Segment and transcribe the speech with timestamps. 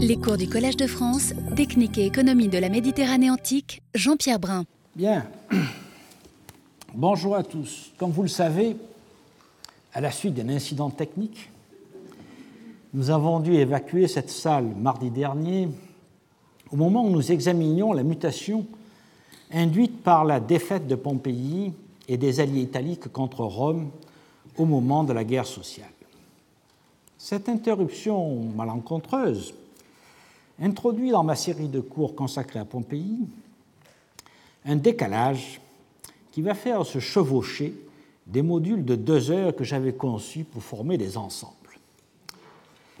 [0.00, 4.64] Les cours du Collège de France, Technique et économie de la Méditerranée antique, Jean-Pierre Brun.
[4.94, 5.26] Bien.
[6.94, 7.90] Bonjour à tous.
[7.98, 8.76] Comme vous le savez,
[9.92, 11.50] à la suite d'un incident technique,
[12.94, 15.68] nous avons dû évacuer cette salle mardi dernier
[16.70, 18.66] au moment où nous examinions la mutation
[19.52, 21.72] induite par la défaite de Pompéi
[22.06, 23.90] et des alliés italiques contre Rome
[24.56, 25.88] au moment de la guerre sociale.
[27.18, 29.54] Cette interruption malencontreuse
[30.60, 33.18] introduit dans ma série de cours consacrés à Pompéi
[34.64, 35.60] un décalage
[36.32, 37.74] qui va faire se chevaucher
[38.26, 41.54] des modules de deux heures que j'avais conçus pour former des ensembles.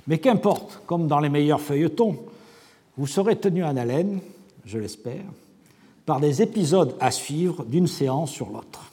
[0.06, 2.18] Mais qu'importe, comme dans les meilleurs feuilletons,
[2.96, 4.20] vous serez tenu en haleine,
[4.64, 5.24] je l'espère,
[6.06, 8.90] par des épisodes à suivre d'une séance sur l'autre.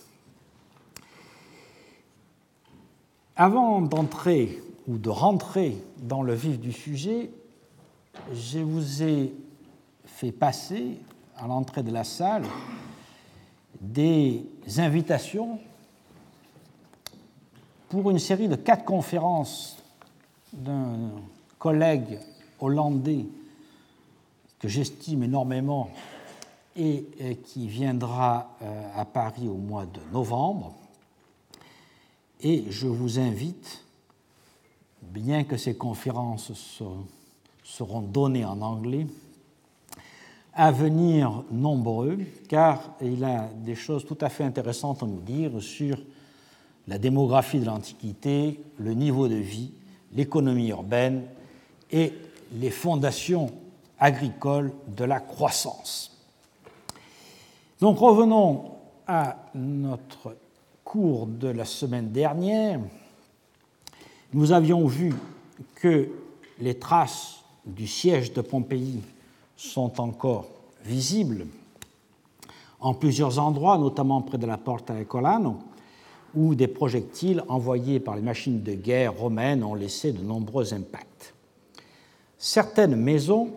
[3.38, 7.30] Avant d'entrer ou de rentrer dans le vif du sujet,
[8.34, 9.34] je vous ai
[10.06, 11.00] fait passer
[11.38, 12.46] à l'entrée de la salle
[13.80, 14.46] des
[14.78, 15.60] invitations
[17.90, 19.78] pour une série de quatre conférences
[20.54, 21.12] d'un
[21.60, 22.20] collègue
[22.60, 23.26] hollandais
[24.60, 25.90] que j'estime énormément
[26.76, 27.06] et
[27.46, 30.74] qui viendra euh, à Paris au mois de novembre.
[32.42, 33.84] Et je vous invite,
[35.02, 36.52] bien que ces conférences
[37.66, 39.08] seront données en anglais,
[40.54, 45.62] à venir nombreux, car il a des choses tout à fait intéressantes à nous dire
[45.62, 45.98] sur
[46.88, 49.74] la démographie de l'Antiquité, le niveau de vie,
[50.14, 51.24] l'économie urbaine
[51.92, 52.14] et
[52.54, 53.52] les fondations
[54.00, 56.16] agricoles de la croissance.
[57.82, 58.76] Donc revenons
[59.08, 60.38] à notre
[60.84, 62.80] cours de la semaine dernière.
[64.34, 65.14] Nous avions vu
[65.76, 66.10] que
[66.60, 69.02] les traces du siège de Pompéi
[69.56, 70.48] sont encore
[70.84, 71.48] visibles
[72.80, 75.58] en plusieurs endroits, notamment près de la Porta Colano,
[76.36, 81.34] où des projectiles envoyés par les machines de guerre romaines ont laissé de nombreux impacts.
[82.38, 83.50] Certaines maisons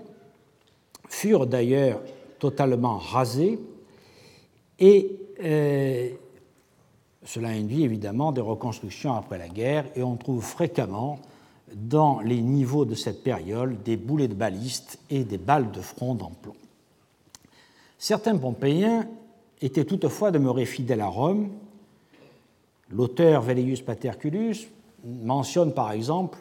[1.08, 2.00] furent d'ailleurs
[2.38, 3.58] totalement rasées
[4.78, 5.10] et
[5.42, 6.10] euh,
[7.24, 11.18] cela induit évidemment des reconstructions après la guerre et on trouve fréquemment
[11.74, 16.18] dans les niveaux de cette période des boulets de balistes et des balles de front
[16.20, 16.54] en plomb.
[17.98, 19.08] Certains Pompéiens
[19.60, 21.50] étaient toutefois demeurés fidèles à Rome.
[22.90, 24.68] L'auteur Velleius Paterculus
[25.04, 26.38] mentionne par exemple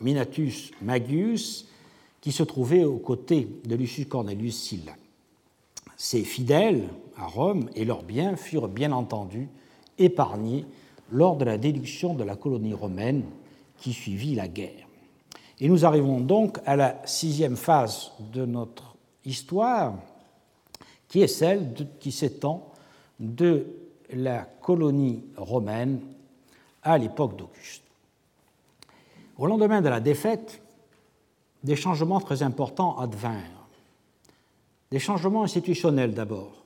[0.00, 1.68] Minatus Magius,
[2.20, 4.92] qui se trouvait aux côtés de Lucius Cornelius Sylla.
[5.96, 9.48] Ces fidèles à Rome et leurs biens furent bien entendu
[9.98, 10.66] épargnés
[11.10, 13.22] lors de la déduction de la colonie romaine
[13.78, 14.86] qui suivit la guerre.
[15.60, 19.94] Et nous arrivons donc à la sixième phase de notre histoire,
[21.08, 22.72] qui est celle qui s'étend
[23.18, 23.66] de
[24.12, 26.00] la colonie romaine
[26.82, 27.82] à l'époque d'Auguste.
[29.38, 30.62] Au lendemain de la défaite,
[31.62, 33.68] des changements très importants advinrent.
[34.90, 36.62] Des changements institutionnels d'abord.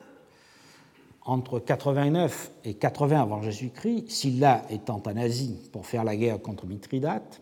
[1.25, 6.67] Entre 89 et 80 avant Jésus-Christ, Sylla étant en Asie pour faire la guerre contre
[6.67, 7.41] Mithridate,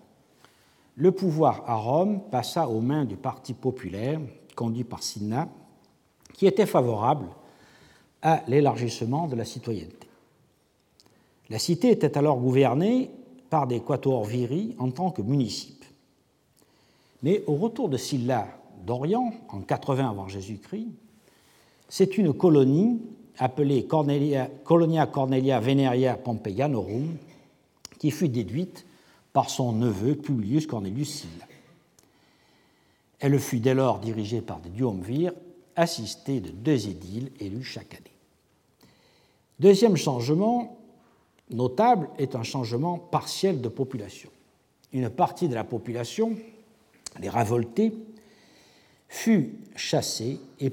[0.97, 4.21] le pouvoir à Rome passa aux mains du Parti populaire
[4.57, 5.49] conduit par Cinna,
[6.35, 7.27] qui était favorable
[8.21, 10.09] à l'élargissement de la citoyenneté.
[11.51, 13.11] La cité était alors gouvernée
[13.49, 15.85] par des quatuors viri en tant que municipes.
[17.23, 18.49] Mais au retour de Sylla
[18.85, 20.89] d'Orient, en 80 avant Jésus-Christ,
[21.89, 23.01] c'est une colonie
[23.39, 27.17] appelée Colonia Cornelia Veneria Pompeianorum
[27.99, 28.85] qui fut déduite
[29.33, 31.47] par son neveu Publius Cornelius Sylla.
[33.21, 35.33] Elle fut dès lors dirigée par des duumvirs
[35.77, 38.13] assistés de deux édiles élus chaque année.
[39.61, 40.77] Deuxième changement
[41.51, 44.31] notable est un changement partiel de population.
[44.93, 46.37] Une partie de la population,
[47.21, 47.93] les révoltés,
[49.09, 50.71] fut chassée et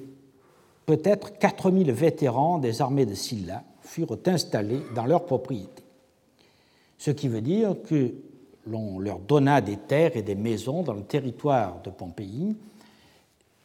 [0.86, 5.84] peut-être 4000 vétérans des armées de Sylla furent installés dans leurs propriétés.
[6.98, 8.14] Ce qui veut dire que
[8.68, 12.56] l'on leur donna des terres et des maisons dans le territoire de Pompéi,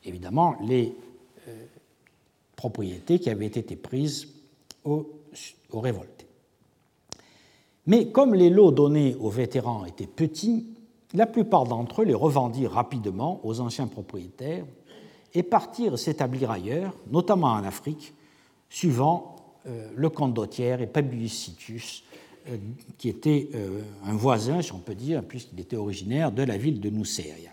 [0.05, 0.95] évidemment les
[1.49, 1.65] euh,
[2.57, 4.29] propriétés qui avaient été prises
[4.85, 5.09] aux,
[5.71, 6.27] aux révoltés.
[7.87, 10.67] Mais comme les lots donnés aux vétérans étaient petits,
[11.15, 14.65] la plupart d'entre eux les revendirent rapidement aux anciens propriétaires
[15.35, 18.15] et partirent s'établir ailleurs, notamment en Afrique,
[18.69, 19.37] suivant
[19.67, 22.05] euh, le condottière et Publius Situs,
[22.49, 22.57] euh,
[22.97, 26.81] qui était euh, un voisin, si on peut dire, puisqu'il était originaire de la ville
[26.81, 27.51] de Nuceria.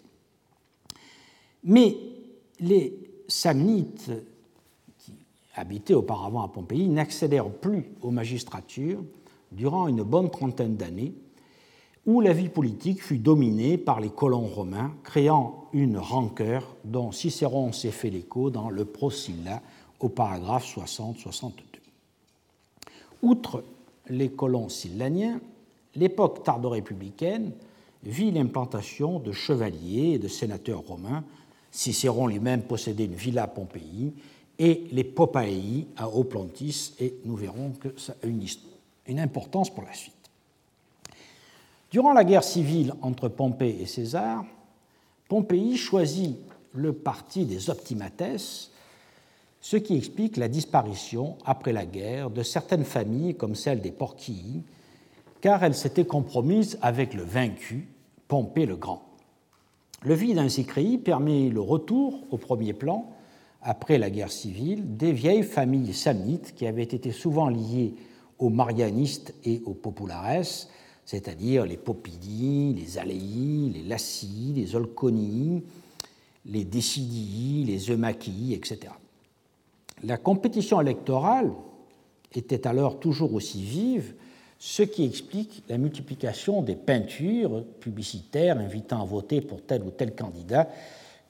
[1.63, 1.97] Mais
[2.59, 2.94] les
[3.27, 4.12] Samnites
[5.00, 5.13] qui
[5.56, 9.03] habitaient auparavant à Pompéi n'accédèrent plus aux magistratures
[9.51, 11.13] durant une bonne trentaine d'années,
[12.07, 17.74] où la vie politique fut dominée par les colons romains, créant une rancœur dont Cicéron
[17.74, 19.62] s'est fait l'écho dans le Procilla
[20.00, 21.51] au paragraphe 60-62.
[23.21, 23.63] Outre
[24.07, 25.42] les colons sillaniens,
[25.95, 27.51] l'époque tardo-républicaine
[28.04, 31.25] vit l'implantation de chevaliers et de sénateurs romains.
[31.71, 34.13] Cicéron lui-même possédait une villa à Pompéi
[34.59, 38.45] et les Popaei à Oplantis, et nous verrons que ça a une,
[39.07, 40.16] une importance pour la suite.
[41.89, 44.43] Durant la guerre civile entre Pompée et César,
[45.29, 46.37] Pompéi choisit
[46.73, 48.59] le parti des optimates,
[49.61, 54.63] ce qui explique la disparition, après la guerre, de certaines familles comme celle des Porquii,
[55.39, 57.87] car elles s'étaient compromises avec le vaincu,
[58.27, 59.03] Pompée le Grand.
[60.01, 63.09] Le vide ainsi créé permet le retour au premier plan,
[63.61, 67.95] après la guerre civile, des vieilles familles samnites qui avaient été souvent liées
[68.39, 70.43] aux marianistes et aux populares,
[71.07, 75.63] c'est-à-dire les Popidii, les Aléi, les Lacii, les Olconii,
[76.45, 78.92] les Décidii, les Eumachii, etc.
[80.04, 81.54] La compétition électorale
[82.36, 84.15] était alors toujours aussi vive,
[84.59, 90.13] ce qui explique la multiplication des peintures publicitaires invitant à voter pour tel ou tel
[90.13, 90.68] candidat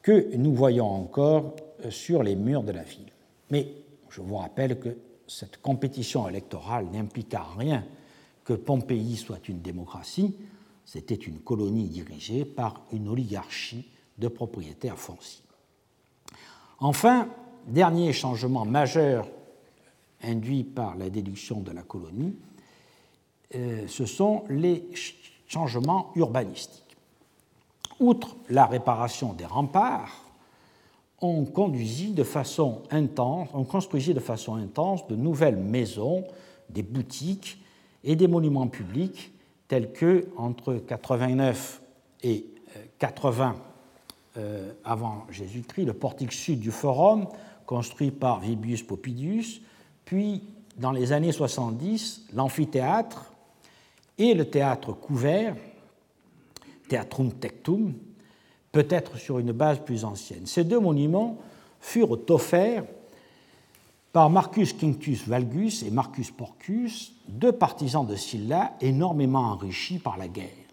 [0.02, 1.56] que nous voyons encore
[1.92, 3.12] sur les murs de la ville.
[3.52, 3.68] Mais
[4.10, 4.98] je vous rappelle que
[5.28, 7.86] cette compétition électorale n'impliqua rien
[8.48, 10.34] que Pompéi soit une démocratie,
[10.86, 15.44] c'était une colonie dirigée par une oligarchie de propriétaires fonciers.
[16.80, 17.28] Enfin,
[17.68, 19.28] dernier changement majeur
[20.24, 22.38] induit par la déduction de la colonie,
[23.54, 24.88] euh, ce sont les
[25.48, 26.96] changements urbanistiques.
[28.00, 30.24] Outre la réparation des remparts,
[31.20, 36.24] on, conduisit de façon intense, on construisit de façon intense de nouvelles maisons,
[36.70, 37.60] des boutiques
[38.04, 39.32] et des monuments publics
[39.68, 41.82] tels que, entre 89
[42.24, 42.46] et
[43.00, 43.56] 80
[44.38, 47.28] euh, euh, avant Jésus-Christ, le portique sud du Forum,
[47.66, 49.62] construit par Vibius Popidius,
[50.06, 50.44] puis
[50.78, 53.34] dans les années 70, l'amphithéâtre
[54.18, 55.56] et le théâtre couvert,
[56.88, 57.94] Theatrum Tectum,
[58.72, 60.46] peut-être sur une base plus ancienne.
[60.46, 61.38] Ces deux monuments
[61.80, 62.86] furent offerts
[64.18, 70.28] par Marcus Quinctius Valgus et Marcus Porcus, deux partisans de Sylla énormément enrichis par la
[70.28, 70.66] guerre.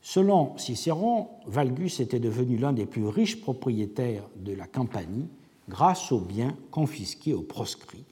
[0.00, 5.28] Selon Cicéron, Valgus était devenu l'un des plus riches propriétaires de la Campanie
[5.68, 8.06] grâce aux biens confisqués aux proscrits.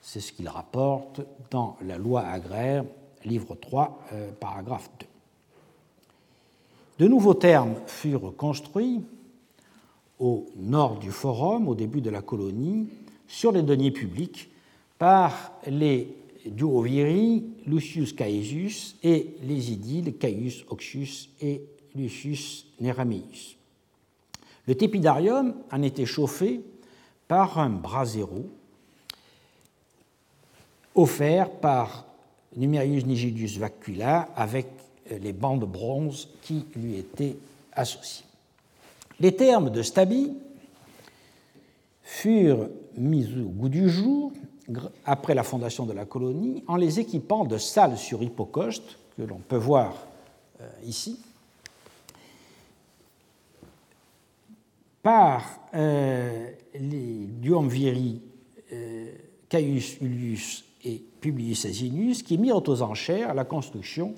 [0.00, 2.84] C'est ce qu'il rapporte dans la loi agraire,
[3.24, 5.06] livre 3, euh, paragraphe 2.
[7.04, 9.02] De nouveaux termes furent construits
[10.20, 12.88] au nord du Forum, au début de la colonie,
[13.34, 14.48] sur les deniers publics
[14.96, 16.14] par les
[16.46, 21.62] duoviri Lucius Caesius et les idiles Caius Oxius et
[21.96, 23.56] Lucius Nerameus.
[24.68, 26.60] Le tépidarium en était chauffé
[27.26, 28.46] par un brasero
[30.94, 32.06] offert par
[32.56, 34.68] Numerius Nigidus Vacula avec
[35.10, 37.36] les bancs de bronze qui lui étaient
[37.72, 38.26] associés.
[39.18, 40.30] Les termes de stabi
[42.04, 44.30] furent mis au goût du jour
[45.04, 49.38] après la fondation de la colonie en les équipant de salles sur hypocoste que l'on
[49.38, 50.06] peut voir
[50.60, 51.18] euh, ici
[55.02, 55.42] par
[55.74, 58.22] euh, les duumviri
[58.72, 59.12] euh,
[59.48, 64.14] Caius Ullius et Publius Asinius qui mirent aux enchères la construction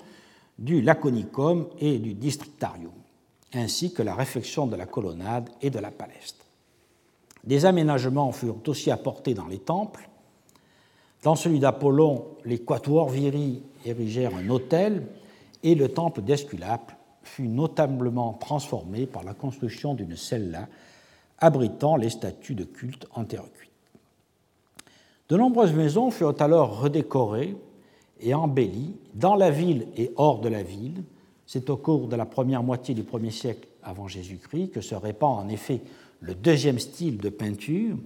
[0.57, 2.91] du Laconicum et du Districtarium,
[3.53, 6.46] ainsi que la réfection de la colonnade et de la palestre.
[7.47, 10.09] Des aménagements furent aussi apportés dans les temples.
[11.23, 15.07] Dans celui d'Apollon, les quatuors viri érigèrent un hôtel
[15.63, 16.91] et le temple d'Esculape
[17.23, 20.67] fut notablement transformé par la construction d'une cella
[21.39, 23.71] abritant les statues de culte enterrecuites.
[25.29, 27.55] De nombreuses maisons furent alors redécorées
[28.19, 31.01] et embellies dans la ville et hors de la ville.
[31.45, 35.39] C'est au cours de la première moitié du 1er siècle avant Jésus-Christ que se répand
[35.39, 35.81] en effet
[36.19, 37.97] le deuxième style de peinture,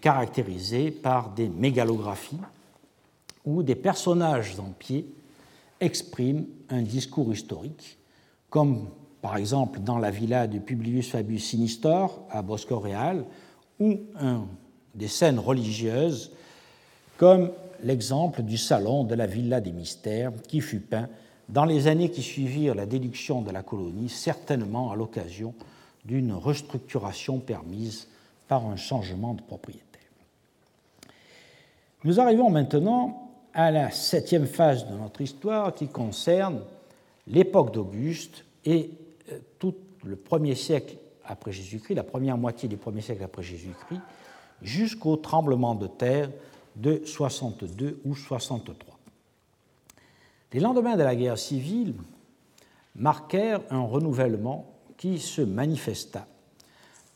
[0.00, 2.40] caractérisé par des mégalographies
[3.44, 5.06] où des personnages en pied
[5.80, 7.98] expriment un discours historique,
[8.50, 8.88] comme
[9.20, 13.24] par exemple dans la villa de Publius Fabius Sinistor à Bosco Real,
[13.80, 13.98] ou
[14.94, 16.32] des scènes religieuses,
[17.16, 17.50] comme
[17.82, 21.08] l'exemple du salon de la villa des mystères qui fut peint
[21.48, 25.54] dans les années qui suivirent la déduction de la colonie, certainement à l'occasion
[26.04, 28.08] d'une restructuration permise
[28.48, 29.88] par un changement de propriétaire.
[32.04, 36.62] Nous arrivons maintenant à la septième phase de notre histoire qui concerne
[37.26, 38.90] l'époque d'Auguste et
[39.30, 44.00] euh, tout le premier siècle après Jésus-Christ, la première moitié du premier siècle après Jésus-Christ,
[44.62, 46.30] jusqu'au tremblement de terre
[46.74, 48.98] de 62 ou 63.
[50.52, 51.94] Les lendemains de la guerre civile
[52.96, 54.71] marquèrent un renouvellement
[55.02, 56.28] qui se manifesta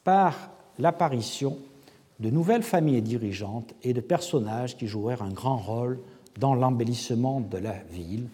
[0.02, 0.50] par
[0.81, 1.57] l'apparition
[2.19, 6.00] de nouvelles familles dirigeantes et de personnages qui jouèrent un grand rôle
[6.37, 8.26] dans l'embellissement de la ville,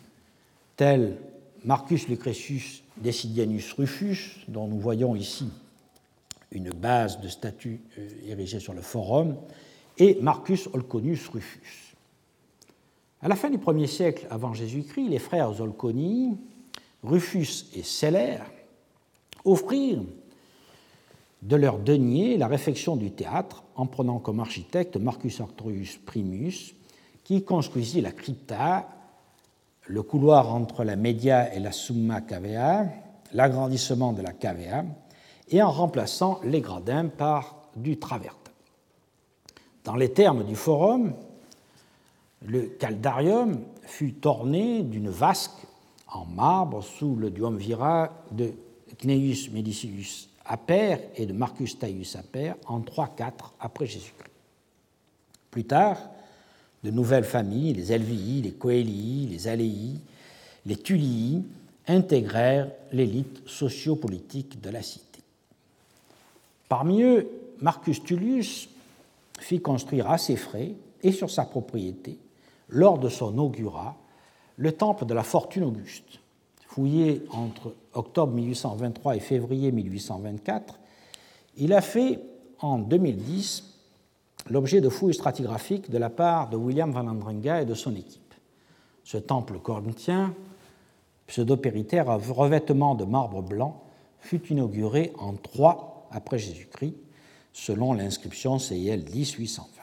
[0.77, 1.19] tels
[1.67, 5.51] Marcus Lucretius Decidianus Rufus, dont nous voyons ici
[6.51, 9.37] une base de statue euh, érigée sur le forum,
[9.99, 11.95] et Marcus Olconius Rufus.
[13.21, 16.39] À la fin du 1er siècle avant Jésus-Christ, les frères Olconi,
[17.03, 18.39] Rufus et Celer,
[19.45, 20.03] offrirent
[21.43, 26.75] de leur denier la réfection du théâtre en prenant comme architecte Marcus Artorius Primus,
[27.25, 28.89] qui construisit la crypta,
[29.87, 32.87] le couloir entre la media et la summa cavea,
[33.33, 34.85] l'agrandissement de la cavea,
[35.49, 38.53] et en remplaçant les gradins par du travertin.
[39.85, 41.15] Dans les termes du forum,
[42.47, 45.67] le caldarium fut orné d'une vasque
[46.13, 48.53] en marbre sous le duumvirat de
[49.03, 54.31] Cneius Medicius Aper et de Marcus Taius Aper en 3-4 après Jésus-Christ.
[55.51, 55.99] Plus tard,
[56.85, 60.01] de nouvelles familles, les Elvii, les Coelii, les Aléi,
[60.67, 61.45] les Tulii,
[61.87, 65.21] intégrèrent l'élite sociopolitique de la cité.
[66.69, 67.29] Parmi eux,
[67.61, 68.69] Marcus Tullius
[69.41, 72.19] fit construire à ses frais et sur sa propriété,
[72.69, 73.97] lors de son augurat,
[74.57, 76.21] le temple de la fortune auguste.
[76.67, 80.79] Fouillé entre octobre 1823 et février 1824,
[81.57, 82.21] il a fait
[82.61, 83.65] en 2010
[84.51, 88.35] l'objet de fouilles stratigraphiques de la part de William Van Andringa et de son équipe.
[89.05, 90.35] Ce temple corinthien,
[91.27, 93.83] pseudo-péritaire à revêtement de marbre blanc,
[94.21, 96.95] fut inauguré en 3 après Jésus-Christ,
[97.53, 99.83] selon l'inscription CIL 1820.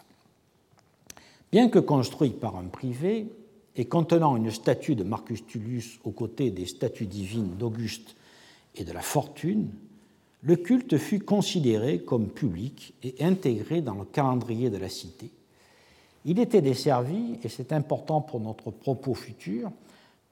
[1.51, 3.27] Bien que construit par un privé
[3.75, 8.15] et contenant une statue de Marcus Tullius aux côtés des statues divines d'Auguste
[8.75, 9.69] et de la Fortune,
[10.41, 15.29] le culte fut considéré comme public et intégré dans le calendrier de la cité.
[16.25, 19.71] Il était desservi, et c'est important pour notre propos futur,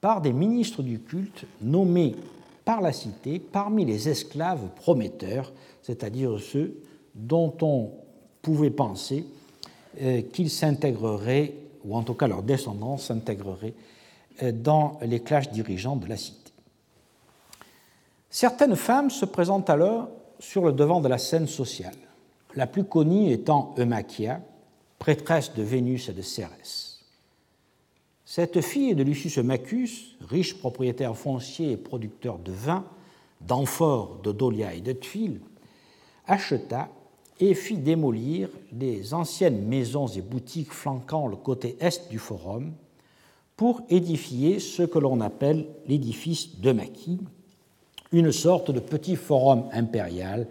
[0.00, 2.14] par des ministres du culte nommés
[2.64, 5.52] par la cité parmi les esclaves prometteurs
[5.88, 6.82] c'est-à-dire ceux
[7.14, 7.92] dont on
[8.42, 9.24] pouvait penser
[10.02, 11.54] euh, qu'ils s'intégreraient,
[11.88, 13.74] ou en tout cas leurs descendants s'intégreraient
[14.42, 16.52] euh, dans les classes dirigeants de la cité.
[18.30, 21.96] Certaines femmes se présentent alors sur le devant de la scène sociale,
[22.54, 24.40] la plus connue étant Eumachia,
[24.98, 27.00] prêtresse de Vénus et de Cérès.
[28.24, 32.84] Cette fille de Lucius Eumachus, riche propriétaire foncier et producteur de vin,
[33.40, 35.40] d'amphores, de dolia et de tuiles,
[36.26, 36.90] acheta
[37.40, 42.72] et fit démolir les anciennes maisons et boutiques flanquant le côté est du forum
[43.56, 47.18] pour édifier ce que l'on appelle l'édifice de Maquis,
[48.12, 50.46] une sorte de petit forum impérial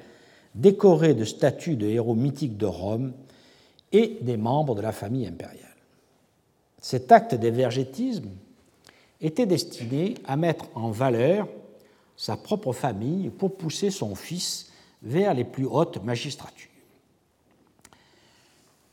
[0.55, 3.13] décoré de statues de héros mythiques de Rome
[3.91, 5.63] et des membres de la famille impériale.
[6.81, 8.29] Cet acte d'évergétisme
[9.21, 11.47] était destiné à mettre en valeur
[12.15, 16.69] sa propre famille pour pousser son fils vers les plus hautes magistratures.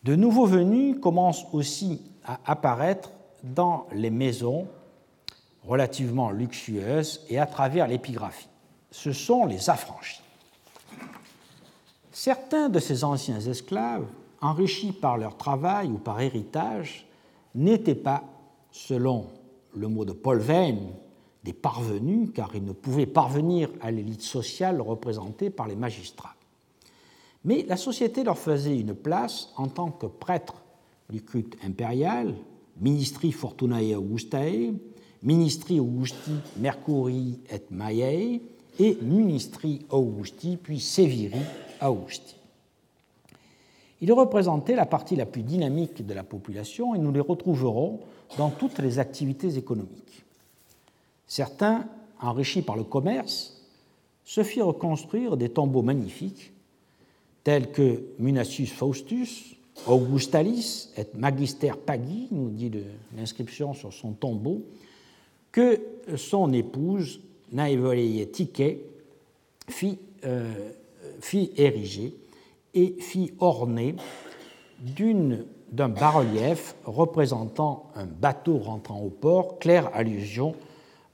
[0.05, 3.11] De nouveaux venus commencent aussi à apparaître
[3.43, 4.69] dans les maisons
[5.63, 8.49] relativement luxueuses et à travers l'épigraphie.
[8.91, 10.21] Ce sont les affranchis.
[12.13, 14.07] Certains de ces anciens esclaves,
[14.43, 17.07] enrichis par leur travail ou par héritage,
[17.55, 18.23] n'étaient pas,
[18.71, 19.29] selon
[19.75, 20.93] le mot de Paul Veyne,
[21.45, 26.35] des parvenus, car ils ne pouvaient parvenir à l'élite sociale représentée par les magistrats.
[27.45, 30.63] Mais la société leur faisait une place en tant que prêtres
[31.11, 32.35] du culte impérial,
[32.81, 34.73] ministri Fortunae Augustae,
[35.23, 38.41] ministri Augusti Mercuri et Maiae,
[38.79, 41.41] et ministri Augusti, puis Seviri
[41.83, 42.37] Augusti.
[44.01, 48.01] Ils représentaient la partie la plus dynamique de la population et nous les retrouverons
[48.37, 50.25] dans toutes les activités économiques.
[51.27, 51.87] Certains,
[52.21, 53.63] enrichis par le commerce,
[54.25, 56.53] se firent construire des tombeaux magnifiques,
[57.45, 59.55] tels que Munacius Faustus,
[59.87, 62.73] Augustalis et Magister Pagi, nous dit
[63.17, 64.65] l'inscription sur son tombeau,
[65.53, 65.81] que
[66.17, 67.21] son épouse,
[67.53, 68.63] Naevoleie Tique,
[69.69, 70.53] fit euh,
[71.21, 72.15] fit ériger
[72.75, 73.97] et fit orner
[74.79, 80.55] d'un bas-relief représentant un bateau rentrant au port, claire allusion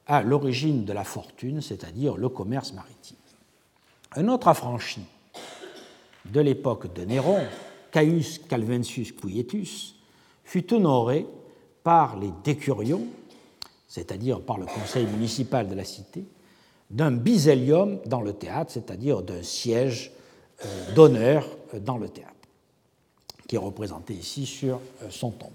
[0.06, 3.16] à l'origine de la fortune, c'est-à-dire le commerce maritime.
[4.16, 5.02] Un autre affranchi
[6.32, 7.40] de l'époque de Néron,
[7.90, 9.96] Caius Calvensius Quietus,
[10.44, 11.26] fut honoré
[11.82, 13.06] par les décurions,
[13.88, 16.24] c'est-à-dire par le conseil municipal de la cité,
[16.90, 20.12] d'un bisélium dans le théâtre, c'est-à-dire d'un siège
[20.64, 21.46] euh, d'honneur
[21.84, 22.34] dans le théâtre,
[23.46, 25.52] qui est représenté ici sur euh, son tombeau.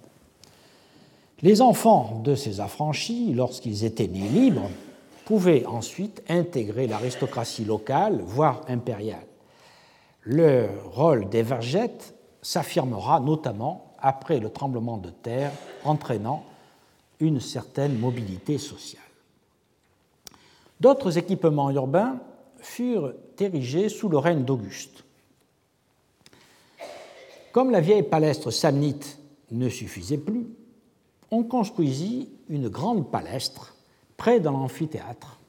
[1.41, 4.70] Les enfants de ces affranchis, lorsqu'ils étaient nés libres,
[5.25, 9.25] pouvaient ensuite intégrer l'aristocratie locale, voire impériale.
[10.25, 15.51] Le rôle des vergettes s'affirmera notamment après le tremblement de terre
[15.84, 16.44] entraînant
[17.20, 19.01] une certaine mobilité sociale.
[20.79, 22.20] D'autres équipements urbains
[22.58, 25.03] furent érigés sous le règne d'Auguste.
[27.51, 29.20] Comme la vieille palestre samnite
[29.51, 30.48] ne suffisait plus,
[31.29, 33.75] on construisit une grande palestre
[34.17, 35.39] près de l'amphithéâtre,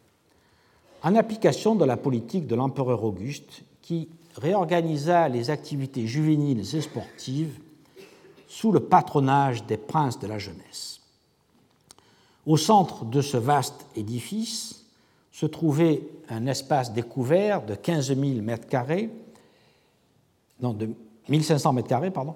[1.03, 7.59] en application de la politique de l'empereur Auguste qui réorganisa les activités juvéniles et sportives
[8.49, 11.01] sous le patronage des princes de la jeunesse.
[12.47, 14.85] Au centre de ce vaste édifice
[15.33, 19.11] se trouvait un espace découvert de 15 000 mètres carrés,
[20.61, 20.91] non, de
[21.29, 22.35] 1500 mètres carrés, pardon,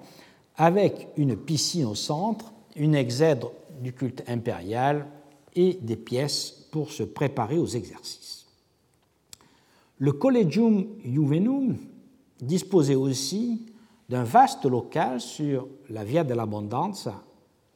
[0.57, 5.07] avec une piscine au centre, une exèdre du culte impérial
[5.55, 8.45] et des pièces pour se préparer aux exercices.
[9.97, 11.77] Le Collegium Juvenum
[12.41, 13.65] disposait aussi
[14.09, 17.23] d'un vaste local sur la Via dell'Abbondanza,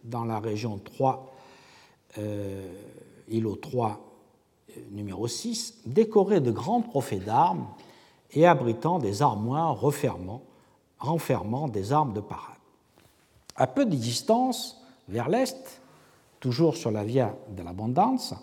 [0.03, 1.33] dans la région 3,
[2.17, 2.73] euh,
[3.27, 3.99] îlot 3,
[4.69, 7.67] euh, numéro 6, décoré de grands trophées d'armes
[8.31, 10.41] et abritant des armoires refermant,
[10.99, 12.55] renfermant des armes de parade.
[13.55, 15.81] À peu de distance, vers l'est,
[16.39, 18.39] toujours sur la Via dell'Abbondanza,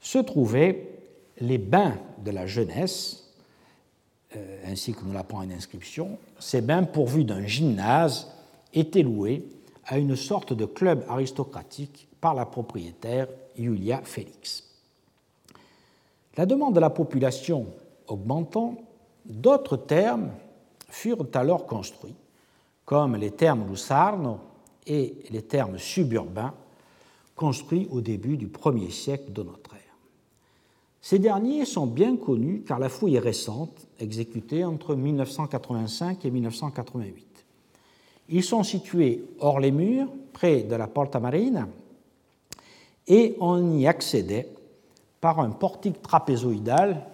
[0.00, 0.98] se trouvaient
[1.40, 3.27] les bains de la jeunesse,
[4.66, 8.28] ainsi que nous l'apprend une inscription, ces bains pourvus d'un gymnase
[8.74, 9.48] étaient loués
[9.86, 14.64] à une sorte de club aristocratique par la propriétaire Julia Félix.
[16.36, 17.66] La demande de la population
[18.06, 18.76] augmentant,
[19.24, 20.30] d'autres termes
[20.88, 22.14] furent alors construits,
[22.84, 24.38] comme les termes Lusarno
[24.86, 26.54] et les termes suburbains,
[27.34, 29.96] construits au début du premier siècle de notre ère.
[31.00, 37.26] Ces derniers sont bien connus car la fouille est récente, exécutée entre 1985 et 1988.
[38.30, 41.68] Ils sont situés hors les murs, près de la Porta Marina,
[43.06, 44.48] et on y accédait
[45.20, 47.06] par un portique trapézoïdal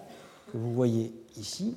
[0.51, 1.75] que vous voyez ici,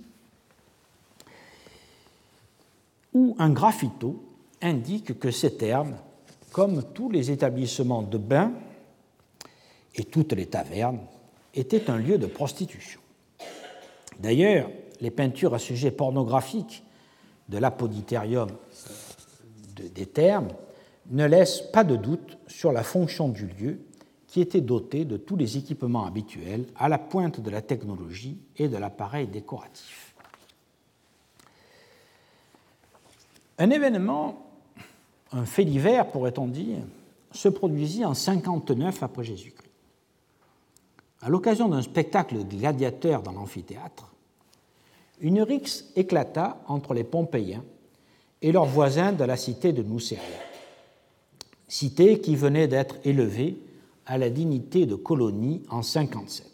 [3.14, 4.23] où un graffito
[4.61, 5.97] indique que ces termes,
[6.53, 8.53] comme tous les établissements de bains
[9.94, 11.01] et toutes les tavernes,
[11.55, 13.01] était un lieu de prostitution.
[14.18, 14.68] D'ailleurs,
[15.01, 16.85] les peintures à sujet pornographique
[17.49, 18.49] de l'apoditérium
[19.77, 20.49] des termes
[21.11, 23.81] ne laissent pas de doute sur la fonction du lieu
[24.27, 28.69] qui était doté de tous les équipements habituels à la pointe de la technologie et
[28.69, 30.15] de l'appareil décoratif.
[33.57, 34.47] Un événement,
[35.33, 36.79] un fait divers pourrait-on dire,
[37.33, 39.71] se produisit en 59 après Jésus-Christ.
[41.21, 44.13] À l'occasion d'un spectacle de gladiateurs dans l'amphithéâtre,
[45.21, 47.65] une rixe éclata entre les Pompéiens
[48.43, 50.23] et leurs voisins de la cité de Nuceria,
[51.67, 53.59] cité qui venait d'être élevée
[54.07, 56.47] à la dignité de colonie en 57.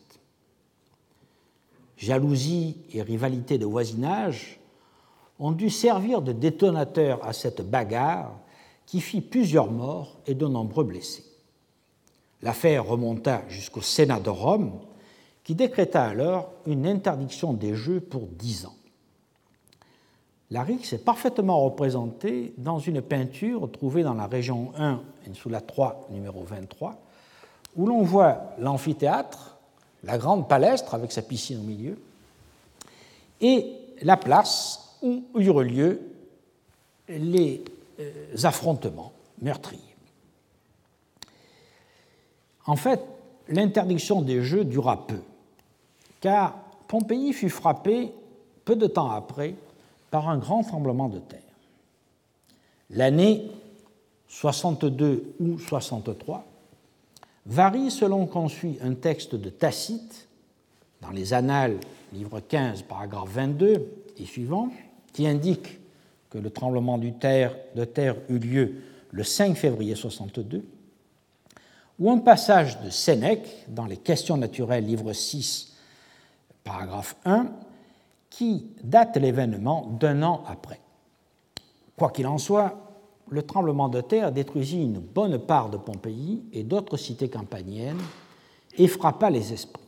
[1.97, 4.59] Jalousie et rivalité de voisinage
[5.39, 8.33] ont dû servir de détonateur à cette bagarre
[8.87, 11.25] qui fit plusieurs morts et de nombreux blessés.
[12.43, 14.73] L'affaire remonta jusqu'au Sénat de Rome,
[15.45, 18.75] qui décréta alors une interdiction des jeux pour dix ans.
[20.51, 25.01] La rixe est parfaitement représentée dans une peinture trouvée dans la région 1,
[25.35, 26.99] sous la 3, numéro 23,
[27.77, 29.59] où l'on voit l'amphithéâtre,
[30.03, 31.99] la grande palestre avec sa piscine au milieu,
[33.41, 36.01] et la place où eurent lieu
[37.09, 37.63] les
[38.01, 39.81] euh, affrontements meurtriers.
[42.67, 43.01] En fait,
[43.49, 45.21] l'interdiction des jeux dura peu,
[46.25, 46.59] car
[46.89, 48.11] Pompéi fut frappé
[48.65, 49.57] peu de temps après
[50.11, 51.43] par un grand tremblement de terre.
[52.89, 53.51] L'année
[54.29, 56.47] 62 ou 63
[57.45, 60.27] varie selon qu'on suit un texte de Tacite
[61.03, 61.77] dans les Annales,
[62.15, 64.71] livre 15, paragraphe 22 et suivant,
[65.13, 65.79] qui indique
[66.31, 68.77] que le tremblement de terre, eut lieu
[69.11, 70.65] le 5 février 62,
[71.99, 75.74] ou un passage de Sénèque dans les Questions naturelles, livre 6,
[76.65, 77.47] paragraphe 1,
[78.31, 80.81] qui date l'événement d'un an après.
[81.97, 82.81] Quoi qu'il en soit,
[83.29, 88.03] le tremblement de terre détruisit une bonne part de Pompéi et d'autres cités campaniennes
[88.77, 89.83] et frappa les esprits.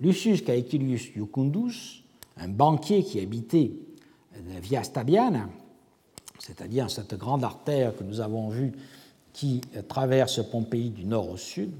[0.00, 2.02] Lucius Caecilius Iucundus,
[2.36, 3.72] un banquier qui habitait
[4.52, 5.48] la Via Stabiana,
[6.38, 8.72] c'est-à-dire cette grande artère que nous avons vue
[9.32, 11.72] qui traverse Pompéi du nord au sud,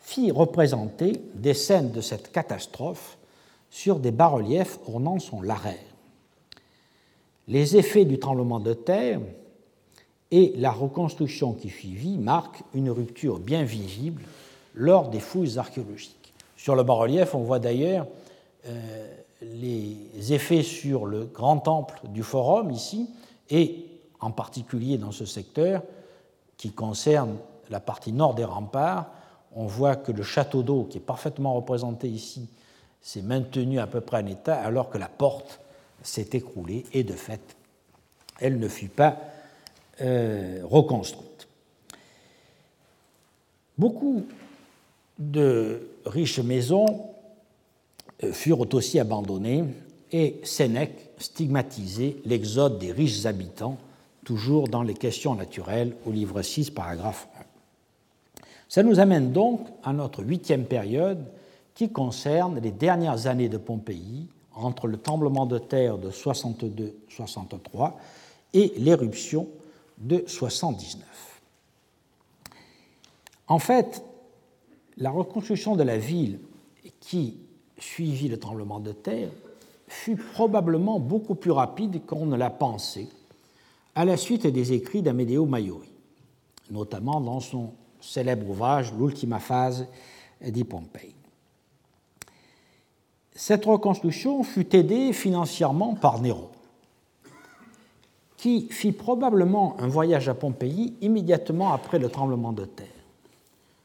[0.00, 3.18] fit représenter des scènes de cette catastrophe
[3.70, 5.78] sur des bas-reliefs ornant son larraire.
[7.48, 9.20] Les effets du tremblement de terre
[10.30, 14.22] et la reconstruction qui suivit marquent une rupture bien visible
[14.74, 16.32] lors des fouilles archéologiques.
[16.56, 18.06] Sur le bas-relief, on voit d'ailleurs
[18.66, 23.08] euh, les effets sur le grand temple du Forum ici,
[23.48, 23.86] et
[24.20, 25.82] en particulier dans ce secteur
[26.56, 27.36] qui concerne
[27.70, 29.10] la partie nord des remparts,
[29.54, 32.48] on voit que le château d'eau, qui est parfaitement représenté ici,
[33.00, 35.60] s'est maintenu à peu près en état, alors que la porte
[36.02, 37.56] s'est écroulée, et de fait,
[38.40, 39.18] elle ne fut pas
[40.00, 41.48] euh, reconstruite.
[43.76, 44.26] Beaucoup
[45.18, 47.10] de riches maisons
[48.24, 49.64] euh, furent aussi abandonnées
[50.12, 53.78] et Sénèque stigmatisait l'exode des riches habitants,
[54.24, 57.49] toujours dans les questions naturelles au livre 6, paragraphe 1.
[58.70, 61.26] Ça nous amène donc à notre huitième période
[61.74, 67.94] qui concerne les dernières années de Pompéi, entre le tremblement de terre de 62-63
[68.54, 69.48] et l'éruption
[69.98, 71.02] de 79.
[73.48, 74.04] En fait,
[74.98, 76.38] la reconstruction de la ville
[77.00, 77.38] qui
[77.76, 79.30] suivit le tremblement de terre
[79.88, 83.08] fut probablement beaucoup plus rapide qu'on ne l'a pensé
[83.96, 85.90] à la suite des écrits d'Amedeo Maiori,
[86.70, 89.86] notamment dans son célèbre ouvrage L'ultima phase
[90.40, 91.14] di Pompei.
[93.34, 96.50] Cette reconstruction fut aidée financièrement par Néron,
[98.36, 102.86] qui fit probablement un voyage à Pompéi immédiatement après le tremblement de terre.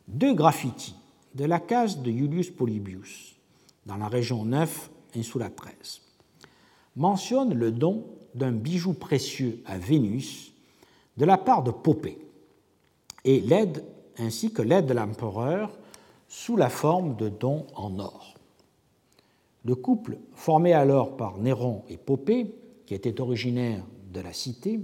[0.08, 0.96] Deux graffitis
[1.36, 3.36] de la case de Iulius Polybius,
[3.86, 6.02] dans la région 9 Insula 13,
[6.96, 10.52] mentionne le don d'un bijou précieux à Vénus
[11.18, 12.20] de la part de Popée
[13.24, 13.84] et l'aide
[14.18, 15.72] ainsi que l'aide de l'empereur
[16.28, 18.36] sous la forme de dons en or.
[19.64, 24.80] Le couple formé alors par Néron et Popée, qui était originaire de la cité,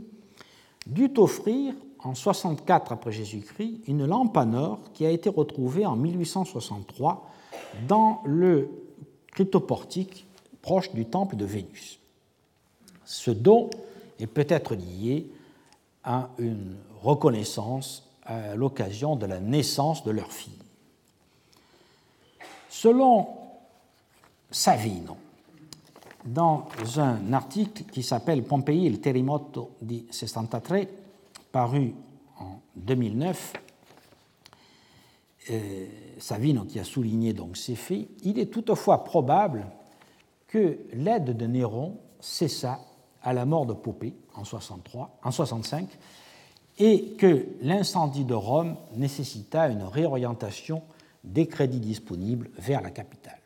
[0.88, 5.96] dut offrir en 64 après Jésus-Christ une lampe en or qui a été retrouvée en
[5.96, 7.30] 1863
[7.88, 8.70] dans le
[9.32, 10.26] cryptoportique
[10.62, 12.00] proche du temple de Vénus.
[13.06, 13.70] Ce don
[14.20, 15.30] est peut-être lié
[16.04, 20.58] à une reconnaissance à l'occasion de la naissance de leur fille.
[22.70, 23.28] Selon
[24.50, 25.18] Savino,
[26.26, 26.68] dans
[26.98, 30.80] un article qui s'appelle Pompei il terremoto di 63,
[31.52, 31.94] paru
[32.40, 33.54] en 2009,
[35.50, 35.88] euh,
[36.20, 39.66] Savino qui a souligné donc ces faits, il est toutefois probable
[40.48, 42.80] que l'aide de Néron cessa
[43.24, 45.88] à la mort de Popée en, 63, en 65
[46.84, 50.82] et que l'incendie de Rome nécessita une réorientation
[51.24, 53.38] des crédits disponibles vers la capitale.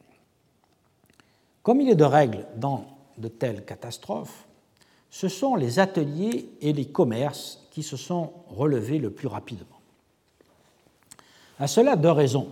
[1.61, 2.85] Comme il est de règle dans
[3.17, 4.45] de telles catastrophes,
[5.09, 9.65] ce sont les ateliers et les commerces qui se sont relevés le plus rapidement.
[11.59, 12.47] À cela, deux raisons.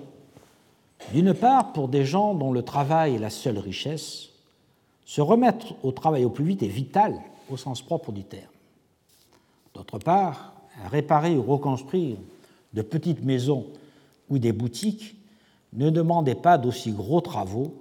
[1.14, 4.32] D'une part, pour des gens dont le travail est la seule richesse,
[5.06, 8.48] se remettre au travail au plus vite est vital au sens propre du terme.
[9.74, 10.54] D'autre part,
[10.90, 12.18] réparer ou reconstruire
[12.74, 13.68] de petites maisons
[14.30, 15.16] ou des boutiques
[15.74, 17.74] ne demandait pas d'aussi gros travaux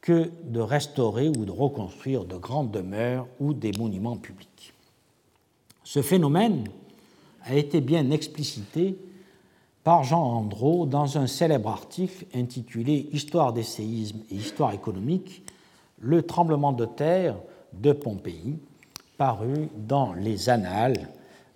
[0.00, 4.74] que de restaurer ou de reconstruire de grandes demeures ou des monuments publics.
[5.82, 6.68] Ce phénomène
[7.44, 8.96] a été bien explicité
[9.82, 15.42] par Jean Andro dans un célèbre article intitulé Histoire des séismes et histoire économique,
[16.00, 17.36] le tremblement de terre
[17.74, 18.58] de Pompéi,
[19.16, 21.08] paru dans les Annales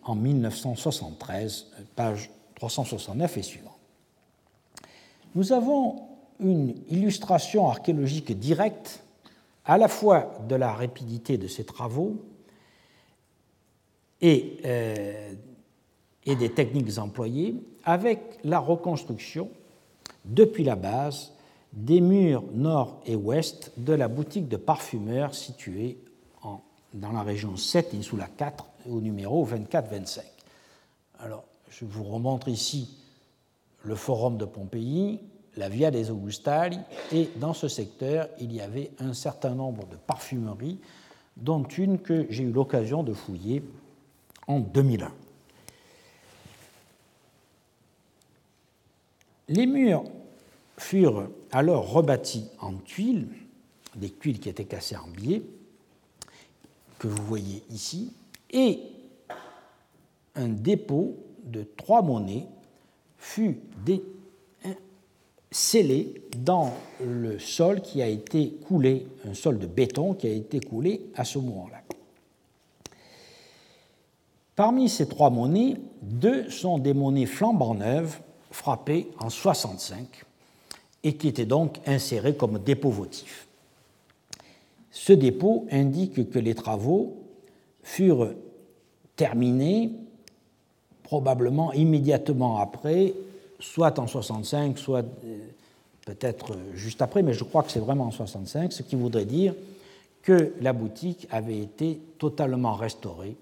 [0.08, 3.76] en 1973, page 369 et suivant.
[5.34, 6.02] Nous avons
[6.40, 9.04] une illustration archéologique directe
[9.66, 12.16] à la fois de la rapidité de ces travaux
[14.22, 15.34] et, euh,
[16.24, 19.50] et des techniques employées avec la reconstruction
[20.24, 21.34] depuis la base
[21.74, 25.98] des murs nord et ouest de la boutique de parfumeur située
[26.94, 30.20] dans la région 7, Insula 4, au numéro 24-25.
[31.20, 32.96] Alors, je vous remontre ici
[33.84, 35.20] le forum de Pompéi,
[35.56, 36.78] la Via des Augustali,
[37.12, 40.78] et dans ce secteur, il y avait un certain nombre de parfumeries,
[41.36, 43.62] dont une que j'ai eu l'occasion de fouiller
[44.46, 45.12] en 2001.
[49.48, 50.04] Les murs
[50.76, 53.28] furent alors rebâtis en tuiles,
[53.94, 55.42] des tuiles qui étaient cassées en biais,
[56.98, 58.12] que vous voyez ici,
[58.50, 58.80] et
[60.34, 62.46] un dépôt de trois monnaies
[63.18, 63.58] fut
[65.50, 66.72] scellé dans
[67.04, 71.24] le sol qui a été coulé, un sol de béton qui a été coulé à
[71.24, 71.82] ce moment-là.
[74.54, 78.18] Parmi ces trois monnaies, deux sont des monnaies flambant neuves,
[78.50, 80.24] frappées en 65,
[81.04, 83.47] et qui étaient donc insérées comme dépôt votif.
[84.98, 87.22] Ce dépôt indique que les travaux
[87.84, 88.34] furent
[89.14, 89.92] terminés
[91.04, 93.14] probablement immédiatement après,
[93.60, 95.38] soit en 65, soit euh,
[96.04, 99.54] peut-être juste après, mais je crois que c'est vraiment en 65, ce qui voudrait dire
[100.22, 103.36] que la boutique avait été totalement restaurée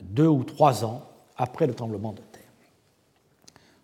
[0.00, 1.02] deux ou trois ans
[1.36, 2.40] après le tremblement de terre.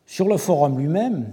[0.06, 1.30] Sur le forum lui-même,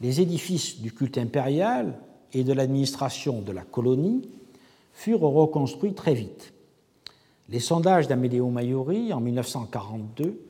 [0.00, 1.94] les édifices du culte impérial
[2.32, 4.28] et de l'administration de la colonie
[4.92, 6.52] furent reconstruits très vite.
[7.48, 10.40] Les sondages d'Amedeo Maiori en 1942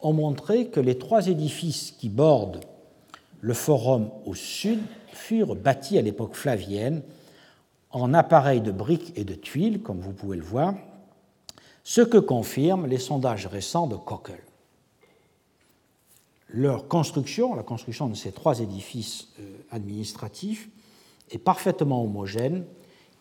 [0.00, 2.60] ont montré que les trois édifices qui bordent
[3.40, 4.80] le forum au sud
[5.12, 7.02] furent bâtis à l'époque flavienne
[7.90, 10.74] en appareils de briques et de tuiles, comme vous pouvez le voir,
[11.84, 14.42] ce que confirment les sondages récents de Cockle.
[16.48, 20.68] Leur construction, la construction de ces trois édifices euh, administratifs,
[21.30, 22.64] est parfaitement homogène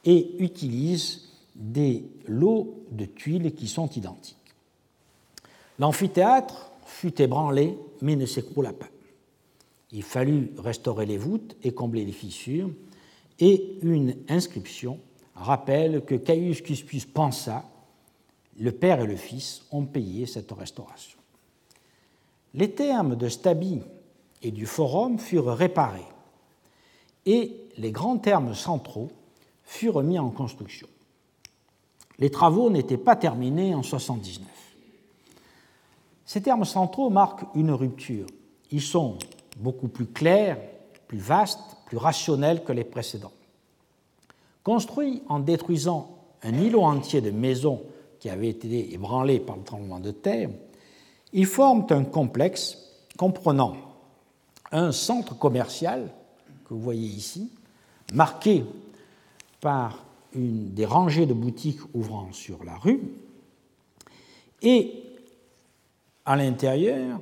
[0.03, 4.35] et utilise des lots de tuiles qui sont identiques.
[5.79, 8.87] L'amphithéâtre fut ébranlé mais ne s'écroula pas.
[9.91, 12.69] Il fallut restaurer les voûtes et combler les fissures,
[13.39, 14.99] et une inscription
[15.35, 17.65] rappelle que Caius Cuspius pensa
[18.57, 21.19] le père et le fils ont payé cette restauration.
[22.53, 23.81] Les termes de Stabi
[24.41, 26.07] et du forum furent réparés,
[27.25, 29.09] et les grands termes centraux
[29.63, 30.87] furent mis en construction.
[32.19, 34.47] Les travaux n'étaient pas terminés en 79.
[36.25, 38.27] Ces termes centraux marquent une rupture.
[38.71, 39.17] Ils sont
[39.57, 40.57] beaucoup plus clairs,
[41.07, 43.33] plus vastes, plus rationnels que les précédents.
[44.63, 47.83] Construits en détruisant un îlot entier de maisons
[48.19, 50.49] qui avaient été ébranlées par le tremblement de terre,
[51.33, 52.77] ils forment un complexe
[53.17, 53.75] comprenant
[54.71, 56.11] un centre commercial
[56.65, 57.51] que vous voyez ici,
[58.13, 58.63] marqué
[59.61, 63.01] par des rangées de boutiques ouvrant sur la rue,
[64.61, 65.03] et
[66.25, 67.19] à l'intérieur,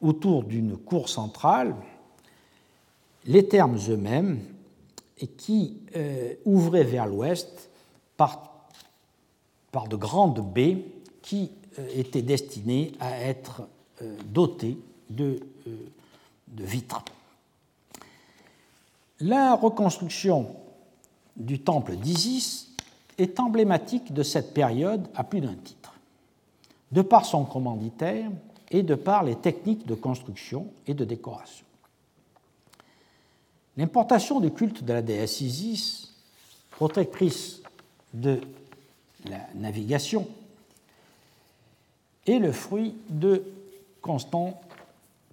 [0.00, 1.74] autour d'une cour centrale,
[3.26, 4.40] les termes eux-mêmes
[5.36, 7.70] qui euh, ouvraient vers l'ouest
[8.16, 8.68] par,
[9.90, 10.84] de grandes baies
[11.22, 13.62] qui euh, étaient destinées à être
[14.02, 14.78] euh, dotées
[15.10, 15.38] de
[16.58, 17.04] vitres.
[19.20, 20.54] La reconstruction
[21.36, 22.74] du temple d'Isis
[23.18, 25.94] est emblématique de cette période à plus d'un titre,
[26.92, 28.30] de par son commanditaire
[28.70, 31.64] et de par les techniques de construction et de décoration.
[33.76, 36.14] L'importation du culte de la déesse Isis,
[36.70, 37.62] protectrice
[38.12, 38.40] de
[39.24, 40.26] la navigation,
[42.26, 43.44] est le fruit de
[44.02, 44.60] constants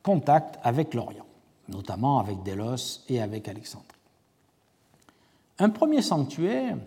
[0.04, 1.26] contacts avec l'Orient,
[1.70, 3.88] notamment avec Délos et avec Alexandrie.
[5.60, 6.78] Un premier sanctuaire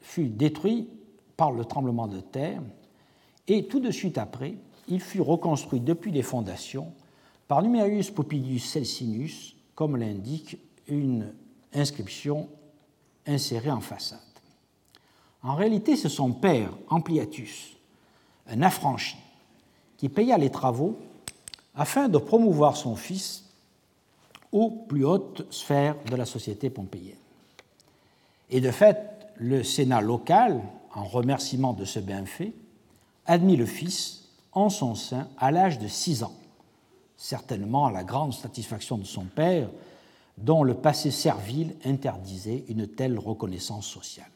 [0.00, 0.88] fut détruit
[1.36, 2.60] par le tremblement de terre
[3.48, 4.54] et tout de suite après,
[4.88, 6.92] il fut reconstruit depuis les fondations
[7.48, 11.32] par Numerius Popilius Celsinus, comme l'indique une
[11.72, 12.48] inscription
[13.26, 14.18] insérée en façade.
[15.42, 17.76] En réalité, c'est son père, Ampliatus,
[18.48, 19.16] un affranchi,
[19.96, 20.96] qui paya les travaux
[21.74, 23.44] afin de promouvoir son fils
[24.52, 27.16] aux plus hautes sphères de la société pompéienne.
[28.50, 28.98] Et de fait,
[29.36, 30.60] le Sénat local,
[30.94, 32.52] en remerciement de ce bienfait,
[33.26, 36.34] admit le fils en son sein à l'âge de six ans,
[37.16, 39.70] certainement à la grande satisfaction de son père,
[40.36, 44.30] dont le passé servile interdisait une telle reconnaissance sociale.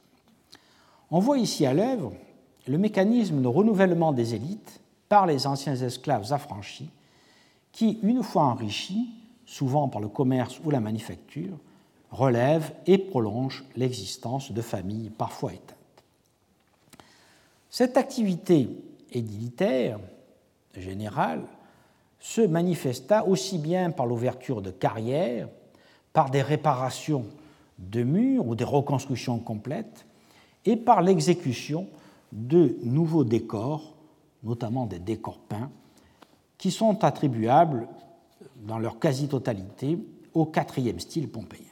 [1.11, 2.13] On voit ici à l'œuvre
[2.67, 6.91] le mécanisme de renouvellement des élites par les anciens esclaves affranchis
[7.73, 9.09] qui, une fois enrichis,
[9.47, 11.57] souvent par le commerce ou la manufacture,
[12.11, 15.77] relève et prolonge l'existence de familles parfois éteintes.
[17.71, 18.69] Cette activité
[19.13, 19.99] édilitaire
[20.77, 21.43] générale
[22.19, 25.49] se manifesta aussi bien par l'ouverture de carrières,
[26.13, 27.27] par des réparations
[27.79, 30.07] de murs ou des reconstructions complètes,
[30.65, 31.87] et par l'exécution
[32.33, 33.95] de nouveaux décors,
[34.43, 35.71] notamment des décors peints,
[36.59, 37.87] qui sont attribuables
[38.67, 39.99] dans leur quasi-totalité
[40.35, 41.63] au quatrième style pompéien.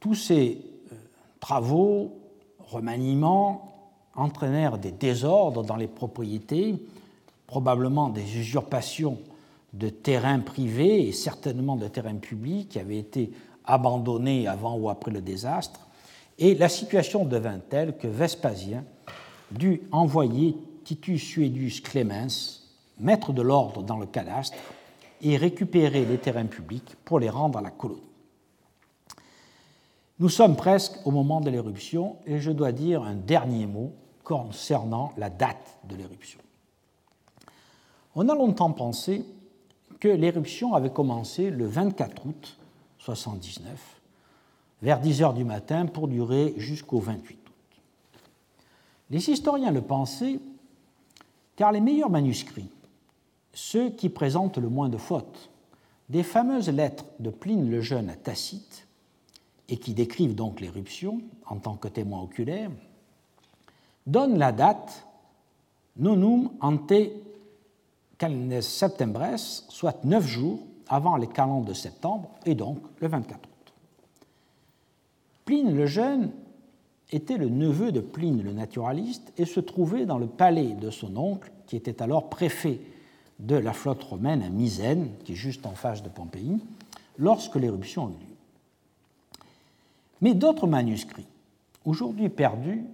[0.00, 0.58] Tous ces
[0.90, 0.96] euh,
[1.38, 2.12] travaux,
[2.58, 3.72] remaniements,
[4.14, 6.74] entraînèrent des désordres dans les propriétés,
[7.46, 9.18] probablement des usurpations
[9.72, 13.32] de terrains privés et certainement de terrains publics qui avaient été
[13.64, 15.80] abandonnés avant ou après le désastre,
[16.38, 18.84] et la situation devint telle que Vespasien
[19.50, 22.61] dut envoyer Titus Suedius Clemens,
[22.98, 24.56] maître de l'ordre dans le cadastre,
[25.22, 28.02] et récupérer les terrains publics pour les rendre à la colonie.
[30.18, 33.92] Nous sommes presque au moment de l'éruption et je dois dire un dernier mot
[34.24, 36.38] concernant la date de l'éruption.
[38.14, 39.24] On a longtemps pensé
[40.00, 42.58] que l'éruption avait commencé le 24 août
[42.98, 44.00] 79,
[44.82, 47.52] vers 10 heures du matin, pour durer jusqu'au 28 août.
[49.10, 50.38] Les historiens le pensaient
[51.56, 52.70] car les meilleurs manuscrits,
[53.52, 55.50] ceux qui présentent le moins de fautes,
[56.08, 58.86] des fameuses lettres de Pline le Jeune à Tacite,
[59.68, 62.70] et qui décrivent donc l'éruption en tant que témoin oculaire,
[64.06, 65.06] donnent la date
[65.96, 66.92] nonum ante
[68.18, 73.72] calendres septembres, soit neuf jours avant les calendes de septembre, et donc le 24 août.
[75.44, 76.32] Pline le Jeune
[77.10, 81.16] était le neveu de Pline le naturaliste et se trouvait dans le palais de son
[81.16, 82.80] oncle, qui était alors préfet
[83.42, 86.58] de la flotte romaine à Misène, qui est juste en face de Pompéi,
[87.18, 88.36] lorsque l'éruption eut lieu.
[90.20, 91.26] Mais d'autres manuscrits,
[91.84, 92.84] aujourd'hui perdus,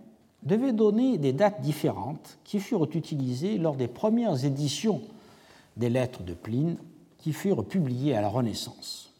[0.42, 5.02] devaient donner des dates différentes qui furent utilisées lors des premières éditions
[5.76, 6.76] des lettres de Pline
[7.18, 9.12] qui furent publiées à la Renaissance.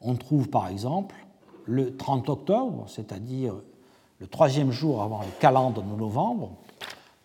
[0.00, 1.16] On trouve par exemple
[1.64, 3.54] le 30 octobre, c'est-à-dire
[4.20, 6.52] le troisième jour avant le calendrier de novembre,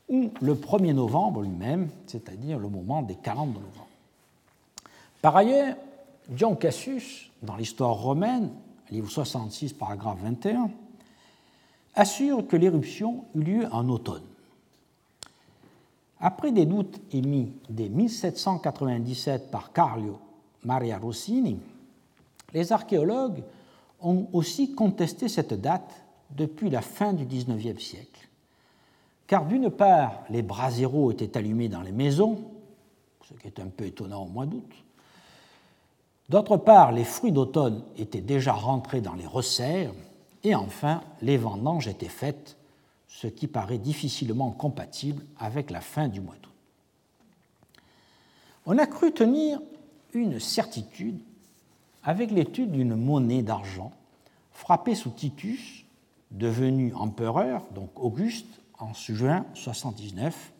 [0.09, 3.87] ou le 1er novembre lui-même, c'est-à-dire le moment des calendes de novembre.
[5.21, 5.75] Par ailleurs,
[6.29, 8.51] Dion Cassius, dans l'histoire romaine,
[8.91, 10.69] livre 66, paragraphe 21,
[11.95, 14.23] assure que l'éruption eut lieu en automne.
[16.19, 20.19] Après des doutes émis dès 1797 par Carlo
[20.63, 21.59] Maria Rossini,
[22.53, 23.43] les archéologues
[24.01, 28.26] ont aussi contesté cette date depuis la fin du XIXe siècle.
[29.27, 32.45] Car d'une part, les braséros étaient allumés dans les maisons,
[33.27, 34.71] ce qui est un peu étonnant au mois d'août.
[36.29, 39.93] D'autre part, les fruits d'automne étaient déjà rentrés dans les resserres.
[40.43, 42.57] Et enfin, les vendanges étaient faites
[43.07, 46.51] ce qui paraît difficilement compatible avec la fin du mois d'août.
[48.65, 49.59] On a cru tenir
[50.13, 51.19] une certitude
[52.03, 53.91] avec l'étude d'une monnaie d'argent
[54.51, 55.85] frappée sous Titus,
[56.31, 60.53] devenu empereur, donc Auguste, en juin 79,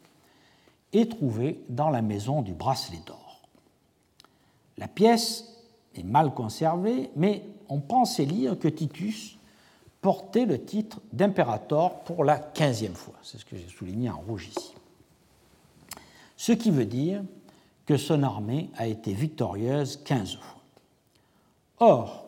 [0.93, 3.41] et trouvée dans la maison du bracelet d'or.
[4.77, 5.45] La pièce
[5.95, 9.37] est mal conservée, mais on pensait lire que Titus
[10.01, 13.15] porter le titre d'impérator pour la quinzième fois.
[13.23, 14.73] C'est ce que j'ai souligné en rouge ici.
[16.37, 17.23] Ce qui veut dire
[17.85, 20.61] que son armée a été victorieuse quinze fois.
[21.79, 22.25] Or,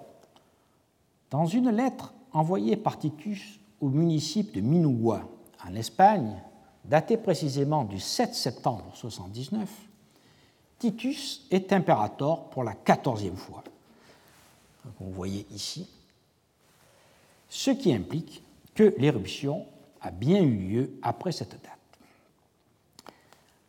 [1.29, 5.27] dans une lettre envoyée par Titus au municipe de Minugua,
[5.65, 6.41] en Espagne,
[6.85, 9.69] datée précisément du 7 septembre 79,
[10.77, 13.63] Titus est impérator pour la quatorzième fois.
[14.99, 15.89] Vous voyez ici
[17.49, 18.43] ce qui implique
[18.75, 19.65] que l'éruption
[20.01, 23.13] a bien eu lieu après cette date.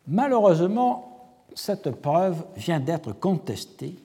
[0.07, 3.95] Malheureusement, cette preuve vient d'être contestée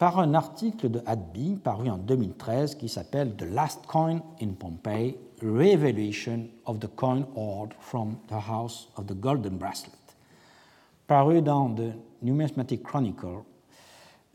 [0.00, 5.14] par un article de Hadby paru en 2013 qui s'appelle The Last Coin in Pompeii,
[5.42, 9.92] Re-Evaluation of the Coin Hoard from the House of the Golden Bracelet,
[11.06, 11.92] paru dans The
[12.22, 13.42] Numismatic Chronicle,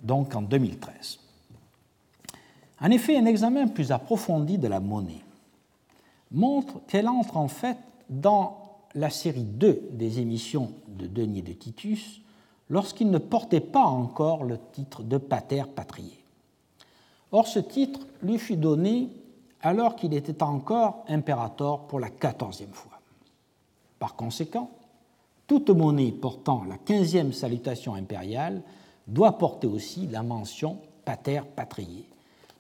[0.04, 1.20] donc en 2013.
[2.80, 5.24] En effet, un examen plus approfondi de la monnaie
[6.30, 12.22] montre qu'elle entre en fait dans la série 2 des émissions de Denier de Titus
[12.70, 16.24] lorsqu'il ne portait pas encore le titre de pater patrier.
[17.32, 19.10] Or, ce titre lui fut donné
[19.62, 23.00] alors qu'il était encore impérator pour la quatorzième fois.
[24.00, 24.72] Par conséquent,
[25.48, 28.62] toute monnaie portant la quinzième salutation impériale
[29.08, 32.06] doit porter aussi la mention pater patriae,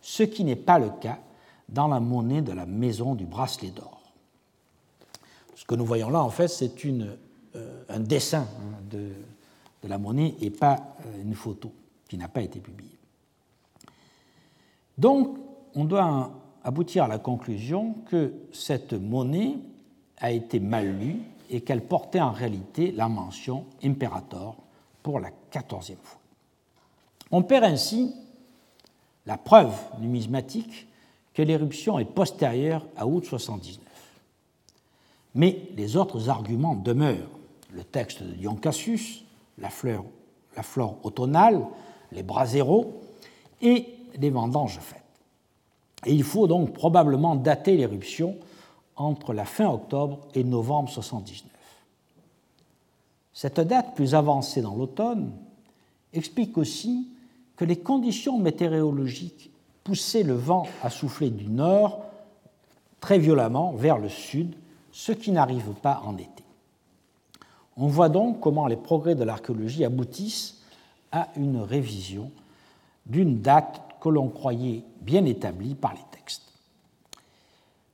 [0.02, 1.20] ce qui n'est pas le cas
[1.68, 4.02] dans la monnaie de la maison du bracelet d'or.
[5.56, 9.14] Ce que nous voyons là, en fait, c'est euh, un dessin hein, de,
[9.86, 11.72] de, la monnaie et pas euh, une photo
[12.08, 12.98] qui n'a pas été publiée.
[14.98, 15.38] Donc,
[15.76, 16.32] on doit
[16.64, 19.58] aboutir à la conclusion que cette monnaie
[20.18, 24.56] a été mal lue et qu'elle portait en réalité la mention imperator
[25.04, 26.20] pour la quatorzième fois.
[27.32, 28.14] On perd ainsi
[29.26, 30.88] la preuve numismatique
[31.34, 33.80] que l'éruption est postérieure à août 79.
[35.36, 37.30] Mais les autres arguments demeurent.
[37.72, 39.25] Le texte de Dion Cassius,
[39.58, 41.66] la, flore automnale,
[42.12, 43.02] les braséros
[43.62, 43.88] et
[44.18, 45.02] les vendanges faites.
[46.06, 48.38] Et il faut donc probablement dater l'éruption
[48.96, 51.52] entre la fin octobre et novembre 79.
[53.34, 55.34] Cette date plus avancée dans l'automne
[56.14, 57.10] explique aussi
[57.58, 59.52] que les conditions météorologiques
[59.84, 62.06] poussaient le vent à souffler du nord
[63.02, 64.56] très violemment vers le sud,
[64.92, 66.45] ce qui n'arrive pas en été.
[67.78, 70.62] On voit donc comment les progrès de l'archéologie aboutissent
[71.12, 72.32] à une révision
[73.06, 76.54] d'une date que l'on croyait bien établie par les textes.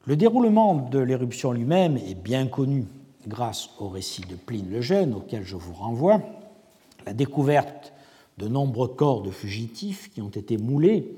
[0.06, 2.86] Le déroulement de l'éruption lui-même est bien connu
[3.28, 6.22] grâce au récit de Pline le Jeune, auquel je vous renvoie.
[7.06, 7.94] La découverte
[8.38, 11.16] de nombreux corps de fugitifs qui ont été moulés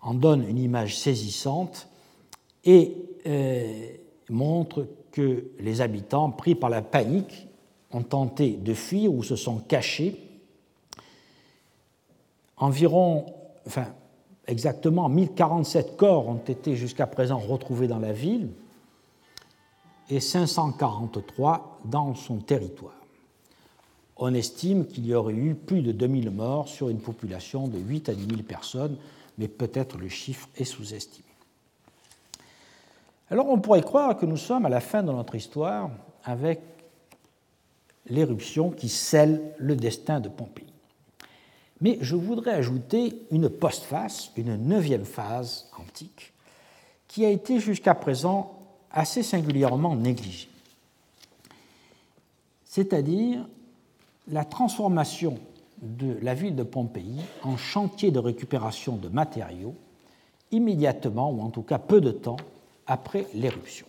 [0.00, 1.88] en donne une image saisissante
[2.64, 2.96] et
[3.26, 3.88] euh,
[4.30, 7.46] montre que les habitants, pris par la panique,
[7.92, 10.16] ont tenté de fuir ou se sont cachés.
[12.56, 13.26] Environ,
[13.66, 13.86] enfin,
[14.46, 18.48] exactement 1047 corps ont été jusqu'à présent retrouvés dans la ville
[20.10, 22.94] et 543 dans son territoire.
[24.16, 28.08] On estime qu'il y aurait eu plus de 2000 morts sur une population de 8
[28.08, 28.96] à 10 000 personnes,
[29.38, 31.26] mais peut-être le chiffre est sous-estimé.
[33.30, 35.90] Alors on pourrait croire que nous sommes à la fin de notre histoire
[36.24, 36.60] avec
[38.06, 40.66] l'éruption qui scelle le destin de Pompéi.
[41.80, 46.32] Mais je voudrais ajouter une postface, une neuvième phase antique,
[47.08, 48.58] qui a été jusqu'à présent
[48.90, 50.48] assez singulièrement négligée.
[52.64, 53.46] C'est-à-dire
[54.28, 55.38] la transformation
[55.82, 59.74] de la ville de Pompéi en chantier de récupération de matériaux
[60.52, 62.36] immédiatement, ou en tout cas peu de temps,
[62.86, 63.86] après l'éruption.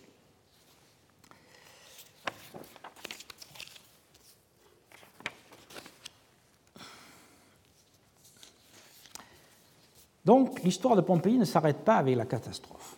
[10.24, 12.96] Donc l'histoire de Pompéi ne s'arrête pas avec la catastrophe.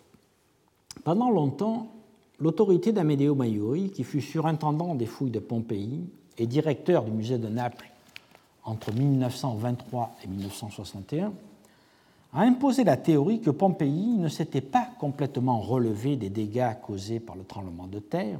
[1.03, 1.87] Pendant longtemps,
[2.39, 7.47] l'autorité d'Amedeo Maiuri, qui fut surintendant des fouilles de Pompéi et directeur du musée de
[7.47, 7.89] Naples
[8.63, 11.33] entre 1923 et 1961,
[12.33, 17.35] a imposé la théorie que Pompéi ne s'était pas complètement relevé des dégâts causés par
[17.35, 18.39] le tremblement de terre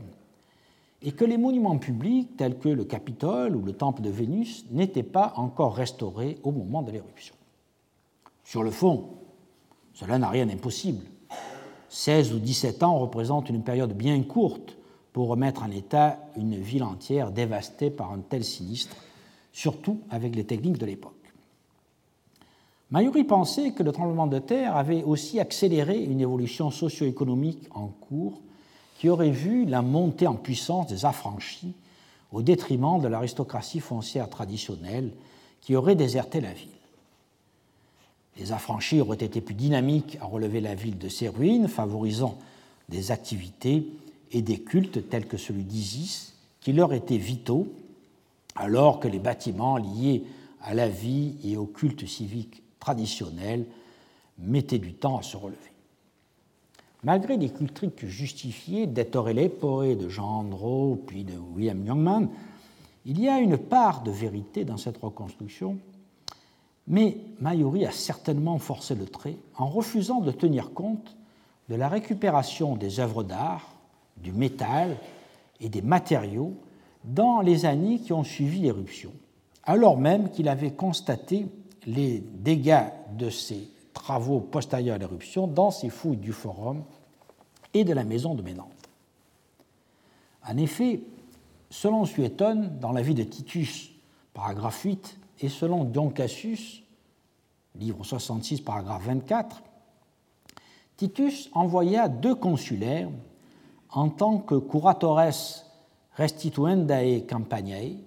[1.02, 5.04] et que les monuments publics tels que le Capitole ou le Temple de Vénus n'étaient
[5.04, 7.37] pas encore restaurés au moment de l'éruption.
[8.48, 9.10] Sur le fond,
[9.94, 11.04] cela n'a rien d'impossible.
[11.90, 14.78] 16 ou 17 ans représentent une période bien courte
[15.12, 18.96] pour remettre en état une ville entière dévastée par un tel sinistre,
[19.52, 21.12] surtout avec les techniques de l'époque.
[22.90, 28.40] Mayuri pensait que le tremblement de terre avait aussi accéléré une évolution socio-économique en cours
[28.98, 31.74] qui aurait vu la montée en puissance des affranchis
[32.32, 35.12] au détriment de l'aristocratie foncière traditionnelle
[35.60, 36.77] qui aurait déserté la ville.
[38.38, 42.38] Les affranchis auraient été plus dynamiques à relever la ville de ses ruines, favorisant
[42.90, 43.88] des activités
[44.32, 47.68] et des cultes tels que celui d'Isis, qui leur étaient vitaux,
[48.56, 50.24] alors que les bâtiments liés
[50.62, 53.66] à la vie et au culte civique traditionnel
[54.40, 55.58] mettaient du temps à se relever.
[57.04, 62.30] Malgré les cultriques justifiées d'Ettore Lepore, de Jean Andro, puis de William Youngman,
[63.06, 65.78] il y a une part de vérité dans cette reconstruction
[66.88, 71.16] mais Mayuri a certainement forcé le trait en refusant de tenir compte
[71.70, 73.76] de la récupération des œuvres d'art,
[74.18, 74.98] du métal
[75.60, 76.54] et des matériaux
[77.04, 79.12] dans les années qui ont suivi l'éruption,
[79.64, 81.48] alors même qu'il avait constaté
[81.86, 86.84] les dégâts de ces travaux postérieurs à l'éruption dans ses fouilles du forum
[87.74, 88.72] et de la maison de Ménante.
[90.48, 91.02] En effet,
[91.70, 93.92] selon Suétone, dans la vie de Titus,
[94.34, 96.84] paragraphe 8, et selon Dion Cassius,
[97.76, 99.62] livre 66, paragraphe 24,
[100.96, 103.10] Titus envoya deux consulaires
[103.92, 105.64] en tant que curatores
[106.14, 107.98] restituendae campaniae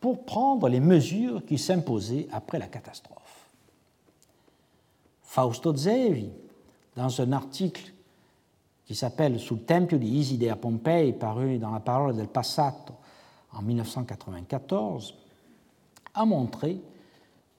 [0.00, 3.18] pour prendre les mesures qui s'imposaient après la catastrophe.
[5.22, 6.30] Fausto Zevi,
[6.94, 7.92] dans un article
[8.84, 12.94] qui s'appelle Sul Tempio di Iside a Pompei, paru dans la Parole del Passato
[13.52, 15.14] en 1994,
[16.18, 16.78] a montré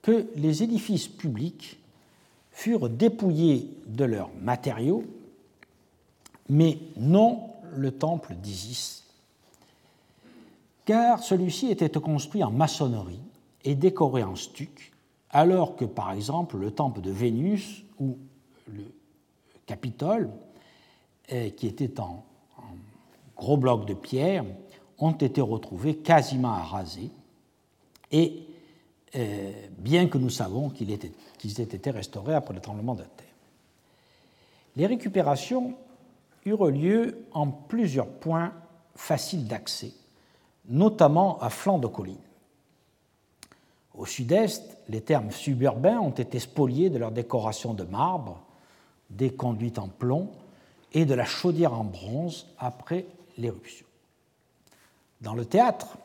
[0.02, 1.80] que les édifices publics
[2.52, 5.04] furent dépouillés de leurs matériaux,
[6.50, 9.06] mais non le temple d'Isis,
[10.86, 13.22] car celui-ci était construit en maçonnerie
[13.64, 14.92] et décoré en stuc,
[15.30, 18.18] alors que par exemple le temple de Vénus ou
[18.68, 18.84] le
[19.66, 20.30] Capitole,
[21.32, 22.24] euh, qui était en,
[23.38, 24.44] gros blocs de pierre,
[24.98, 27.12] ont été retrouvés quasiment arasés,
[28.12, 28.49] et
[29.78, 33.26] bien que nous savons qu'ils aient été restaurés après le tremblement de terre.
[34.76, 35.76] Les récupérations
[36.46, 38.54] eurent lieu en plusieurs points
[38.96, 39.92] faciles d'accès,
[40.68, 42.18] notamment à flanc de colline.
[43.94, 48.42] Au sud-est, les termes suburbains ont été spoliés de leurs décorations de marbre,
[49.10, 50.30] des conduites en plomb
[50.94, 53.06] et de la chaudière en bronze après
[53.38, 53.86] l'éruption.
[55.22, 55.98] Dans le théâtre,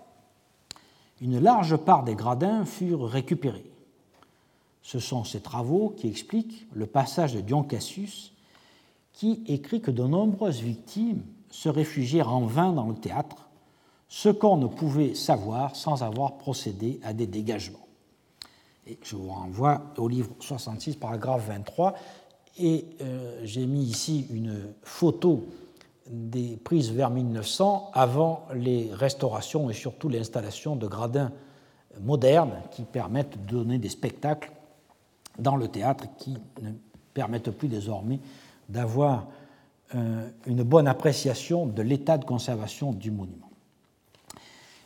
[1.21, 3.71] une large part des gradins furent récupérés.
[4.83, 8.33] Ce sont ces travaux qui expliquent le passage de Dion Cassius,
[9.13, 13.49] qui écrit que de nombreuses victimes se réfugièrent en vain dans le théâtre,
[14.09, 17.87] ce qu'on ne pouvait savoir sans avoir procédé à des dégagements.
[19.03, 21.95] Je vous renvoie au livre 66, paragraphe 23,
[22.59, 25.47] et euh, j'ai mis ici une photo
[26.11, 31.33] des prises vers 1900 avant les restaurations et surtout l'installation de gradins
[32.01, 34.53] modernes qui permettent de donner des spectacles
[35.39, 36.73] dans le théâtre qui ne
[37.15, 38.21] permettent plus désormais
[38.69, 39.27] d'avoir
[39.95, 43.51] euh, une bonne appréciation de l'état de conservation du monument.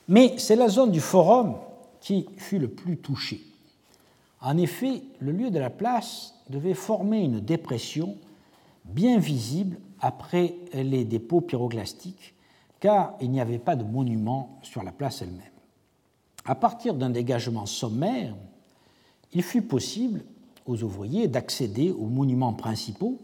[0.09, 1.57] Mais c'est la zone du forum
[2.01, 3.43] qui fut le plus touchée.
[4.41, 8.17] En effet, le lieu de la place devait former une dépression
[8.85, 12.35] bien visible après les dépôts pyroclastiques,
[12.81, 15.43] car il n'y avait pas de monument sur la place elle-même.
[16.45, 18.35] À partir d'un dégagement sommaire,
[19.33, 20.25] il fut possible
[20.67, 23.19] aux ouvriers d'accéder aux monuments principaux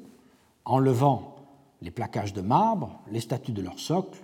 [0.64, 1.36] en levant
[1.82, 4.18] les plaquages de marbre, les statues de leur socle,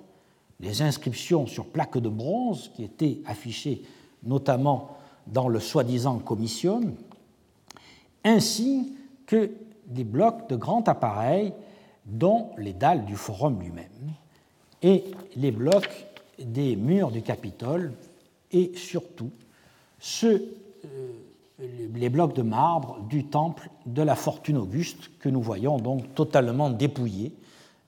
[0.61, 3.83] les inscriptions sur plaques de bronze qui étaient affichées
[4.23, 4.97] notamment
[5.27, 6.95] dans le soi-disant commission,
[8.25, 8.95] ainsi
[9.27, 9.51] que
[9.87, 11.53] des blocs de grand appareil,
[12.11, 14.13] dont les dalles du forum lui-même,
[14.83, 15.05] et
[15.37, 16.07] les blocs
[16.39, 17.93] des murs du Capitole,
[18.53, 19.31] et surtout
[20.25, 20.39] euh,
[21.95, 26.71] les blocs de marbre du temple de la Fortune Auguste, que nous voyons donc totalement
[26.71, 27.33] dépouillés.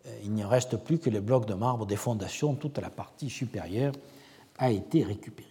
[0.07, 3.31] Euh, il ne reste plus que les blocs de marbre des fondations, toute la partie
[3.31, 3.95] supérieure
[4.59, 5.49] a été récupérée.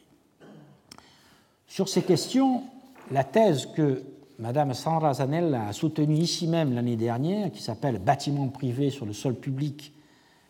[1.67, 2.63] Sur ces questions,
[3.11, 4.03] la thèse que
[4.41, 9.13] Mme Sandra Zanella a soutenue ici même l'année dernière, qui s'appelle Bâtiments privés sur le
[9.13, 9.93] sol public,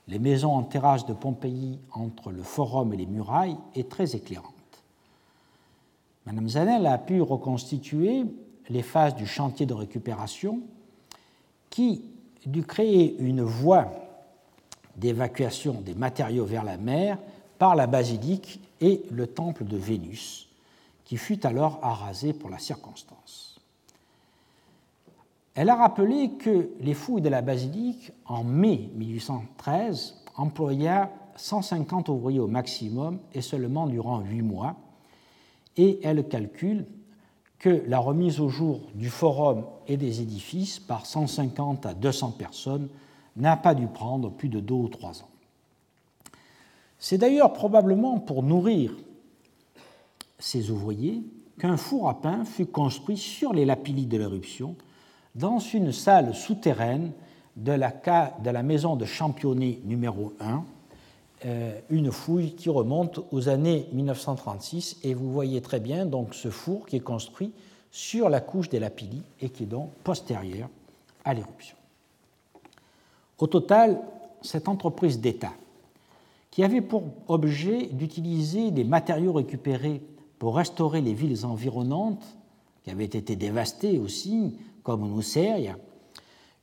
[0.08, 4.54] les maisons en terrasse de Pompéi entre le forum et les murailles, est très éclairante.
[6.26, 8.24] Mme Zanella a pu reconstituer
[8.70, 10.62] les phases du chantier de récupération
[11.70, 12.06] qui
[12.46, 13.92] dut créer une voie
[14.96, 17.18] d'évacuation des matériaux vers la mer
[17.60, 20.48] par la basilique et le temple de Vénus,
[21.04, 23.51] qui fut alors arasé pour la circonstance.
[25.56, 32.40] Elle a rappelé que les fouilles de la basilique, en mai 1813, employa 150 ouvriers
[32.40, 34.78] au maximum et seulement durant huit mois,
[35.78, 36.86] et elle calcule
[37.60, 42.90] que la remise au jour du forum et des édifices par 150 à 200 personnes
[43.36, 45.30] n'a pas dû prendre plus de deux ou trois ans.
[46.98, 48.96] C'est d'ailleurs probablement pour nourrir
[50.40, 51.24] ces ouvriers
[51.60, 54.76] qu'un four à pain fut construit sur les lapillis de l'éruption
[55.36, 57.12] dans une salle souterraine
[57.56, 60.64] de la, maison de championnet numéro 1,
[61.46, 66.50] euh, une fouille qui remonte aux années 1936 et vous voyez très bien donc ce
[66.50, 67.52] four qui est construit
[67.92, 70.70] sur la couche des lapillis et qui est donc postérieur
[71.26, 71.76] à l'éruption.
[73.38, 74.00] Au total,
[74.42, 75.54] cette entreprise d'État,
[76.52, 80.02] qui avait pour objet d'utiliser des matériaux récupérés
[80.38, 82.24] pour restaurer les villes environnantes,
[82.84, 85.78] qui avaient été dévastées aussi, comme Nuceria,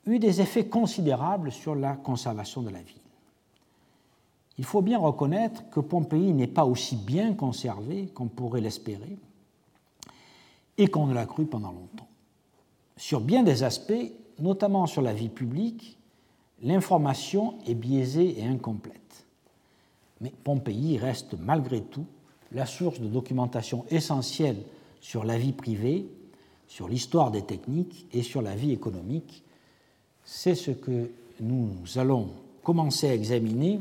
[0.06, 2.96] eut des effets considérables sur la conservation de la ville.
[4.58, 9.16] Il faut bien reconnaître que Pompéi n'est pas aussi bien conservé qu'on pourrait l'espérer
[10.76, 12.08] et qu'on ne l'a cru pendant longtemps.
[12.96, 15.96] Sur bien des aspects, notamment sur la vie publique,
[16.62, 19.26] l'information est biaisée et incomplète.
[20.20, 22.06] Mais Pompéi reste malgré tout
[22.50, 24.62] la source de documentation essentielle
[25.00, 26.08] sur la vie privée,
[26.68, 29.42] sur l'histoire des techniques et sur la vie économique.
[30.24, 31.10] C'est ce que
[31.40, 32.28] nous allons
[32.62, 33.80] commencer à examiner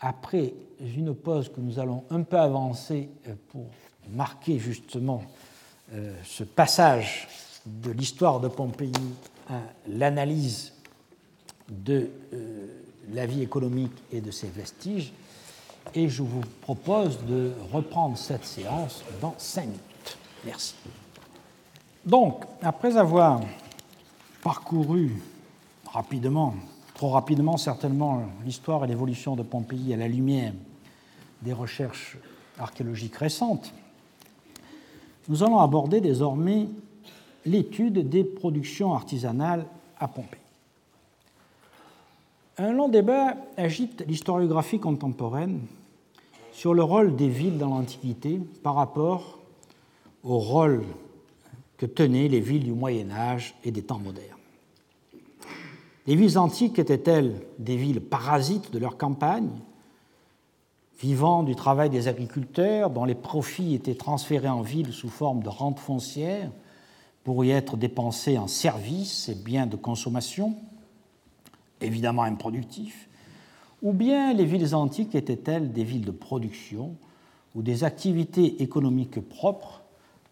[0.00, 3.66] après une pause que nous allons un peu avancer euh, pour
[4.10, 5.22] marquer justement
[5.92, 7.28] euh, ce passage
[7.64, 8.92] de l'histoire de Pompéi
[9.48, 10.72] à l'analyse
[11.68, 12.66] de euh,
[13.12, 15.12] la vie économique et de ses vestiges.
[15.94, 20.18] Et je vous propose de reprendre cette séance dans cinq minutes.
[20.44, 20.74] Merci.
[22.06, 23.40] Donc, après avoir
[24.42, 25.22] parcouru
[25.86, 26.54] rapidement,
[26.94, 30.52] trop rapidement certainement, l'histoire et l'évolution de Pompéi à la lumière
[31.40, 32.18] des recherches
[32.58, 33.72] archéologiques récentes,
[35.28, 36.68] nous allons aborder désormais
[37.46, 39.64] l'étude des productions artisanales
[39.98, 40.40] à Pompéi.
[42.58, 45.60] Un long débat agite l'historiographie contemporaine
[46.52, 49.38] sur le rôle des villes dans l'Antiquité par rapport
[50.22, 50.84] au rôle
[51.86, 54.38] tenaient les villes du Moyen Âge et des temps modernes.
[56.06, 59.50] Les villes antiques étaient-elles des villes parasites de leur campagne,
[61.00, 65.48] vivant du travail des agriculteurs, dont les profits étaient transférés en ville sous forme de
[65.48, 66.50] rente foncière
[67.24, 70.54] pour y être dépensés en services et biens de consommation,
[71.80, 73.08] évidemment improductifs,
[73.82, 76.96] ou bien les villes antiques étaient-elles des villes de production
[77.54, 79.82] où des activités économiques propres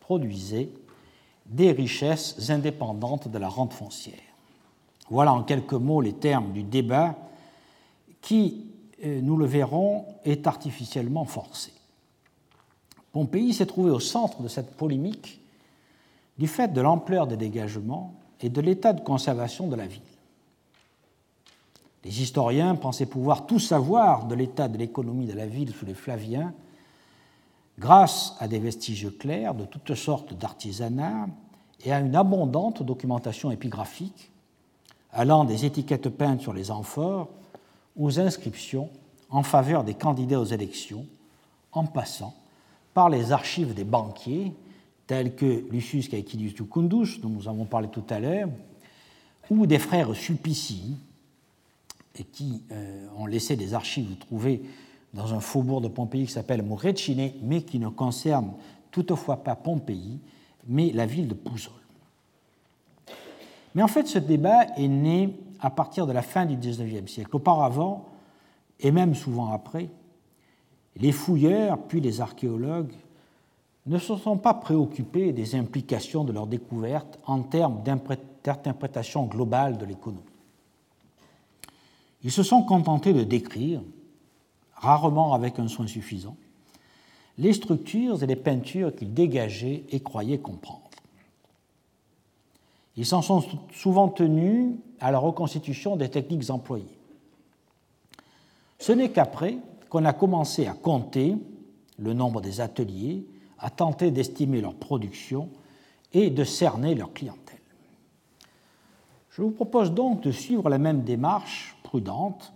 [0.01, 0.71] produisaient
[1.47, 4.15] des richesses indépendantes de la rente foncière.
[5.11, 7.17] Voilà en quelques mots les termes du débat
[8.21, 8.67] qui,
[9.05, 11.73] euh, nous le verrons, est artificiellement forcé.
[13.13, 15.41] Pompéi s'est trouvé au centre de cette polémique
[16.39, 20.01] du fait de l'ampleur des dégagements et de l'état de conservation de la ville.
[22.05, 25.95] Les historiens pensaient pouvoir tout savoir de l'état de l'économie de la ville sous les
[25.95, 26.53] Flaviens
[27.79, 31.27] grâce à des vestiges clairs de toutes sortes d'artisanat
[31.85, 34.31] et à une abondante documentation épigraphique
[35.13, 37.29] allant des étiquettes peintes sur les amphores
[37.97, 38.89] aux inscriptions
[39.31, 41.07] en faveur des candidats aux élections,
[41.73, 42.35] en passant
[42.95, 44.53] par les archives des banquiers
[45.07, 48.49] tels que Lucius Caecilius Jucundus, dont nous avons parlé tout à l'heure,
[49.51, 50.97] ou des frères Sulpici,
[52.33, 54.63] qui euh, ont laissé des archives trouvées
[55.15, 58.53] dans un faubourg de Pompéi qui s'appelle Murecine, mais qui ne concerne
[58.91, 60.19] toutefois pas Pompéi,
[60.67, 61.73] mais la ville de Pouzol.
[63.75, 67.37] Mais en fait, ce débat est né à partir de la fin du XIXe siècle.
[67.37, 68.07] Auparavant,
[68.81, 69.89] et même souvent après,
[70.97, 72.93] les fouilleurs, puis les archéologues,
[73.87, 79.85] ne se sont pas préoccupés des implications de leurs découvertes en termes d'interprétation globale de
[79.85, 80.23] l'économie.
[82.23, 83.81] Ils se sont contentés de décrire,
[84.83, 86.37] rarement avec un soin suffisant,
[87.39, 90.83] les structures et les peintures qu'ils dégageaient et croyaient comprendre.
[92.97, 96.99] Ils s'en sont souvent tenus à la reconstitution des techniques employées.
[98.79, 99.57] Ce n'est qu'après
[99.89, 101.37] qu'on a commencé à compter
[101.99, 103.25] le nombre des ateliers,
[103.59, 105.49] à tenter d'estimer leur production
[106.13, 107.61] et de cerner leur clientèle.
[109.31, 112.53] Je vous propose donc de suivre la même démarche prudente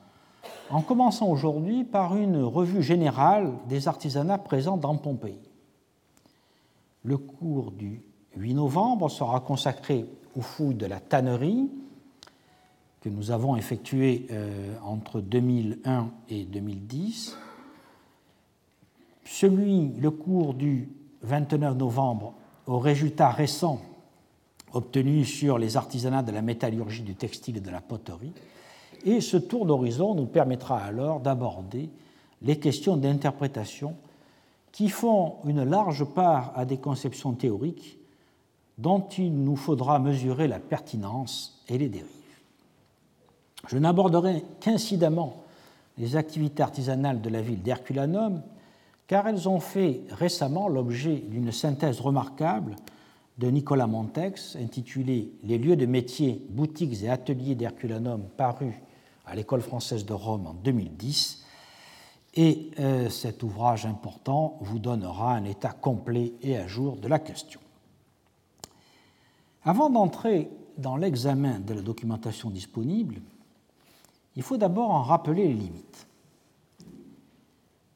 [0.71, 5.39] en commençant aujourd'hui par une revue générale des artisanats présents dans Pompéi.
[7.05, 8.03] Le cours du
[8.37, 10.07] 8 novembre sera consacré
[10.37, 11.71] aux fouilles de la tannerie
[13.01, 17.37] que nous avons effectuées euh, entre 2001 et 2010.
[19.25, 20.89] Celui, le cours du
[21.23, 22.35] 29 novembre,
[22.67, 23.81] aux résultats récents
[24.73, 28.33] obtenus sur les artisanats de la métallurgie, du textile et de la poterie.
[29.07, 31.89] Et ce tour d'horizon nous permettra alors d'aborder
[32.43, 33.95] les questions d'interprétation
[34.73, 37.99] qui font une large part à des conceptions théoriques
[38.79, 42.11] dont il nous faudra mesurer la pertinence et les dérives.
[43.69, 45.45] Je n'aborderai qu'incidemment
[45.99, 48.43] les activités artisanales de la ville d'Herculanum,
[49.07, 52.75] car elles ont fait récemment l'objet d'une synthèse remarquable
[53.39, 58.75] de Nicolas Montex intitulée Les lieux de métier, boutiques et ateliers d'Herculanum paru
[59.27, 61.45] à l'École française de Rome en 2010.
[62.35, 67.19] Et euh, cet ouvrage important vous donnera un état complet et à jour de la
[67.19, 67.61] question.
[69.65, 73.21] Avant d'entrer dans l'examen de la documentation disponible,
[74.37, 76.07] il faut d'abord en rappeler les limites.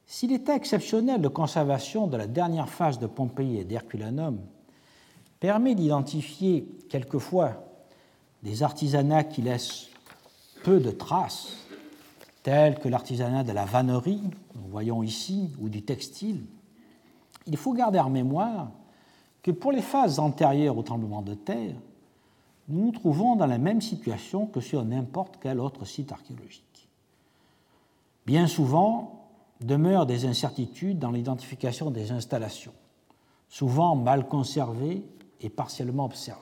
[0.06, 4.40] Si l'état exceptionnel de conservation de la dernière phase de Pompéi et d'Herculanum
[5.38, 7.62] permet d'identifier quelquefois
[8.42, 9.89] des artisanats qui laissent
[10.62, 11.56] peu de traces,
[12.42, 14.22] tels que l'artisanat de la vannerie,
[14.54, 16.44] nous voyons ici, ou du textile,
[17.46, 18.70] il faut garder en mémoire
[19.42, 21.74] que pour les phases antérieures au tremblement de terre,
[22.68, 26.88] nous nous trouvons dans la même situation que sur n'importe quel autre site archéologique.
[28.26, 29.26] Bien souvent,
[29.60, 32.72] demeurent des incertitudes dans l'identification des installations,
[33.48, 35.04] souvent mal conservées
[35.40, 36.40] et partiellement observées.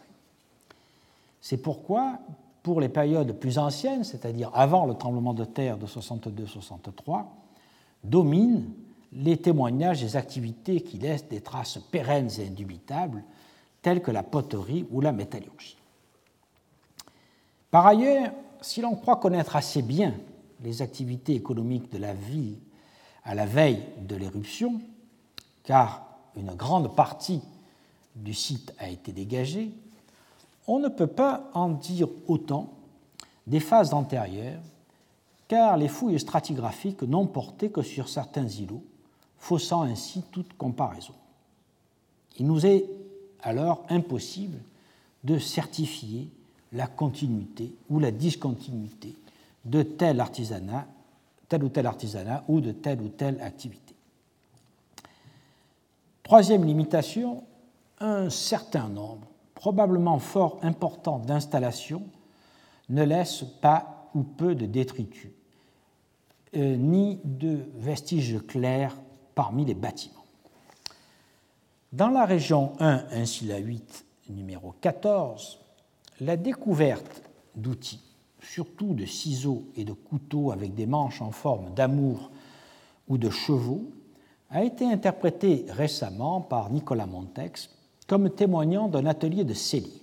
[1.40, 2.18] C'est pourquoi,
[2.62, 7.24] pour les périodes plus anciennes, c'est-à-dire avant le tremblement de terre de 62-63,
[8.04, 8.70] dominent
[9.12, 13.22] les témoignages des activités qui laissent des traces pérennes et indubitables,
[13.80, 15.76] telles que la poterie ou la métallurgie.
[17.70, 20.14] Par ailleurs, si l'on croit connaître assez bien
[20.62, 22.58] les activités économiques de la ville
[23.24, 24.80] à la veille de l'éruption,
[25.64, 26.06] car
[26.36, 27.42] une grande partie
[28.16, 29.70] du site a été dégagée,
[30.68, 32.68] on ne peut pas en dire autant
[33.46, 34.60] des phases antérieures,
[35.48, 38.84] car les fouilles stratigraphiques n'ont porté que sur certains îlots,
[39.38, 41.14] faussant ainsi toute comparaison.
[42.38, 42.84] Il nous est
[43.40, 44.58] alors impossible
[45.24, 46.28] de certifier
[46.72, 49.14] la continuité ou la discontinuité
[49.64, 50.86] de tel artisanat,
[51.48, 53.94] tel ou tel artisanat ou de telle ou telle activité.
[56.22, 57.42] Troisième limitation,
[58.00, 59.27] un certain nombre,
[59.58, 62.04] probablement fort important, d'installations
[62.90, 65.32] ne laissent pas ou peu de détritus,
[66.54, 68.96] euh, ni de vestiges clairs
[69.34, 70.14] parmi les bâtiments.
[71.92, 75.58] Dans la région 1, ainsi la 8, numéro 14,
[76.20, 77.24] la découverte
[77.56, 78.04] d'outils,
[78.40, 82.30] surtout de ciseaux et de couteaux avec des manches en forme d'amour
[83.08, 83.90] ou de chevaux,
[84.50, 87.70] a été interprétée récemment par Nicolas Montex
[88.08, 90.02] comme témoignant d'un atelier de cellier.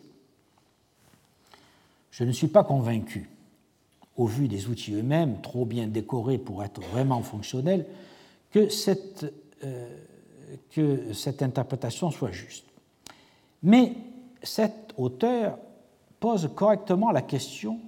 [2.11, 3.29] Je ne suis pas convaincu,
[4.15, 7.85] au vu des outils eux-mêmes, trop bien décorés pour être vraiment fonctionnels,
[8.55, 8.69] euh,
[10.71, 12.65] que cette interprétation soit juste.
[13.63, 13.93] Mais
[14.41, 15.57] cet auteur
[16.19, 17.79] pose correctement la question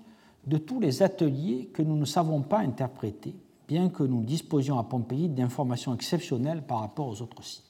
[0.48, 3.36] de tous les ateliers que nous ne savons pas interpréter,
[3.68, 7.67] bien que nous disposions à Pompéi d'informations exceptionnelles par rapport aux autres sites.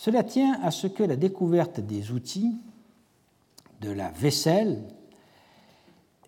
[0.00, 2.56] Cela tient à ce que la découverte des outils,
[3.82, 4.82] de la vaisselle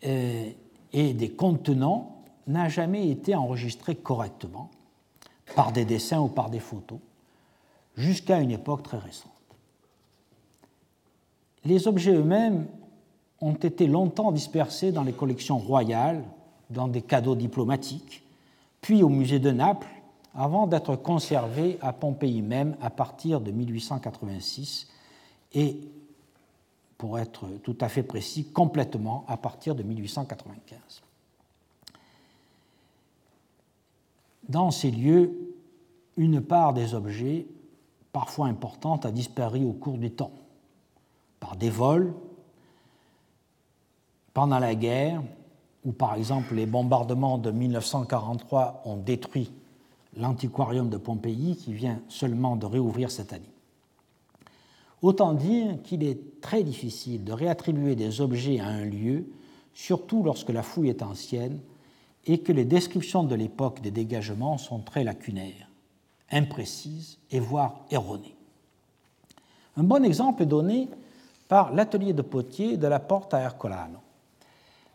[0.05, 0.51] euh,
[0.93, 4.70] et des contenants n'a jamais été enregistrée correctement,
[5.55, 6.99] par des dessins ou par des photos,
[7.97, 9.33] jusqu'à une époque très récente.
[11.64, 12.66] Les objets eux-mêmes
[13.41, 16.23] ont été longtemps dispersés dans les collections royales,
[16.68, 18.23] dans des cadeaux diplomatiques,
[18.83, 19.89] puis au musée de Naples,
[20.35, 24.89] avant d'être conservés à Pompéi même à partir de 1886
[25.53, 25.78] et,
[26.97, 31.03] pour être tout à fait précis, complètement à partir de 1895.
[34.49, 35.55] Dans ces lieux,
[36.16, 37.47] une part des objets,
[38.12, 40.33] parfois importante, a disparu au cours du temps,
[41.41, 42.14] par des vols,
[44.33, 45.22] pendant la guerre,
[45.85, 49.51] où par exemple les bombardements de 1943 ont détruit
[50.17, 53.45] l'antiquarium de Pompéi qui vient seulement de réouvrir cette année.
[55.01, 59.27] Autant dire qu'il est très difficile de réattribuer des objets à un lieu,
[59.75, 61.59] surtout lorsque la fouille est ancienne
[62.27, 65.69] et que les descriptions de l'époque des dégagements sont très lacunaires,
[66.31, 68.37] imprécises et voire erronées.
[69.77, 70.89] Un bon exemple est donné
[71.49, 73.99] par l'atelier de potier de la porte à Ercolano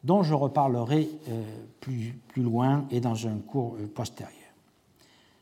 [0.04, 1.44] dont je reparlerai euh,
[1.82, 4.34] plus, loin et dans un cours euh, postérieur.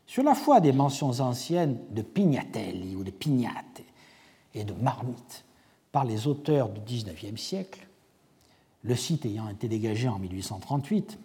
[0.06, 3.82] Sur la foi des mentions anciennes de pignatelli ou de pignate
[4.54, 5.44] et de marmites
[5.92, 7.86] par les auteurs du XIXe siècle,
[8.82, 11.18] le site ayant été dégagé en 1838,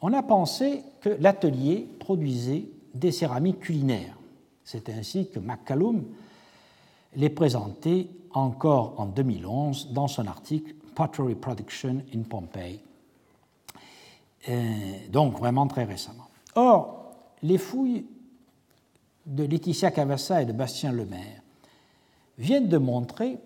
[0.00, 4.16] on a pensé que l'atelier produisait des céramiques culinaires.
[4.64, 6.04] C'est ainsi que McCallum
[7.16, 12.80] les présentait encore en 2011 dans son article Pottery Production in Pompeii
[14.48, 16.28] euh, donc vraiment très récemment.
[16.54, 17.12] Or,
[17.42, 18.06] les fouilles
[19.28, 21.42] de Laetitia Cavassa et de Bastien Lemaire
[22.38, 23.38] viennent de montrer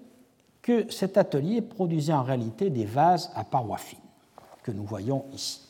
[0.62, 3.99] que cet atelier produisait en réalité des vases à parois fines,
[4.62, 5.61] que nous voyons ici.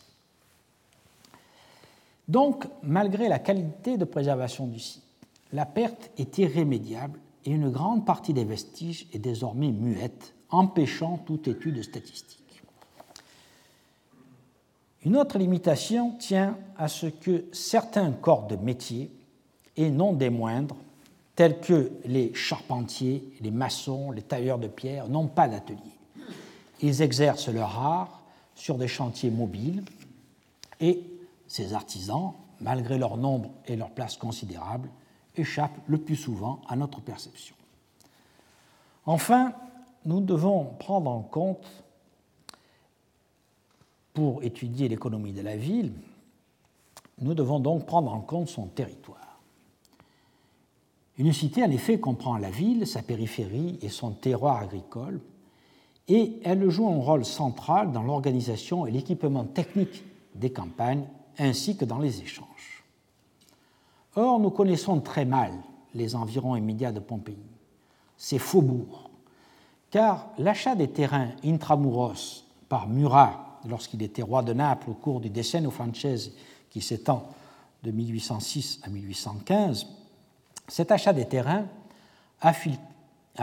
[2.29, 5.03] Donc, malgré la qualité de préservation du site,
[5.53, 11.49] la perte est irrémédiable et une grande partie des vestiges est désormais muette, empêchant toute
[11.49, 12.63] étude statistique.
[15.05, 19.11] Une autre limitation tient à ce que certains corps de métier,
[19.77, 20.77] et non des moindres,
[21.35, 25.79] tels que les charpentiers, les maçons, les tailleurs de pierre, n'ont pas d'atelier.
[26.81, 28.23] Ils exercent leur art
[28.55, 29.83] sur des chantiers mobiles
[30.81, 31.03] et
[31.47, 34.89] ces artisans, malgré leur nombre et leur place considérable,
[35.37, 37.55] échappent le plus souvent à notre perception.
[39.07, 39.53] Enfin,
[40.05, 41.67] nous devons prendre en compte,
[44.15, 45.93] pour étudier l'économie de la ville,
[47.21, 49.22] nous devons donc prendre en compte son territoire.
[51.19, 55.21] Une cité, en effet, comprend la ville, sa périphérie et son terroir agricole,
[56.09, 60.05] et elle joue un rôle central dans l'organisation et l'équipement technique
[60.35, 61.05] des campagnes,
[61.39, 62.85] ainsi que dans les échanges.
[64.17, 65.53] Or, nous connaissons très mal
[65.95, 67.39] les environs immédiats de Pompéi,
[68.17, 69.11] ses faubourgs,
[69.91, 75.31] car l'achat des terrains intramuros par Murat, lorsqu'il était roi de Naples au cours du
[75.31, 76.33] Decennio Francese
[76.71, 77.29] qui s'étend
[77.83, 79.87] de 1806 à 1815,
[80.69, 81.67] cet achat des terrains
[82.41, 82.53] a,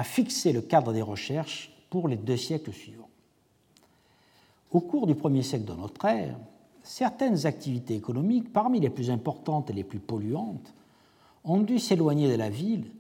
[0.04, 3.10] fixé le cadre des recherches pour les deux siècles suivants.
[4.72, 6.38] Au cours du premier siècle de notre ère,
[6.84, 10.74] certaines activités économiques, parmi les plus importantes et les plus polluantes,
[11.44, 12.92] ont dû s'éloigner de la ville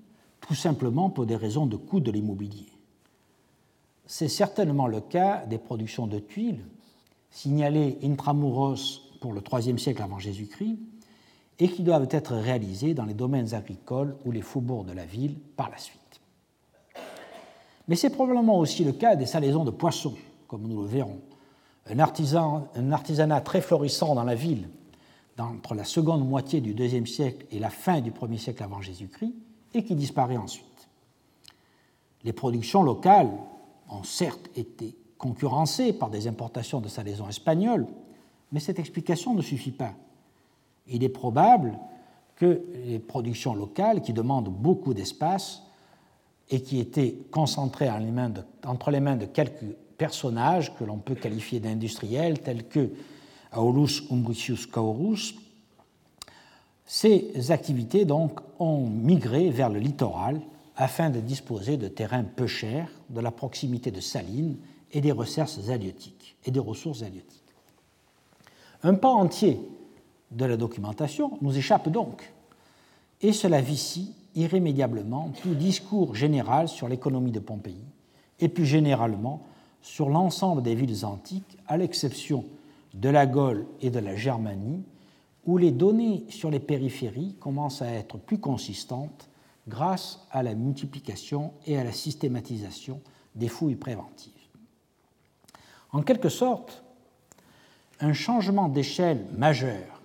[0.41, 2.71] tout simplement pour des raisons de coût de l'immobilier.
[4.05, 6.65] C'est certainement le cas des productions de tuiles,
[7.29, 10.79] signalées intramuros pour le IIIe siècle avant Jésus-Christ,
[11.59, 15.35] et qui doivent être réalisées dans les domaines agricoles ou les faubourgs de la ville
[15.55, 15.99] par la suite.
[17.87, 20.15] Mais c'est probablement aussi le cas des salaisons de poissons,
[20.47, 21.19] comme nous le verrons.
[21.87, 24.69] Un, artisan, un artisanat très florissant dans la ville
[25.39, 29.33] entre la seconde moitié du IIe siècle et la fin du Ier siècle avant Jésus-Christ,
[29.73, 30.65] et qui disparaît ensuite.
[32.23, 33.31] Les productions locales
[33.89, 37.87] ont certes été concurrencées par des importations de salaisons espagnoles,
[38.51, 39.93] mais cette explication ne suffit pas.
[40.89, 41.77] Il est probable
[42.35, 45.61] que les productions locales, qui demandent beaucoup d'espace
[46.49, 47.89] et qui étaient concentrées
[48.65, 52.91] entre les mains de quelques personnages que l'on peut qualifier d'industriels, tels que
[53.55, 55.35] Aulus Umbricius Caurus,
[56.85, 60.41] ces activités donc ont migré vers le littoral
[60.75, 64.57] afin de disposer de terrains peu chers, de la proximité de salines
[64.91, 66.35] et des ressources halieutiques.
[66.45, 67.43] Et des ressources halieutiques.
[68.81, 69.59] Un pan entier
[70.31, 72.31] de la documentation nous échappe donc,
[73.21, 77.83] et cela vicie irrémédiablement tout discours général sur l'économie de Pompéi,
[78.39, 79.41] et plus généralement
[79.81, 82.45] sur l'ensemble des villes antiques, à l'exception
[82.93, 84.83] de la Gaule et de la Germanie,
[85.45, 89.29] où les données sur les périphéries commencent à être plus consistantes
[89.67, 93.01] grâce à la multiplication et à la systématisation
[93.35, 94.33] des fouilles préventives.
[95.91, 96.83] En quelque sorte,
[97.99, 99.98] un changement d'échelle majeur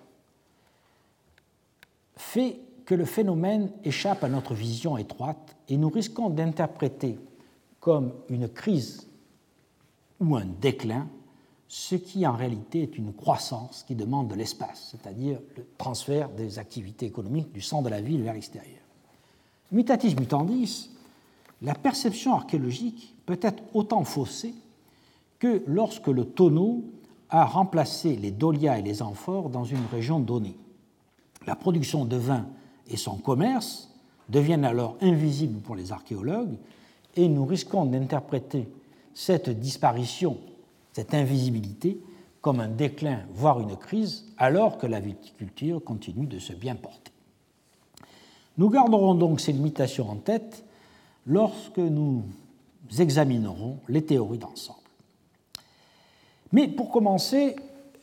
[2.17, 7.17] fait que le phénomène échappe à notre vision étroite et nous risquons d'interpréter
[7.79, 9.07] comme une crise
[10.19, 11.07] ou un déclin
[11.67, 16.59] ce qui en réalité est une croissance qui demande de l'espace, c'est-à-dire le transfert des
[16.59, 18.79] activités économiques du centre de la ville vers l'extérieur.
[19.71, 20.91] Mutatis mutandis,
[21.61, 24.53] la perception archéologique peut être autant faussée
[25.39, 26.83] que lorsque le tonneau
[27.29, 30.55] a remplacé les dolias et les amphores dans une région donnée.
[31.47, 32.47] La production de vin
[32.87, 33.89] et son commerce
[34.29, 36.57] deviennent alors invisibles pour les archéologues
[37.15, 38.67] et nous risquons d'interpréter
[39.13, 40.37] cette disparition,
[40.91, 41.99] cette invisibilité,
[42.41, 47.11] comme un déclin, voire une crise, alors que la viticulture continue de se bien porter.
[48.57, 50.63] Nous garderons donc ces limitations en tête
[51.25, 52.23] lorsque nous
[52.99, 54.79] examinerons les théories d'ensemble.
[56.51, 57.55] Mais pour commencer,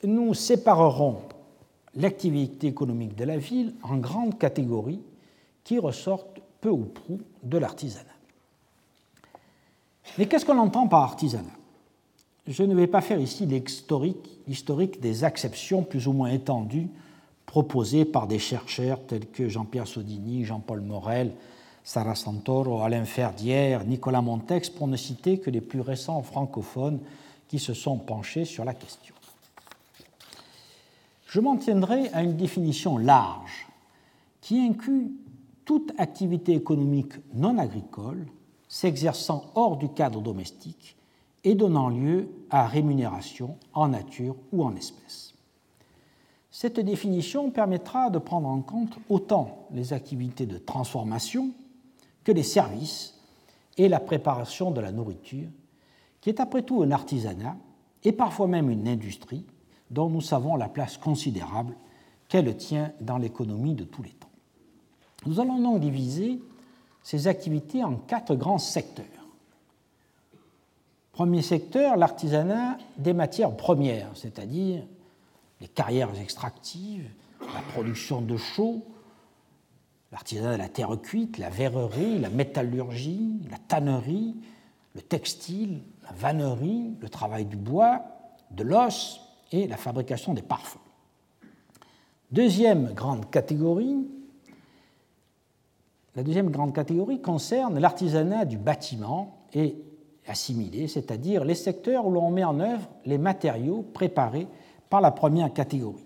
[0.02, 1.20] nous séparerons
[1.94, 5.00] l'activité économique de la ville en grandes catégories
[5.64, 8.06] qui ressortent peu ou prou de l'artisanat.
[10.18, 11.56] Mais qu'est-ce qu'on entend par artisanat?
[12.46, 16.88] Je ne vais pas faire ici l'historique des acceptions plus ou moins étendues
[17.46, 21.32] proposées par des chercheurs tels que Jean-Pierre Sodini, Jean-Paul Morel,
[21.84, 27.00] Sarah Santoro, Alain Ferdière, Nicolas Montex, pour ne citer que les plus récents francophones
[27.48, 29.11] qui se sont penchés sur la question.
[31.32, 33.66] Je m'en tiendrai à une définition large
[34.42, 35.12] qui inclut
[35.64, 38.26] toute activité économique non agricole
[38.68, 40.94] s'exerçant hors du cadre domestique
[41.42, 45.32] et donnant lieu à rémunération en nature ou en espèces.
[46.50, 51.52] Cette définition permettra de prendre en compte autant les activités de transformation
[52.24, 53.18] que les services
[53.78, 55.48] et la préparation de la nourriture,
[56.20, 57.56] qui est après tout un artisanat
[58.04, 59.46] et parfois même une industrie
[59.92, 61.74] dont nous savons la place considérable
[62.28, 64.30] qu'elle tient dans l'économie de tous les temps.
[65.26, 66.40] Nous allons donc diviser
[67.02, 69.06] ces activités en quatre grands secteurs.
[71.12, 74.82] Premier secteur, l'artisanat des matières premières, c'est-à-dire
[75.60, 77.08] les carrières extractives,
[77.40, 78.82] la production de chaux,
[80.10, 84.34] l'artisanat de la terre cuite, la verrerie, la métallurgie, la tannerie,
[84.94, 88.02] le textile, la vannerie, le travail du bois,
[88.50, 89.21] de l'os
[89.52, 90.78] et la fabrication des parfums.
[92.30, 93.96] Deuxième grande catégorie,
[96.16, 99.76] la deuxième grande catégorie concerne l'artisanat du bâtiment et
[100.26, 104.46] assimilé, c'est-à-dire les secteurs où l'on met en œuvre les matériaux préparés
[104.88, 106.04] par la première catégorie.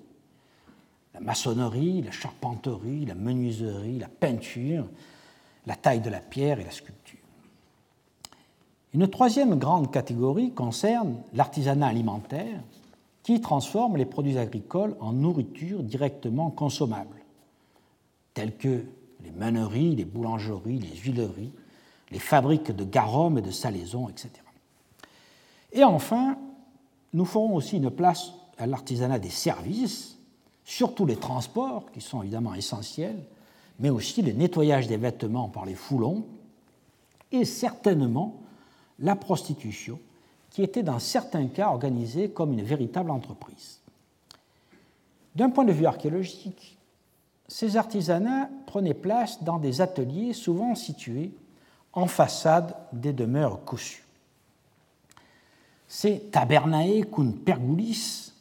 [1.14, 4.86] La maçonnerie, la charpenterie, la menuiserie, la peinture,
[5.66, 7.18] la taille de la pierre et la sculpture.
[8.94, 12.61] Une troisième grande catégorie concerne l'artisanat alimentaire
[13.27, 17.24] qui transforme les produits agricoles en nourriture directement consommable,
[18.35, 18.85] tels que
[19.24, 21.51] les meuneries, les boulangeries, les huileries,
[22.12, 24.31] les fabriques de garum et de salaison, etc.
[25.72, 26.39] Et enfin,
[27.14, 30.18] nous ferons aussi une place à l'artisanat des services,
[30.64, 33.24] surtout les transports, qui sont évidemment essentiels,
[33.81, 36.24] mais aussi le nettoyage des vêtements par les foulons,
[37.33, 38.41] et certainement
[39.01, 39.99] la prostitution,
[40.57, 43.78] qui était dans certains cas organisée comme une véritable entreprise.
[45.34, 46.78] D'un point de vue archéologique,
[47.46, 51.30] ces artisanats prenaient place dans des ateliers souvent situés
[51.92, 54.07] en façade des demeures cossues.
[55.88, 58.32] Ces tabernae cum pergulis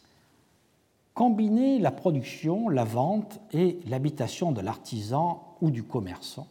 [1.14, 6.48] combinaient la production, la vente et l'habitation de l'artisan ou du commerçant,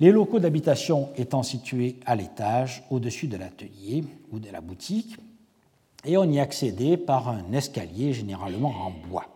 [0.00, 5.16] les locaux d'habitation étant situés à l'étage, au-dessus de l'atelier ou de la boutique,
[6.04, 9.26] et on y accédait par un escalier généralement en bois.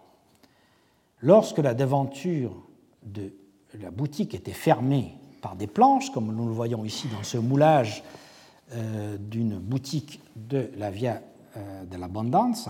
[1.20, 2.54] Lorsque la devanture
[3.02, 3.32] de
[3.80, 8.02] la boutique était fermée par des planches, comme nous le voyons ici dans ce moulage
[8.72, 11.20] euh, d'une boutique de la Via
[11.56, 12.68] euh, de l'Abondance,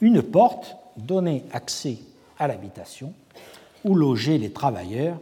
[0.00, 1.98] une porte donnait accès
[2.38, 3.12] à l'habitation
[3.84, 5.18] où logeaient les travailleurs,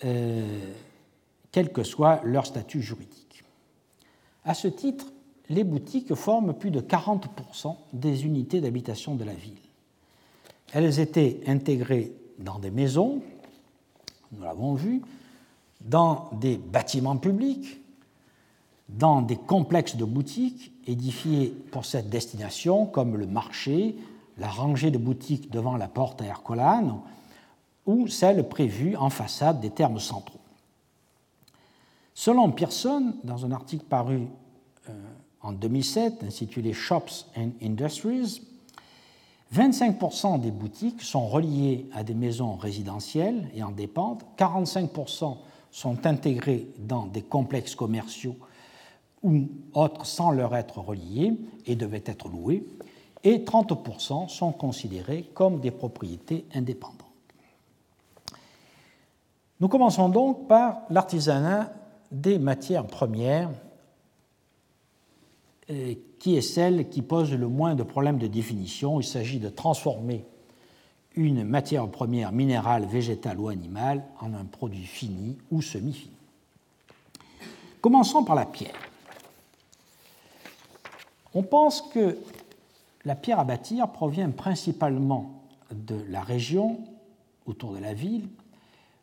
[0.00, 3.44] quel que soit leur statut juridique.
[4.44, 5.06] À ce titre,
[5.48, 9.54] les boutiques forment plus de 40% des unités d'habitation de la ville.
[10.72, 13.22] Elles étaient intégrées dans des maisons
[14.32, 15.02] nous l'avons vu,
[15.80, 17.80] dans des bâtiments publics,
[18.88, 23.96] dans des complexes de boutiques édifiés pour cette destination, comme le marché,
[24.38, 26.94] la rangée de boutiques devant la porte à Hercolane,
[27.88, 30.38] ou celles prévues en façade des termes centraux.
[32.12, 34.28] Selon Pearson, dans un article paru
[34.88, 34.92] euh,
[35.40, 38.42] en 2007 intitulé Shops and Industries,
[39.54, 45.38] 25% des boutiques sont reliées à des maisons résidentielles et en dépendent, 45%
[45.70, 48.36] sont intégrées dans des complexes commerciaux
[49.22, 51.32] ou autres sans leur être reliés
[51.64, 52.66] et devaient être loués,
[53.24, 57.07] et 30% sont considérés comme des propriétés indépendantes.
[59.60, 61.72] Nous commençons donc par l'artisanat
[62.12, 63.50] des matières premières
[66.18, 69.00] qui est celle qui pose le moins de problèmes de définition.
[69.00, 70.24] Il s'agit de transformer
[71.14, 76.14] une matière première minérale, végétale ou animale en un produit fini ou semi-fini.
[77.80, 78.76] Commençons par la pierre.
[81.34, 82.18] On pense que
[83.04, 85.42] la pierre à bâtir provient principalement
[85.72, 86.78] de la région
[87.46, 88.28] autour de la ville,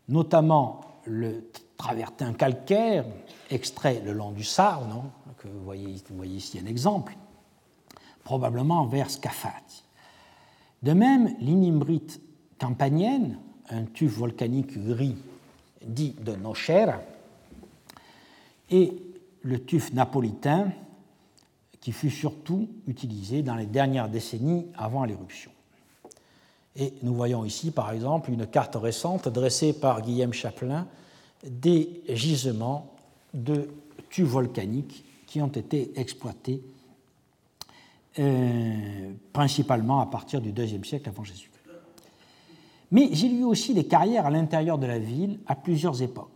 [0.10, 3.06] notamment le travertin calcaire
[3.50, 5.04] extrait le long du Sarne,
[5.38, 7.16] que vous voyez, ici un exemple,
[8.24, 9.84] probablement vers Scafati.
[10.82, 12.22] De même, l'inimbrite
[12.60, 13.40] campanienne,
[13.70, 15.18] un tuf volcanique gris
[15.86, 17.02] dit de Nochera,
[18.70, 18.94] et
[19.42, 20.72] le tuf napolitain,
[21.80, 25.52] qui fut surtout utilisé dans les dernières décennies avant l'éruption.
[26.78, 30.88] Et nous voyons ici, par exemple, une carte récente dressée par Guillaume Chaplin
[31.46, 32.94] des gisements
[33.34, 33.70] de
[34.10, 36.62] tufs volcaniques qui ont été exploités
[38.20, 41.52] euh, principalement à partir du IIe siècle avant Jésus.
[42.92, 46.30] Mais il y eut aussi des carrières à l'intérieur de la ville à plusieurs époques.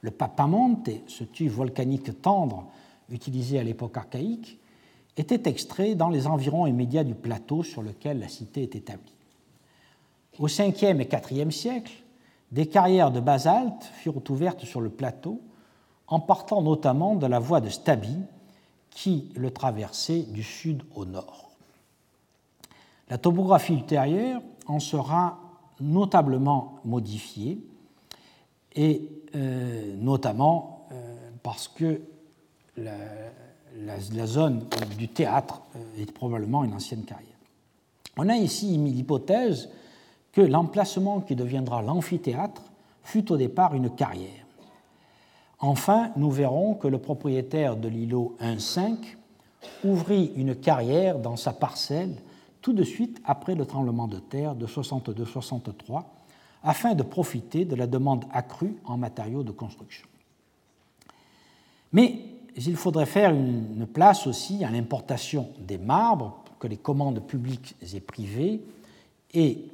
[0.00, 2.66] Le papamonte, ce tube volcanique tendre
[3.10, 4.58] utilisé à l'époque archaïque,
[5.16, 9.17] était extrait dans les environs immédiats du plateau sur lequel la cité est établie.
[10.38, 11.92] Au 5e et 4e siècle,
[12.52, 15.40] des carrières de basalte furent ouvertes sur le plateau,
[16.06, 18.16] en partant notamment de la voie de Stabi,
[18.90, 21.50] qui le traversait du sud au nord.
[23.10, 25.38] La topographie ultérieure en sera
[25.80, 27.58] notablement modifiée,
[28.74, 32.00] et euh, notamment euh, parce que
[32.76, 34.66] la, zone
[34.96, 37.26] du théâtre euh, est probablement une ancienne carrière.
[38.16, 39.70] On a ici mis l'hypothèse
[40.42, 42.62] l'emplacement qui deviendra l'amphithéâtre
[43.02, 44.46] fut au départ une carrière.
[45.60, 48.96] Enfin, nous verrons que le propriétaire de l'îlot 1.5
[49.84, 52.14] ouvrit une carrière dans sa parcelle
[52.62, 56.04] tout de suite après le tremblement de terre de 62-63
[56.62, 60.06] afin de profiter de la demande accrue en matériaux de construction.
[61.92, 62.20] Mais
[62.56, 68.00] il faudrait faire une place aussi à l'importation des marbres que les commandes publiques et
[68.00, 68.60] privées
[69.32, 69.64] et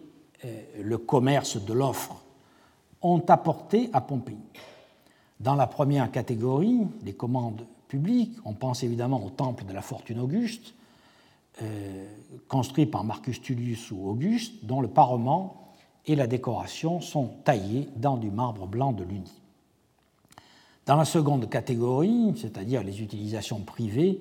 [0.80, 2.16] le commerce de l'offre
[3.02, 4.38] ont apporté à Pompéi.
[5.40, 10.20] Dans la première catégorie, les commandes publiques, on pense évidemment au temple de la fortune
[10.20, 10.74] Auguste,
[11.62, 12.06] euh,
[12.48, 15.72] construit par Marcus Tullius ou Auguste, dont le parement
[16.06, 19.32] et la décoration sont taillés dans du marbre blanc de l'Uni.
[20.86, 24.20] Dans la seconde catégorie, c'est-à-dire les utilisations privées,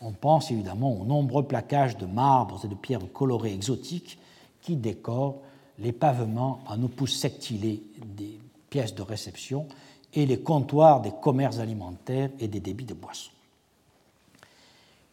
[0.00, 4.18] on pense évidemment aux nombreux plaquages de marbres et de pierres colorées exotiques
[4.62, 5.40] qui décorent
[5.78, 8.38] les pavements en opus sectilés des
[8.70, 9.66] pièces de réception
[10.14, 13.30] et les comptoirs des commerces alimentaires et des débits de boissons.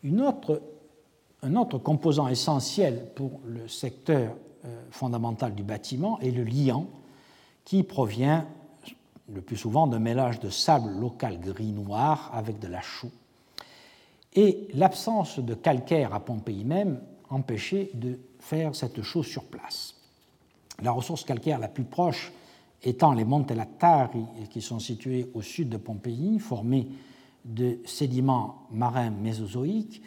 [0.03, 4.35] Un autre composant essentiel pour le secteur
[4.65, 6.87] euh, fondamental du bâtiment est le liant,
[7.63, 8.47] qui provient
[9.27, 13.11] le plus souvent d'un mélange de sable local gris-noir avec de la chaux.
[14.33, 19.94] Et l'absence de calcaire à Pompéi même empêchait de faire cette chaux sur place.
[20.81, 22.31] La ressource calcaire la plus proche
[22.83, 26.87] étant les Monte Lattari, qui sont situés au sud de Pompéi, formés
[27.45, 30.01] de sédiments marins mésozoïques,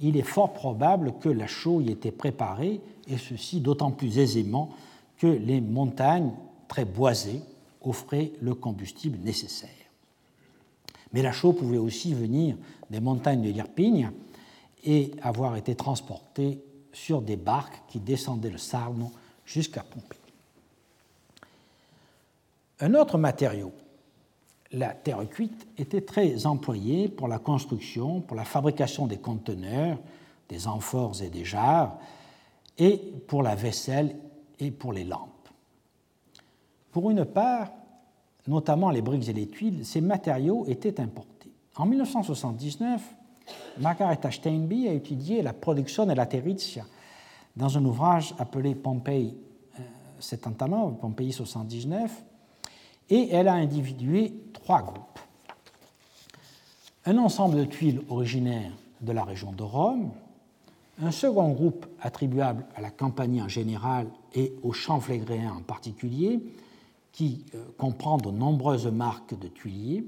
[0.00, 4.70] il est fort probable que la chaux y était préparée, et ceci d'autant plus aisément
[5.18, 6.32] que les montagnes
[6.68, 7.42] très boisées
[7.82, 9.70] offraient le combustible nécessaire.
[11.12, 12.56] Mais la chaux pouvait aussi venir
[12.90, 14.10] des montagnes de l'Irpigne
[14.82, 16.60] et avoir été transportée
[16.92, 19.12] sur des barques qui descendaient le Sarno
[19.44, 20.18] jusqu'à Pompéi.
[22.80, 23.72] Un autre matériau,
[24.72, 29.98] la terre cuite, était très employé pour la construction, pour la fabrication des conteneurs,
[30.48, 31.96] des amphores et des jarres,
[32.78, 32.96] et
[33.28, 34.16] pour la vaisselle
[34.58, 35.30] et pour les lampes.
[36.90, 37.70] Pour une part,
[38.46, 41.50] notamment les briques et les tuiles, ces matériaux étaient importés.
[41.76, 43.00] En 1979,
[43.78, 46.84] Margaretha Steinby a étudié la production de la territia
[47.56, 49.34] dans un ouvrage appelé Pompei
[50.18, 52.24] 79, euh, Pompéi 79,
[53.10, 55.18] et elle a individué trois groupes.
[57.06, 60.10] Un ensemble de tuiles originaires de la région de Rome,
[61.02, 66.40] un second groupe attribuable à la Campanie en général et aux champs flégréens en particulier,
[67.12, 70.04] qui euh, comprend de nombreuses marques de tuiliers.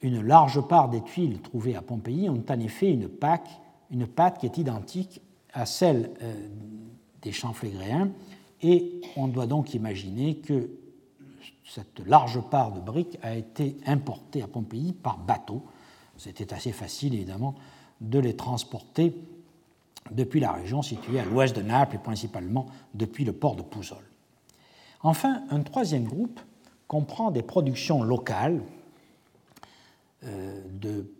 [0.00, 3.10] Une large part des tuiles trouvées à Pompéi ont en effet une,
[3.90, 5.20] une pâte qui est identique
[5.58, 6.34] à celle euh,
[7.20, 8.10] des champs flégréens,
[8.62, 10.70] et on doit donc imaginer que
[11.64, 15.64] cette large part de briques a été importée à Pompéi par bateau.
[16.16, 17.56] C'était assez facile, évidemment,
[18.00, 19.14] de les transporter
[20.12, 23.98] depuis la région située à l'ouest de Naples et principalement depuis le port de Pouzol.
[25.02, 26.40] Enfin, un troisième groupe
[26.86, 28.62] comprend des productions locales
[30.24, 31.12] euh, de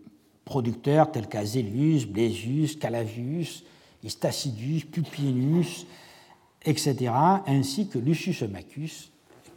[0.45, 3.63] producteurs tels qu'Azelius, Blésius, Calavius,
[4.03, 5.85] Istacidus, Pupinus,
[6.63, 7.11] etc.,
[7.47, 9.11] ainsi que Lucius Maccus,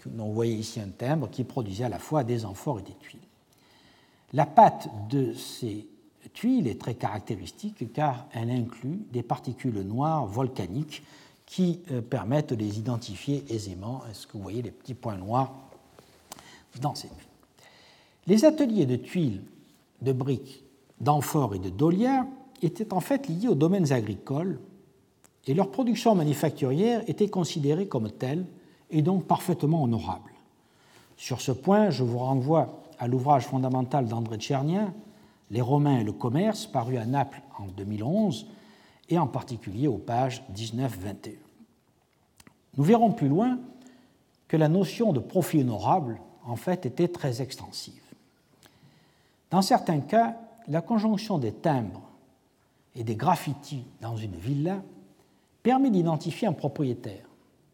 [0.07, 2.95] dont vous voyez ici un timbre, qui produisait à la fois des amphores et des
[2.95, 3.21] tuiles.
[4.33, 5.87] La pâte de ces
[6.33, 11.03] tuiles est très caractéristique car elle inclut des particules noires volcaniques
[11.45, 14.03] qui euh, permettent de les identifier aisément.
[14.11, 15.53] Est-ce que vous voyez les petits points noirs
[16.81, 17.29] dans ces tuiles?
[18.27, 19.43] Les ateliers de tuiles,
[20.01, 20.65] de briques,
[21.01, 22.25] d'amphores et de dolières
[22.63, 24.59] étaient en fait liés aux domaines agricoles
[25.47, 28.47] et leur production manufacturière était considérée comme telle
[28.91, 30.31] et donc parfaitement honorable.
[31.17, 34.95] Sur ce point, je vous renvoie à l'ouvrage fondamental d'André Tchernien,
[35.51, 38.47] Les Romains et le commerce, paru à Naples en 2011,
[39.09, 41.35] et en particulier aux pages 19-21.
[42.77, 43.59] Nous verrons plus loin
[44.49, 48.03] que la notion de profit honorable, en fait, était très extensive.
[49.51, 50.37] Dans certains cas,
[50.69, 52.12] la conjonction des timbres
[52.94, 54.82] et des graffitis dans une villa
[55.62, 57.24] permet d'identifier un propriétaire.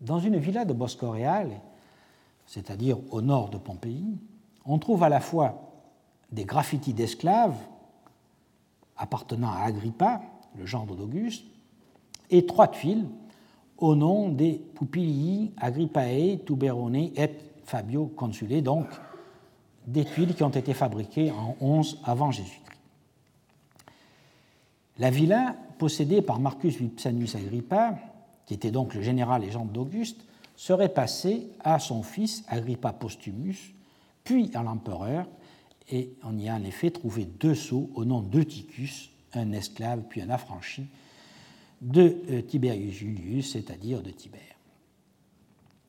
[0.00, 1.60] Dans une villa de Boscoréal,
[2.46, 4.18] c'est-à-dire au nord de Pompéi,
[4.64, 5.72] on trouve à la fois
[6.30, 7.56] des graffitis d'esclaves
[8.96, 10.20] appartenant à Agrippa,
[10.56, 11.44] le gendre d'Auguste,
[12.30, 13.06] et trois tuiles
[13.78, 17.30] au nom des Pupilii Agrippae Tuberone et
[17.64, 18.86] Fabio Consule, donc
[19.86, 22.67] des tuiles qui ont été fabriquées en 11 avant Jésus-Christ.
[24.98, 27.98] La villa, possédée par Marcus Vipsanius Agrippa,
[28.46, 30.24] qui était donc le général et gendre d'Auguste,
[30.56, 33.74] serait passé à son fils Agrippa Postumus,
[34.24, 35.26] puis à l'empereur,
[35.90, 40.20] et on y a en effet trouvé deux sceaux au nom d'Eutychus, un esclave puis
[40.20, 40.86] un affranchi,
[41.80, 44.40] de euh, Tiberius Julius, c'est-à-dire de Tibère.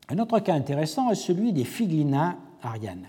[0.08, 3.08] Un autre cas intéressant est celui des Figlina Ariana,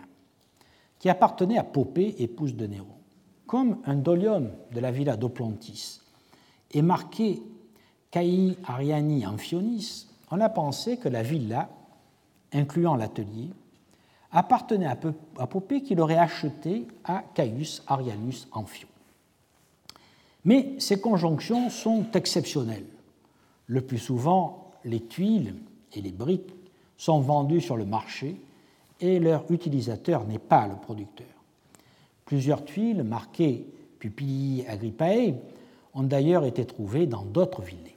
[0.97, 3.00] qui appartenait à Popée, épouse de Néron.
[3.51, 5.99] Comme un dolium de la villa d'Oplontis
[6.73, 7.43] est marqué
[8.09, 11.67] Caï Ariani Amphionis, on a pensé que la villa,
[12.53, 13.49] incluant l'atelier,
[14.31, 18.87] appartenait à Popée qui l'aurait acheté à Caius Arianus Amphion.
[20.45, 22.87] Mais ces conjonctions sont exceptionnelles.
[23.67, 25.55] Le plus souvent, les tuiles
[25.91, 26.55] et les briques
[26.95, 28.39] sont vendues sur le marché
[29.01, 31.40] et leur utilisateur n'est pas le producteur.
[32.31, 33.65] Plusieurs tuiles marquées
[33.99, 35.33] Pupilli Agrippae
[35.93, 37.91] ont d'ailleurs été trouvées dans d'autres villes.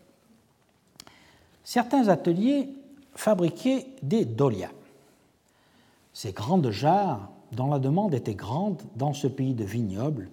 [1.62, 2.68] Certains ateliers
[3.14, 4.72] fabriquaient des dolias,
[6.12, 10.28] ces grandes jarres dont la demande était grande dans ce pays de vignobles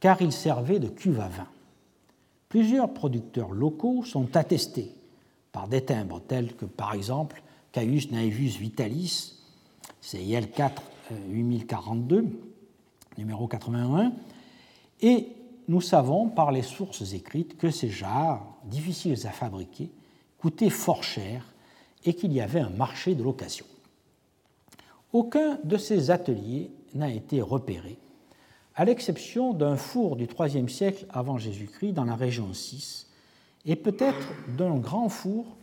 [0.00, 1.46] car il servait de cuve à vin.
[2.48, 4.92] Plusieurs producteurs locaux sont attestés
[5.52, 7.40] par des timbres tels que par exemple
[7.70, 9.34] Caius Naevus Vitalis,
[10.00, 10.82] CIL 4
[11.28, 12.47] 8042,
[13.18, 14.12] numéro 81,
[15.02, 15.28] et
[15.66, 19.90] nous savons par les sources écrites que ces jarres, difficiles à fabriquer,
[20.38, 21.44] coûtaient fort cher
[22.04, 23.66] et qu'il y avait un marché de location.
[25.12, 27.98] Aucun de ces ateliers n'a été repéré
[28.74, 33.08] à l'exception d'un four du IIIe siècle avant Jésus-Christ dans la région 6,
[33.66, 35.56] et peut-être d'un grand four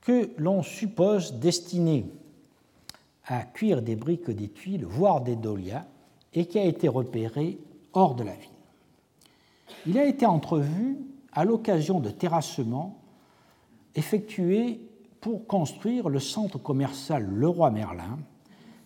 [0.00, 2.06] que l'on suppose destiné
[3.26, 5.86] à cuire des briques, des tuiles, voire des dolias,
[6.34, 7.58] et qui a été repéré
[7.92, 8.50] hors de la ville.
[9.86, 10.98] Il a été entrevu
[11.32, 12.98] à l'occasion de terrassements
[13.94, 14.80] effectués
[15.20, 18.18] pour construire le centre commercial Leroy Merlin,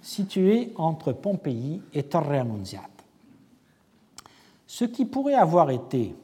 [0.00, 2.98] situé entre Pompéi et Torre Annunziata
[4.68, 6.14] ce qui pourrait avoir été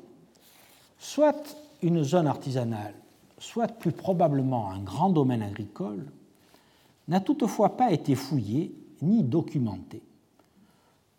[0.98, 2.94] soit une zone artisanale,
[3.38, 6.06] soit plus probablement un grand domaine agricole,
[7.08, 8.72] n'a toutefois pas été fouillé
[9.02, 10.02] ni documenté,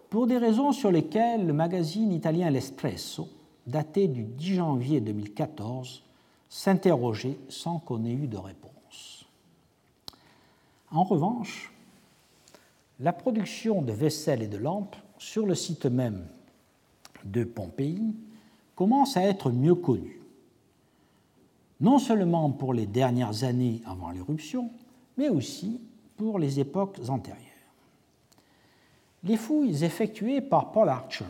[0.10, 3.28] pour des raisons sur lesquelles le magazine italien L'Espresso,
[3.68, 6.04] daté du 10 janvier 2014,
[6.50, 9.26] s'interrogeait sans qu'on ait eu de réponse.
[10.92, 11.74] En revanche,
[13.00, 16.26] la production de vaisselle et de lampes sur le site même
[17.26, 18.16] de Pompéi
[18.76, 20.22] commence à être mieux connu,
[21.82, 24.70] non seulement pour les dernières années avant l'éruption,
[25.18, 25.82] mais aussi
[26.16, 27.45] pour les époques antérieures.
[29.26, 31.26] Les fouilles effectuées par Paul Archer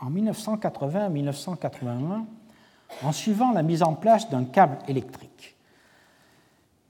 [0.00, 2.24] en 1980-1981,
[3.02, 5.32] en suivant la mise en place d'un câble électrique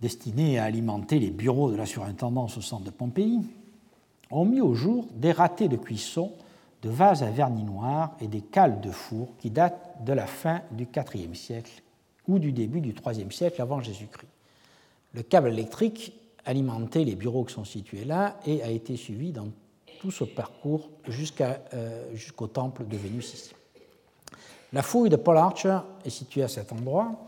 [0.02, 3.40] destiné à alimenter les bureaux de la surintendance au centre de Pompéi,
[4.32, 6.32] ont mis au jour des ratés de cuisson
[6.82, 10.62] de vases à vernis noir et des cales de four qui datent de la fin
[10.73, 11.82] du IVe siècle
[12.27, 14.28] ou du début du IIIe siècle avant Jésus-Christ.
[15.14, 16.12] Le câble électrique
[16.44, 19.47] alimentait les bureaux qui sont situés là et a été suivi dans
[20.03, 23.55] tout ce parcours euh, jusqu'au temple de Vénus ici.
[24.73, 27.24] La fouille de Paul Archer est située à cet endroit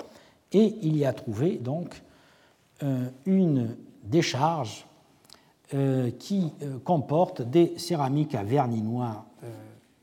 [0.51, 2.02] et il y a trouvé donc
[2.82, 4.86] euh, une décharge
[5.72, 6.52] euh, qui
[6.82, 9.24] comporte des céramiques à vernis noir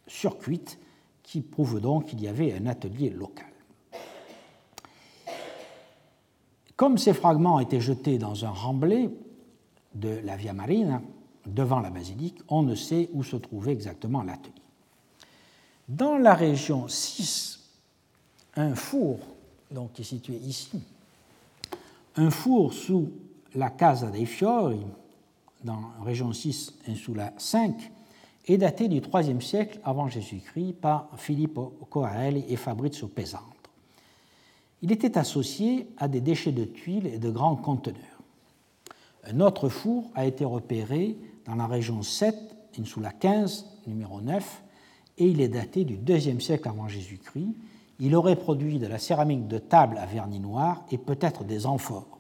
[0.08, 0.80] surcuite
[1.24, 3.48] qui prouve donc qu'il y avait un atelier local.
[6.78, 9.10] Comme ces fragments étaient jetés dans un remblai
[9.94, 11.02] de la Via Marina,
[11.46, 14.54] devant la basilique, on ne sait où se trouvait exactement l'atelier.
[15.88, 17.60] Dans la région 6,
[18.56, 19.20] un four,
[19.72, 20.82] donc qui est situé ici,
[22.16, 23.12] un four sous
[23.56, 24.86] la Casa dei Fiori,
[25.64, 27.92] dans la région 6 et sous la 5,
[28.48, 33.48] est daté du IIIe siècle avant Jésus-Christ par Filippo Coarelli et Fabrizio Pesandro.
[34.82, 38.00] Il était associé à des déchets de tuiles et de grands conteneurs.
[39.26, 41.16] Un autre four a été repéré
[41.46, 42.36] dans la région 7,
[42.84, 44.64] sous la 15, numéro 9,
[45.18, 47.56] et il est daté du IIe siècle avant Jésus-Christ.
[48.00, 52.20] Il aurait produit de la céramique de table à vernis noir et peut-être des amphores.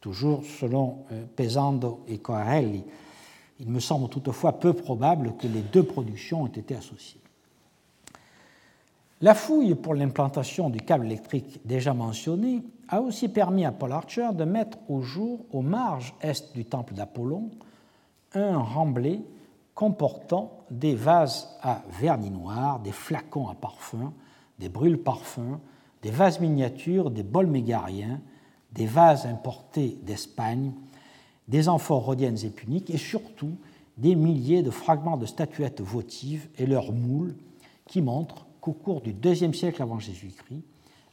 [0.00, 2.84] Toujours selon euh, Pesando et Coarelli,
[3.58, 7.20] il me semble toutefois peu probable que les deux productions aient été associées.
[9.20, 14.28] La fouille pour l'implantation du câble électrique déjà mentionné a aussi permis à Paul Archer
[14.32, 17.50] de mettre au jour, aux marges est du temple d'Apollon,
[18.34, 19.20] un remblai
[19.74, 24.12] comportant des vases à vernis noir, des flacons à parfum,
[24.58, 25.60] des brûle-parfums,
[26.02, 28.20] des vases miniatures, des bols mégariens,
[28.72, 30.72] des vases importés d'Espagne,
[31.46, 33.56] des amphores rhodiennes et puniques et surtout
[33.96, 37.34] des milliers de fragments de statuettes votives et leurs moules
[37.86, 40.62] qui montrent qu'au cours du IIe siècle avant Jésus-Christ,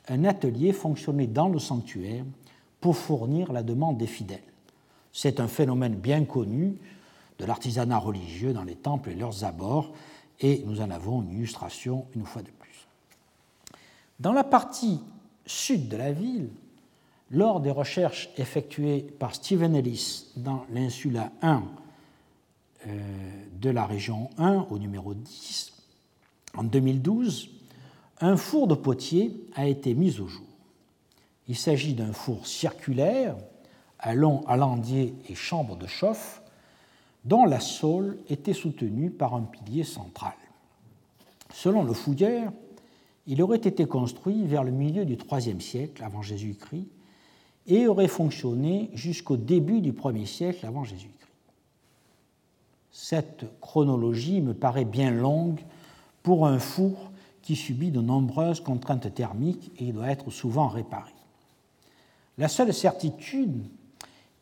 [0.08, 2.24] un atelier fonctionnait dans le sanctuaire
[2.80, 4.44] pour fournir la demande des fidèles.
[5.12, 6.76] C'est un phénomène bien connu
[7.40, 9.94] de l'artisanat religieux dans les temples et leurs abords,
[10.40, 12.88] et nous en avons une illustration une fois de plus.
[14.20, 15.02] Dans la partie
[15.46, 16.50] sud de la ville,
[17.32, 21.64] lors des recherches effectuées par Stephen Ellis dans l'insula 1
[22.88, 25.74] euh, de la région 1 au numéro 10,
[26.56, 27.50] en 2012,
[28.22, 30.46] un four de potier a été mis au jour.
[31.48, 33.36] Il s'agit d'un four circulaire
[34.00, 36.42] à long alandier et chambre de chauffe
[37.26, 40.34] dont la sole était soutenue par un pilier central.
[41.52, 42.52] Selon le fouilleur,
[43.28, 46.88] il aurait été construit vers le milieu du IIIe siècle avant Jésus-Christ
[47.68, 51.16] et aurait fonctionné jusqu'au début du 1er siècle avant Jésus-Christ.
[52.92, 55.62] Cette chronologie me paraît bien longue
[56.22, 57.12] pour un four
[57.42, 61.12] qui subit de nombreuses contraintes thermiques et doit être souvent réparé.
[62.38, 63.64] La seule certitude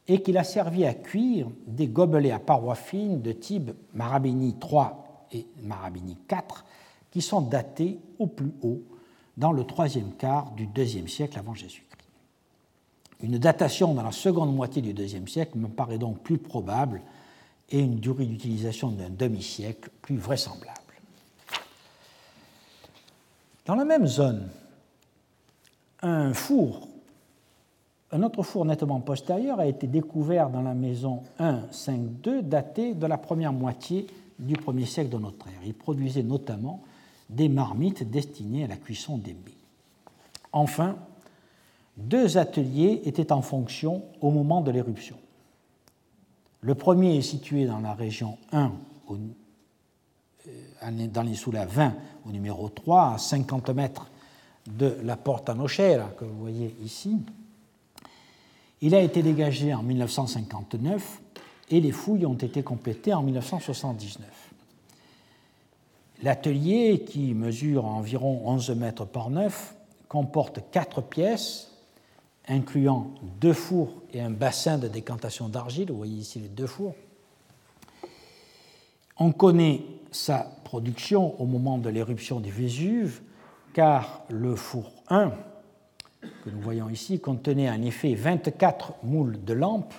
[0.07, 4.88] est qu'il a servi à cuire des gobelets à parois fines de type Marabini III
[5.31, 6.63] et Marabini IV
[7.11, 8.81] qui sont datés au plus haut
[9.38, 11.93] dans le troisième quart du deuxième siècle avant Jésus-Christ.
[13.21, 17.01] Une datation dans la seconde moitié du deuxième siècle me paraît donc plus probable
[17.69, 20.80] et une durée d'utilisation d'un demi-siècle plus vraisemblable.
[23.65, 24.49] Dans la même zone,
[26.01, 26.89] un four,
[28.14, 33.18] un autre four nettement postérieur a été découvert dans la maison 152 daté de la
[33.18, 34.06] première moitié
[34.38, 35.61] du 1er siècle de notre ère.
[35.65, 36.81] Il produisait notamment
[37.30, 39.57] des marmites destinées à la cuisson des mets.
[40.52, 40.95] Enfin,
[41.98, 45.18] deux ateliers étaient en fonction au moment de l'éruption.
[46.61, 48.72] Le premier est situé dans la région 1,
[49.11, 51.95] euh, dans l'insula 20,
[52.27, 54.07] au numéro 3, à 50 mètres
[54.68, 57.18] de la Porta Nocera, que vous voyez ici.
[58.84, 61.22] Il a été dégagé en 1959
[61.69, 64.27] et les fouilles ont été complétées en 1979.
[66.22, 69.73] L'atelier, qui mesure environ 11 mètres par 9,
[70.10, 71.72] comporte quatre pièces
[72.49, 75.89] incluant deux fours et un bassin de décantation d'argile.
[75.89, 76.95] Vous voyez ici les deux fours.
[79.18, 79.81] On connaît
[80.11, 83.22] sa production au moment de l'éruption du Vésuve,
[83.73, 85.31] car le four 1,
[86.43, 89.93] que nous voyons ici, contenait en effet 24 moules de lampes,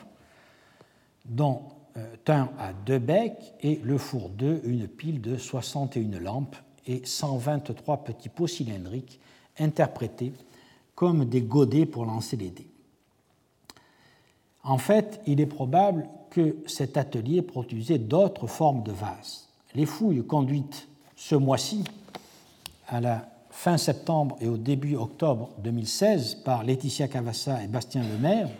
[1.24, 1.62] dont
[1.96, 6.56] euh, un à deux becs, et le four 2, une pile de 61 lampes
[6.86, 9.20] et 123 petits pots cylindriques
[9.58, 10.32] interprétés
[10.94, 12.68] comme des godets pour lancer les dés.
[14.62, 19.48] En fait, il est probable que cet atelier produisait d'autres formes de vases.
[19.74, 21.84] Les fouilles conduites ce mois-ci,
[22.88, 28.50] à la fin septembre et au début octobre 2016 par Laetitia Cavassa et Bastien Lemaire,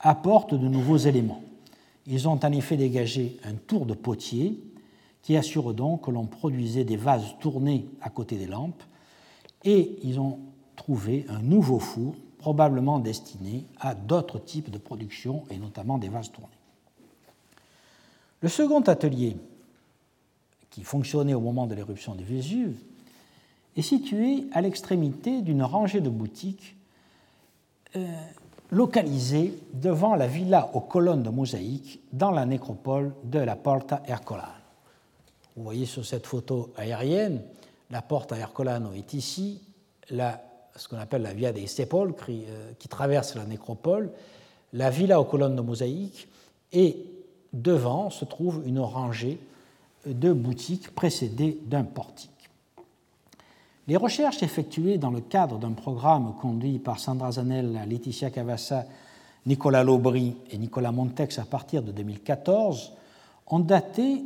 [0.00, 1.42] apportent de nouveaux éléments.
[2.06, 4.58] Ils ont en effet dégagé un tour de potier
[5.22, 8.82] qui assure donc que l'on produisait des vases tournés à côté des lampes,
[9.62, 10.38] et ils ont
[10.74, 16.32] trouver un nouveau four, probablement destiné à d'autres types de production et notamment des vases
[16.32, 16.48] tournés.
[18.40, 19.36] Le second atelier,
[20.70, 22.78] qui fonctionnait au moment de l'éruption du Vésuve,
[23.76, 26.76] est situé à l'extrémité d'une rangée de boutiques
[27.96, 28.06] euh,
[28.70, 34.46] localisée devant la villa aux colonnes de mosaïque dans la nécropole de la Porta Ercolano.
[35.56, 37.42] Vous voyez sur cette photo aérienne,
[37.90, 39.60] la Porta Ercolano est ici,
[40.08, 44.10] ce qu'on appelle la Via dei Sepolcri, euh, qui traverse la nécropole,
[44.72, 46.28] la villa aux colonnes de mosaïque,
[46.72, 47.04] et
[47.52, 49.40] devant se trouve une rangée
[50.06, 52.30] de boutiques précédées d'un portique.
[53.90, 58.84] Les recherches effectuées dans le cadre d'un programme conduit par Sandra Zanella, Laetitia Cavassa,
[59.46, 62.92] Nicolas Lobry et Nicolas Montex à partir de 2014
[63.48, 64.22] ont daté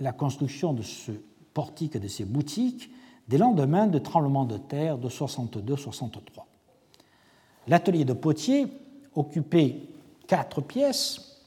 [0.00, 1.12] la construction de ce
[1.52, 2.90] portique et de ces boutiques
[3.28, 6.20] des lendemains de tremblements de terre de 62-63.
[7.66, 8.68] L'atelier de Potier
[9.14, 9.82] occupait
[10.26, 11.42] quatre pièces,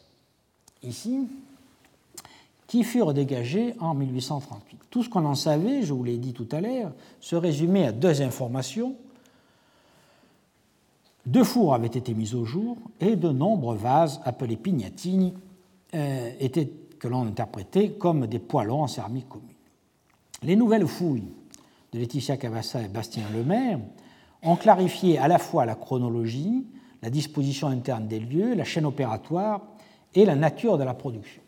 [0.84, 1.28] ici,
[2.72, 4.80] qui furent dégagées en 1838.
[4.90, 7.92] Tout ce qu'on en savait, je vous l'ai dit tout à l'heure, se résumait à
[7.92, 8.96] deux informations.
[11.26, 15.34] Deux fours avaient été mis au jour et de nombreux vases appelés pignatini
[15.96, 19.50] euh, étaient, que l'on interprétait comme des poêlons en céramique commune.
[20.42, 21.34] Les nouvelles fouilles
[21.92, 23.80] de Laetitia Cavassa et Bastien Lemaire
[24.44, 26.66] ont clarifié à la fois la chronologie,
[27.02, 29.60] la disposition interne des lieux, la chaîne opératoire
[30.16, 31.41] et la nature de la production.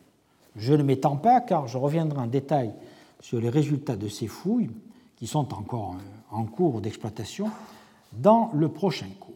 [0.56, 2.74] Je ne m'étends pas car je reviendrai en détail
[3.20, 4.70] sur les résultats de ces fouilles
[5.16, 5.96] qui sont encore
[6.32, 7.50] en cours d'exploitation
[8.12, 9.34] dans le prochain cours.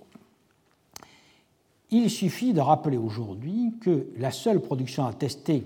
[1.90, 5.64] Il suffit de rappeler aujourd'hui que la seule production attestée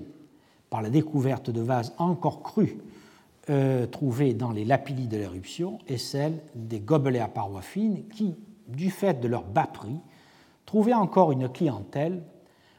[0.70, 2.76] par la découverte de vases encore crus
[3.50, 8.36] euh, trouvés dans les lapillis de l'éruption est celle des gobelets à parois fines qui,
[8.68, 10.00] du fait de leur bas prix,
[10.68, 12.22] trouvaient encore une clientèle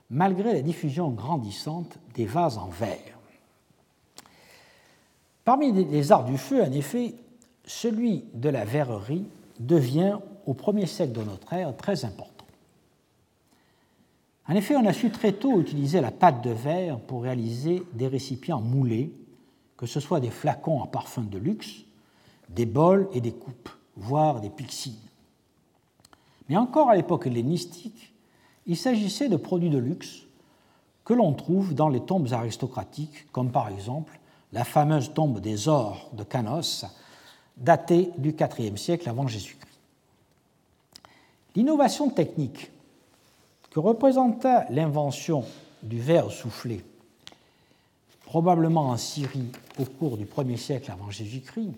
[0.09, 3.19] malgré la diffusion grandissante des vases en verre.
[5.45, 7.15] Parmi les arts du feu, en effet,
[7.65, 9.27] celui de la verrerie
[9.59, 12.47] devient au premier siècle de notre ère très important.
[14.49, 18.09] En effet, on a su très tôt utiliser la pâte de verre pour réaliser des
[18.09, 19.13] récipients moulés,
[19.77, 21.85] que ce soit des flacons à parfum de luxe,
[22.49, 24.95] des bols et des coupes, voire des pixines.
[26.49, 28.13] Mais encore à l'époque hellénistique,
[28.67, 30.23] il s'agissait de produits de luxe
[31.05, 34.19] que l'on trouve dans les tombes aristocratiques, comme par exemple
[34.53, 36.85] la fameuse tombe des ors de Canos,
[37.57, 39.79] datée du IVe siècle avant Jésus-Christ.
[41.55, 42.71] L'innovation technique
[43.71, 45.45] que représenta l'invention
[45.83, 46.85] du verre soufflé,
[48.25, 51.73] probablement en Syrie au cours du 1er siècle avant Jésus-Christ,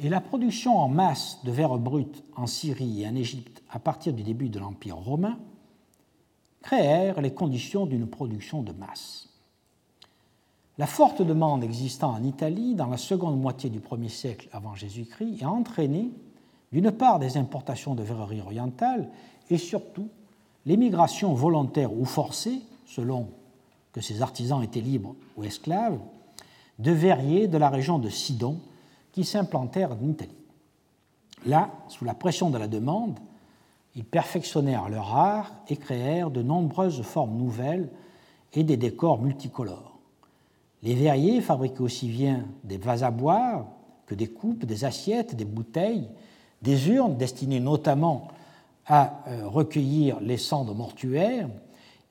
[0.00, 4.12] et la production en masse de verre brut en Syrie et en Égypte à partir
[4.12, 5.38] du début de l'Empire romain,
[6.62, 9.28] créèrent les conditions d'une production de masse.
[10.78, 15.42] La forte demande existant en Italie dans la seconde moitié du 1er siècle avant Jésus-Christ
[15.42, 16.12] a entraîné,
[16.72, 19.08] d'une part, des importations de verreries orientales
[19.50, 20.08] et surtout
[20.66, 23.28] l'émigration volontaire ou forcée, selon
[23.92, 25.98] que ces artisans étaient libres ou esclaves,
[26.78, 28.60] de verriers de la région de Sidon
[29.10, 30.30] qui s'implantèrent en Italie.
[31.46, 33.18] Là, sous la pression de la demande,
[33.98, 37.90] ils perfectionnèrent leur art et créèrent de nombreuses formes nouvelles
[38.52, 39.98] et des décors multicolores.
[40.84, 43.66] Les verriers fabriquaient aussi bien des vases à boire
[44.06, 46.08] que des coupes, des assiettes, des bouteilles,
[46.62, 48.28] des urnes destinées notamment
[48.86, 51.48] à euh, recueillir les cendres mortuaires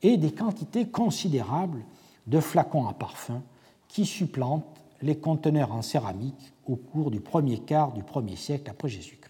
[0.04, 1.86] et des quantités considérables
[2.28, 3.42] de flacons à parfum
[3.88, 4.66] qui supplantent
[5.02, 9.27] les conteneurs en céramique au cours du premier quart du premier siècle après Jésus-Christ.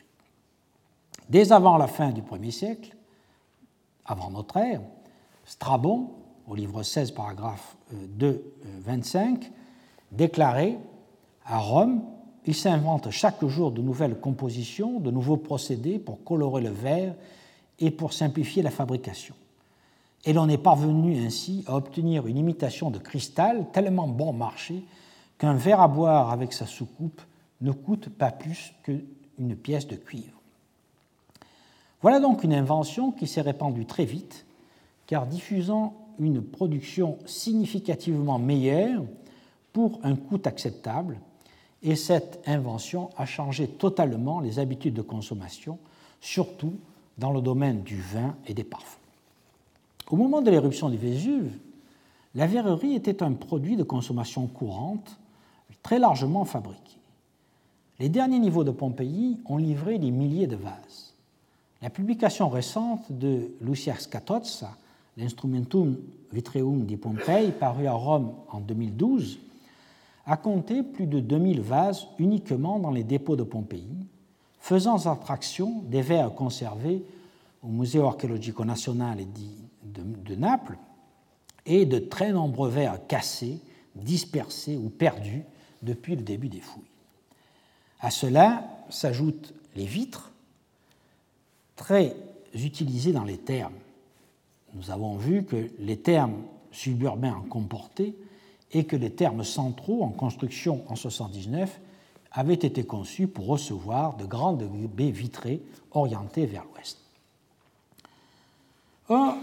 [1.30, 2.95] Dès avant la fin du premier siècle,
[4.06, 4.82] avant notre ère,
[5.45, 6.10] Strabon,
[6.48, 8.54] au livre 16, paragraphe 2,
[8.86, 9.48] 25, euh,
[10.12, 10.78] déclarait
[11.45, 12.02] à Rome
[12.48, 17.14] il s'invente chaque jour de nouvelles compositions, de nouveaux procédés pour colorer le verre
[17.78, 19.36] et pour simplifier la fabrication.
[20.24, 24.86] Et l'on est parvenu ainsi à obtenir une imitation de cristal tellement bon marché
[25.38, 27.22] qu'un verre à boire avec sa soucoupe
[27.60, 30.37] ne coûte pas plus qu'une pièce de cuivre.
[32.02, 34.45] Voilà donc une invention qui s'est répandue très vite,
[35.07, 39.03] car diffusant une production significativement meilleure
[39.74, 41.19] pour un coût acceptable,
[41.84, 45.78] et cette invention a changé totalement les habitudes de consommation,
[46.22, 46.74] surtout
[47.18, 48.99] dans le domaine du vin et des parfums.
[50.10, 51.52] Au moment de l'éruption du Vésuve,
[52.36, 55.19] la verrerie était un produit de consommation courante,
[55.84, 56.98] très largement fabriqué.
[57.99, 61.07] Les derniers niveaux de Pompéi ont livré des milliers de vases.
[61.82, 64.76] La publication récente de Lucias Catozza,
[65.16, 65.98] l'Instrumentum
[66.34, 69.40] Vitreum di Pompei, paru à Rome en 2012,
[70.26, 73.88] a compté plus de 2000 vases uniquement dans les dépôts de Pompéi,
[74.60, 77.04] faisant attraction des verres conservés
[77.62, 79.20] au Museo Archeologico Nazionale
[79.84, 80.78] de Naples
[81.68, 83.60] et de très nombreux verres cassés,
[83.95, 85.44] dispersés ou perdus
[85.84, 86.84] depuis le début des fouilles.
[87.99, 90.27] À cela s'ajoutent les vitres,
[91.78, 92.14] très
[92.54, 93.76] utilisées dans les termes.
[94.74, 96.41] Nous avons vu que les termes
[96.72, 98.14] suburbains en comportaient
[98.74, 101.80] et que les termes centraux en construction en 79
[102.34, 104.64] avait été conçu pour recevoir de grandes
[104.94, 106.99] baies vitrées orientées vers l'ouest.
[109.08, 109.36] Or,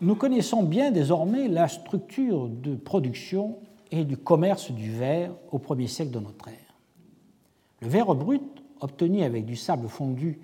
[0.00, 3.58] nous connaissons bien désormais la structure de production
[3.90, 6.74] et du commerce du verre au premier siècle de notre ère.
[7.80, 8.42] Le verre brut,
[8.80, 10.38] obtenu avec du sable fondu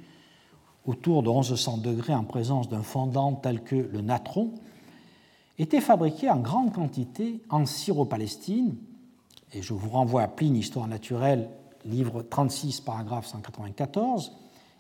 [0.86, 4.52] autour de 1100 degrés en présence d'un fondant tel que le natron,
[5.58, 8.74] était fabriqué en grande quantité en Syro-Palestine,
[9.52, 11.48] et je vous renvoie à Pline, Histoire naturelle,
[11.84, 14.32] livre 36, paragraphe 194,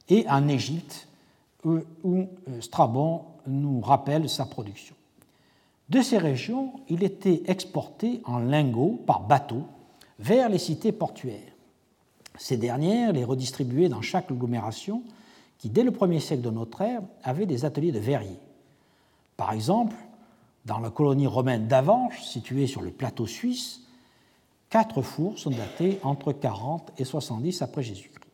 [0.08, 1.08] et en Égypte,
[1.64, 2.26] où euh,
[2.60, 4.94] Strabon nous rappelle sa production.
[5.88, 9.62] De ces régions, il était exporté en lingots par bateau
[10.18, 11.52] vers les cités portuaires.
[12.36, 15.02] Ces dernières les redistribuaient dans chaque agglomération
[15.58, 18.38] qui, dès le 1er siècle de notre ère, avaient des ateliers de verriers.
[19.36, 19.96] Par exemple,
[20.64, 23.80] dans la colonie romaine d'Avanches, située sur le plateau suisse,
[24.70, 28.24] quatre fours sont datés entre 40 et 70 après Jésus-Christ.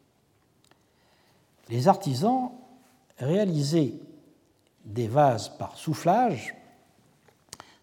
[1.68, 2.51] Les artisans
[3.18, 3.94] réalisaient
[4.84, 6.55] des vases par soufflage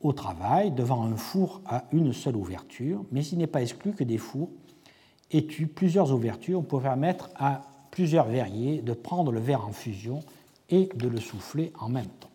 [0.00, 4.04] au travail devant un four à une seule ouverture, mais il n'est pas exclu que
[4.04, 4.50] des fours
[5.30, 10.20] aient eu plusieurs ouvertures pour permettre à plusieurs verriers de prendre le verre en fusion
[10.70, 12.30] et de le souffler en même temps.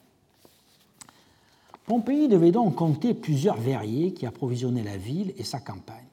[1.85, 6.05] Pompéi devait donc compter plusieurs verriers qui approvisionnaient la ville et sa campagne.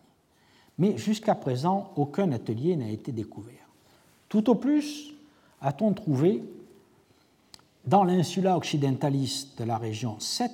[0.78, 3.69] Mais jusqu'à présent, aucun atelier n'a été découvert.
[4.28, 5.12] Tout au plus,
[5.61, 6.43] a-t-on trouvé
[7.85, 10.51] dans l'insula occidentalis de la région 7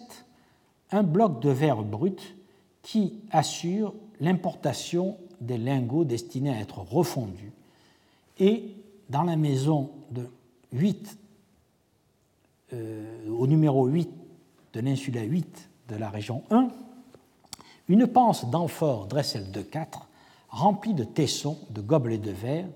[0.91, 2.35] un bloc de verre brut
[2.83, 7.53] qui assure l'importation des lingots destinés à être refondus.
[8.39, 8.75] Et
[9.11, 10.29] dans la maison de
[10.73, 11.19] 8,
[12.73, 14.11] euh, au numéro 8
[14.73, 16.69] de l'insula 8 de la région 1,
[17.89, 20.08] une panse d'amphore Dressel de 4
[20.49, 22.69] remplie de tessons, de gobelets de verre,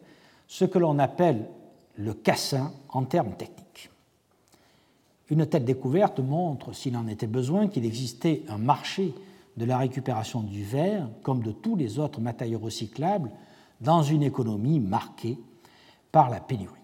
[0.48, 1.48] ce que l'on appelle
[1.96, 3.90] le cassin en termes techniques.
[5.30, 9.14] Une telle découverte montre, s'il en était besoin, qu'il existait un marché
[9.56, 13.30] de la récupération du verre, comme de tous les autres matériaux recyclables,
[13.80, 15.38] dans une économie marquée
[16.10, 16.74] par la pénurie.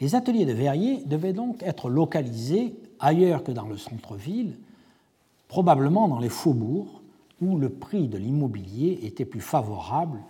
[0.00, 4.58] Les ateliers de verriers devaient donc être localisés ailleurs que dans le centre-ville,
[5.48, 7.01] probablement dans les faubourgs,
[7.42, 10.20] où le prix de l'immobilier était plus favorable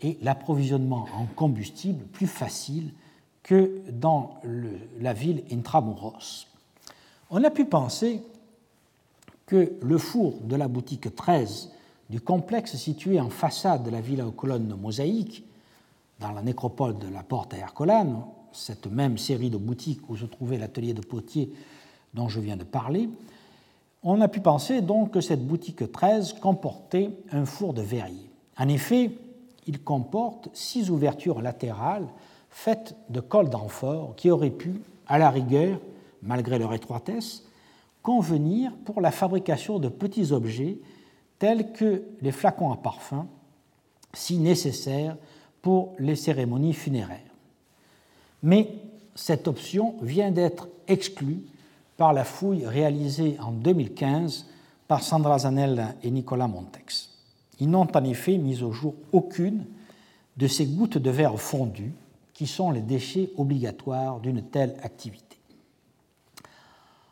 [0.00, 2.92] et l'approvisionnement en combustible plus facile
[3.42, 4.40] que dans
[5.00, 6.46] la ville intramuros.
[7.30, 8.22] On a pu penser
[9.46, 11.72] que le four de la boutique 13
[12.08, 15.44] du complexe situé en façade de la villa aux colonnes mosaïques,
[16.20, 18.22] dans la nécropole de la Porte à Hercolane,
[18.52, 21.52] cette même série de boutiques où se trouvait l'atelier de potier
[22.14, 23.08] dont je viens de parler,
[24.02, 28.30] on a pu penser donc que cette boutique 13 comportait un four de verrier.
[28.58, 29.12] En effet,
[29.66, 32.08] il comporte six ouvertures latérales
[32.50, 35.80] faites de colle d'amphore qui auraient pu, à la rigueur,
[36.22, 37.44] malgré leur étroitesse,
[38.02, 40.78] convenir pour la fabrication de petits objets
[41.38, 43.26] tels que les flacons à parfum,
[44.12, 45.16] si nécessaires
[45.62, 47.20] pour les cérémonies funéraires.
[48.42, 48.68] Mais
[49.14, 51.42] cette option vient d'être exclue
[52.02, 54.46] par la fouille réalisée en 2015
[54.88, 57.10] par Sandra Zanella et Nicolas Montex.
[57.60, 59.66] Ils n'ont en effet mis au jour aucune
[60.36, 61.94] de ces gouttes de verre fondues
[62.34, 65.38] qui sont les déchets obligatoires d'une telle activité.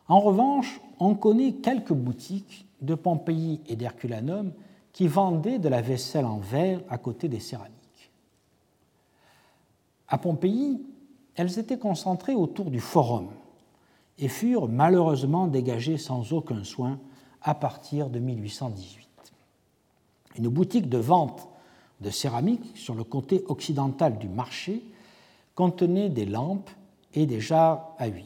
[0.09, 4.51] En revanche, on connaît quelques boutiques de Pompéi et d'Herculanum
[4.91, 8.11] qui vendaient de la vaisselle en verre à côté des céramiques.
[10.09, 10.81] À Pompéi,
[11.35, 13.29] elles étaient concentrées autour du forum
[14.21, 16.99] et furent malheureusement dégagées sans aucun soin
[17.41, 19.09] à partir de 1818.
[20.37, 21.49] Une boutique de vente
[21.99, 24.83] de céramique sur le côté occidental du marché
[25.55, 26.69] contenait des lampes
[27.13, 28.25] et des jarres à huile.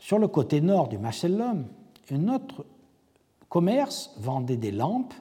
[0.00, 1.66] Sur le côté nord du Macellum,
[2.10, 2.64] un autre
[3.48, 5.14] commerce vendait des lampes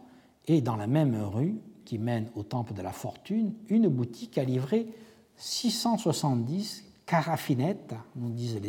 [0.47, 4.43] et dans la même rue qui mène au Temple de la Fortune, une boutique a
[4.43, 4.87] livré
[5.37, 8.59] 670 caraffinettes, nous disent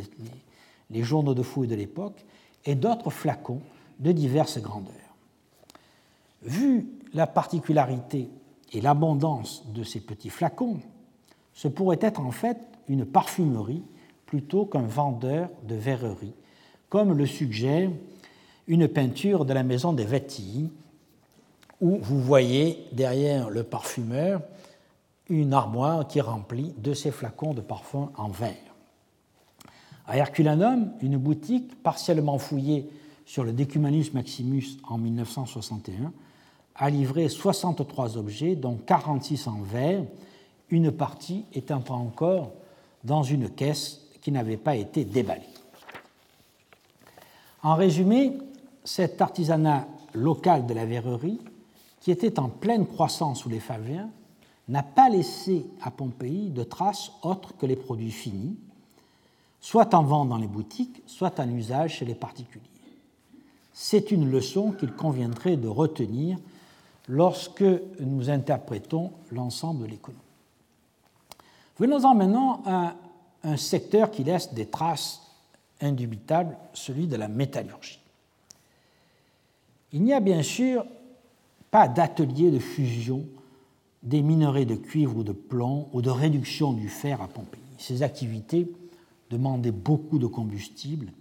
[0.90, 2.24] les, journaux de fouilles de l'époque,
[2.64, 3.60] et d'autres flacons
[3.98, 4.92] de diverses grandeurs.
[6.42, 8.28] Vu la particularité
[8.72, 10.80] et l'abondance de ces petits flacons,
[11.54, 12.58] ce pourrait être en fait
[12.88, 13.82] une parfumerie
[14.26, 16.34] plutôt qu'un vendeur de verrerie,
[16.88, 17.90] comme le suggère
[18.66, 20.70] une peinture de la maison des Vettilles,
[21.80, 24.42] où vous voyez derrière le parfumeur
[25.28, 28.54] une armoire qui est remplie de ces flacons de parfum en verre.
[30.06, 32.88] À Herculanum, une boutique partiellement fouillée
[33.24, 36.12] sur le Decumanus Maximus en 1961
[36.76, 40.04] a livré 63 objets, dont 46 en verre,
[40.70, 42.52] une partie étant encore
[43.02, 45.42] dans une caisse qui n'avait pas été déballée.
[47.62, 48.38] En résumé,
[48.84, 51.40] cet artisanat local de la verrerie,
[52.00, 54.10] qui était en pleine croissance sous les Faviens,
[54.68, 58.56] n'a pas laissé à Pompéi de traces autres que les produits finis,
[59.60, 62.64] soit en vente dans les boutiques, soit en usage chez les particuliers.
[63.72, 66.38] C'est une leçon qu'il conviendrait de retenir
[67.08, 67.64] lorsque
[68.00, 70.22] nous interprétons l'ensemble de l'économie.
[71.78, 72.94] Venons-en maintenant à
[73.44, 75.22] un secteur qui laisse des traces
[75.80, 78.00] indubitables, celui de la métallurgie.
[79.92, 80.84] Il n'y a bien sûr
[81.70, 83.24] pas d'atelier de fusion
[84.06, 87.60] des minerais de cuivre ou de plomb ou de réduction du fer à Pompéi.
[87.76, 88.72] Ces activités
[89.30, 91.12] demandaient beaucoup de combustible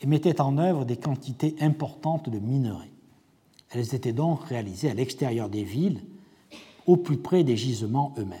[0.00, 2.90] et mettaient en œuvre des quantités importantes de minerais.
[3.70, 6.02] Elles étaient donc réalisées à l'extérieur des villes,
[6.86, 8.38] au plus près des gisements eux-mêmes.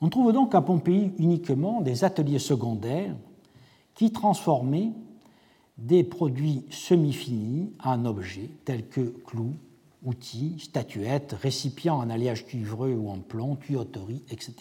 [0.00, 3.14] On trouve donc à Pompéi uniquement des ateliers secondaires
[3.94, 4.92] qui transformaient
[5.76, 9.54] des produits semi-finis en objets tels que clous,
[10.04, 14.54] outils, statuettes, récipients en alliage cuivreux ou en plomb, tuyauterie, etc.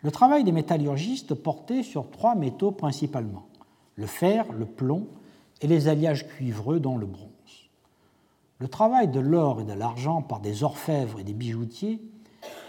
[0.00, 3.48] Le travail des métallurgistes portait sur trois métaux principalement
[3.98, 5.08] le fer, le plomb
[5.60, 7.28] et les alliages cuivreux dont le bronze.
[8.60, 12.00] Le travail de l'or et de l'argent par des orfèvres et des bijoutiers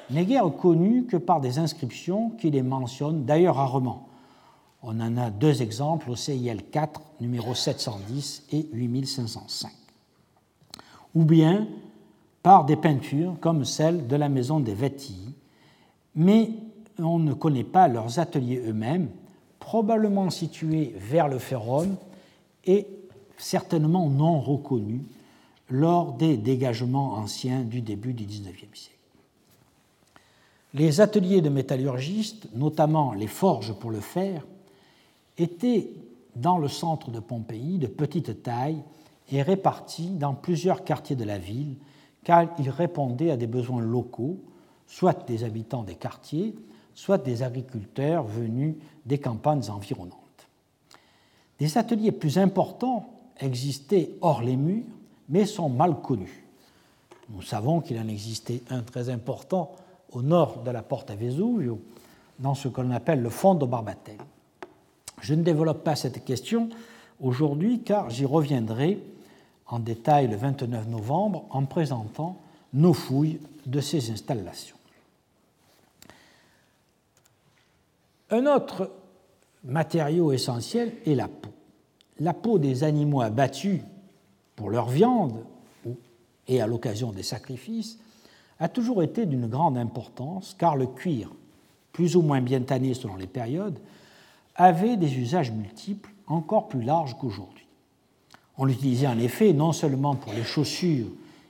[0.10, 4.10] n'est guère connu que par des inscriptions qui les mentionnent d'ailleurs rarement.
[4.82, 9.72] On en a deux exemples au CIL 4, numéro 710 et 8505.
[11.16, 11.68] Ou bien
[12.44, 15.34] par des peintures comme celle de la maison des Vettilles,
[16.16, 16.52] mais
[16.98, 19.10] on ne connaît pas leurs ateliers eux-mêmes,
[19.60, 21.96] probablement situés vers le Férum
[22.66, 22.88] et
[23.38, 25.02] certainement non reconnus
[25.70, 28.98] lors des dégagements anciens du début du XIXe siècle.
[30.74, 34.46] Les ateliers de métallurgistes, notamment les forges pour le fer,
[35.38, 35.90] étaient
[36.36, 38.82] dans le centre de Pompéi de petite taille
[39.32, 41.76] et répartis dans plusieurs quartiers de la ville,
[42.24, 44.38] car ils répondaient à des besoins locaux,
[44.88, 46.56] soit des habitants des quartiers,
[46.94, 48.76] soit des agriculteurs venus
[49.06, 50.16] des campagnes environnantes.
[51.60, 54.84] Des ateliers plus importants existaient hors les murs,
[55.30, 56.46] mais sont mal connus.
[57.30, 59.72] Nous savons qu'il en existait un très important
[60.12, 61.80] au nord de la porte à Vesuvio,
[62.40, 64.18] dans ce qu'on appelle le fond de Barbatel.
[65.22, 66.70] Je ne développe pas cette question
[67.20, 69.00] aujourd'hui car j'y reviendrai
[69.70, 72.38] en détail le 29 novembre en présentant
[72.74, 74.76] nos fouilles de ces installations.
[78.32, 78.92] Un autre
[79.64, 81.50] matériau essentiel est la peau.
[82.20, 83.82] La peau des animaux abattus
[84.56, 85.44] pour leur viande
[86.48, 87.98] et à l'occasion des sacrifices
[88.60, 91.32] a toujours été d'une grande importance car le cuir,
[91.94, 93.80] plus ou moins bien tanné selon les périodes,
[94.56, 97.59] avait des usages multiples encore plus larges qu'aujourd'hui.
[98.62, 101.08] On l'utilisait en effet non seulement pour les chaussures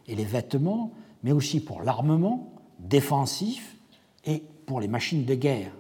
[0.08, 0.92] et les vêtements,
[1.24, 3.76] mais aussi pour l'armement défensif
[4.26, 5.72] et pour les machines de guerre.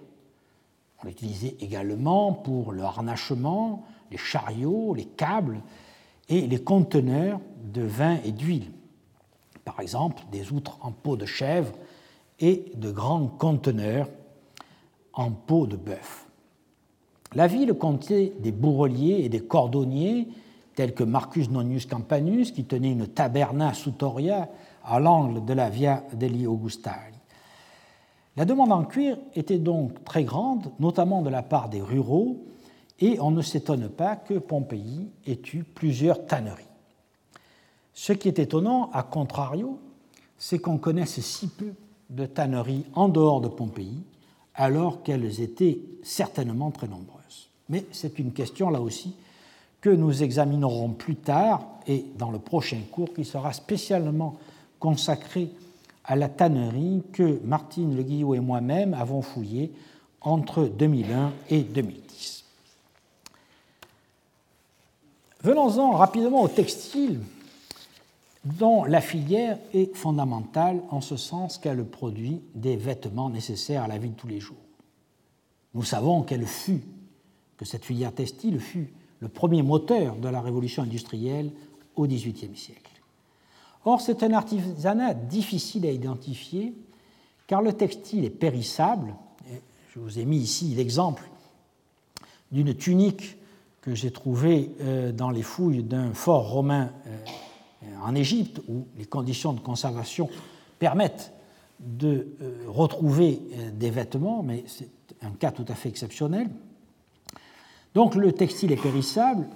[1.02, 5.62] On l'utilisait également pour le harnachement, les chariots, les câbles
[6.30, 8.72] et les conteneurs de vin et d'huile.
[9.64, 11.74] Par exemple, des outres en peau de chèvre
[12.40, 14.10] et de grands conteneurs
[15.14, 16.26] en peau de bœuf.
[17.36, 20.28] La ville comptait des bourreliers et des cordonniers
[20.80, 24.48] tels que Marcus Nonius Campanus, qui tenait une taberna sutoria
[24.86, 27.18] à l'angle de la Via degli Augustali.
[28.38, 32.46] La demande en cuir était donc très grande, notamment de la part des ruraux,
[33.02, 36.64] et on ne s'étonne pas que Pompéi ait eu plusieurs tanneries.
[37.94, 39.82] Ce qui est étonnant, à contrario,
[40.38, 41.74] c'est qu'on connaisse si peu
[42.10, 44.02] de tanneries en dehors de Pompéi,
[44.56, 47.50] alors qu'elles étaient certainement très nombreuses.
[47.68, 49.18] Mais c'est une question, là aussi,
[49.82, 54.38] que nous examinerons plus tard et dans le prochain cours qui sera spécialement
[54.80, 55.52] consacré
[56.04, 59.72] à la tannerie que Martine Le Guillot et moi-même avons fouillée
[60.22, 62.46] entre 2001 et 2010.
[65.42, 67.22] Venons-en rapidement au textile,
[68.44, 73.98] dont la filière est fondamentale en ce sens qu'elle produit des vêtements nécessaires à la
[73.98, 74.58] vie de tous les jours.
[75.74, 76.82] Nous savons qu'elle fut,
[77.58, 81.52] que cette filière textile fut le premier moteur de la révolution industrielle
[81.96, 82.91] au XVIIIe siècle.
[83.86, 86.74] Or, c'est un artisanat difficile à identifier
[87.48, 89.16] car le textile est périssable.
[89.94, 91.30] Je vous ai mis ici l'exemple
[92.52, 93.38] d'une tunique
[93.82, 97.18] que j'ai trouvée euh, dans les fouilles d'un fort romain euh,
[98.04, 100.30] en Égypte où les conditions de conservation
[100.78, 101.32] permettent
[101.80, 103.41] de euh, retrouver
[103.74, 104.90] des vêtements, mais c'est
[105.22, 106.50] un cas tout à fait exceptionnel.
[107.94, 109.48] Donc le textile est périssable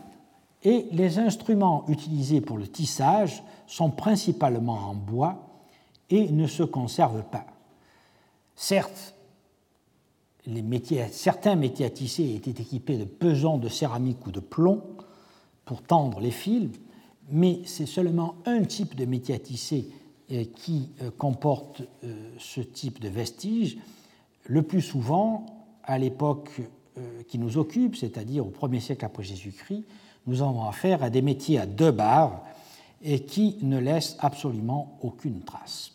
[0.64, 5.48] et les instruments utilisés pour le tissage sont principalement en bois
[6.10, 7.46] et ne se conservent pas.
[8.56, 9.16] Certes,
[11.12, 14.84] certains métiers à tisser étaient équipés de pesants de céramique ou de plomb
[15.66, 16.70] pour tendre les fils,
[17.30, 19.90] mais c'est seulement un type de métier à tisser
[20.32, 23.78] euh, qui euh, comporte euh, ce type de vestiges,
[24.46, 25.46] le plus souvent,
[25.84, 26.62] à l'époque
[27.28, 29.84] qui nous occupe, c'est-à-dire au 1er siècle après Jésus-Christ,
[30.28, 32.44] nous avons affaire à des métiers à deux barres
[33.02, 35.92] et qui ne laissent absolument aucune trace.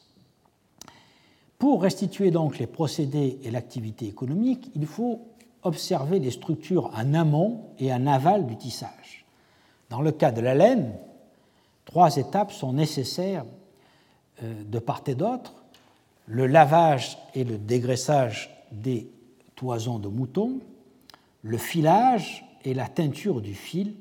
[1.58, 5.22] Pour restituer donc les procédés et l'activité économique, il faut
[5.62, 9.24] observer les structures en amont et en aval du tissage.
[9.90, 10.92] Dans le cas de la laine,
[11.84, 13.44] trois étapes sont nécessaires
[14.42, 15.54] euh, de part et d'autre
[16.28, 19.10] le lavage et le dégraissage des
[19.56, 20.60] toisons de moutons,
[21.42, 23.94] le filage et la teinture du fil,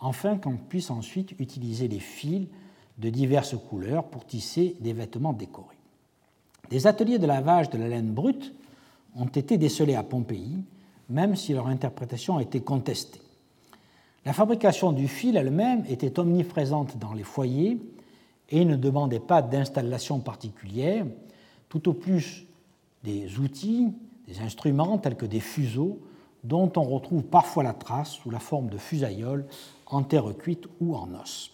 [0.00, 2.48] afin qu'on puisse ensuite utiliser les fils
[2.98, 5.76] de diverses couleurs pour tisser des vêtements décorés.
[6.70, 8.54] Des ateliers de lavage de la laine brute
[9.16, 10.58] ont été décelés à Pompéi,
[11.08, 13.20] même si leur interprétation a été contestée.
[14.24, 17.78] La fabrication du fil elle-même était omniprésente dans les foyers
[18.50, 21.06] et ne demandait pas d'installation particulière,
[21.68, 22.46] tout au plus
[23.02, 23.88] des outils,
[24.28, 26.00] des instruments tels que des fuseaux,
[26.44, 29.46] dont on retrouve parfois la trace sous la forme de fusailloles
[29.86, 31.52] en terre cuite ou en os.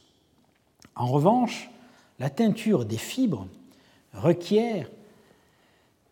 [0.94, 1.70] En revanche,
[2.18, 3.46] la teinture des fibres
[4.12, 4.88] requiert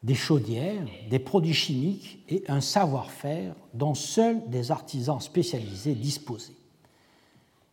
[0.02, 6.52] des chaudières, des produits chimiques et un savoir-faire dont seuls des artisans spécialisés disposaient.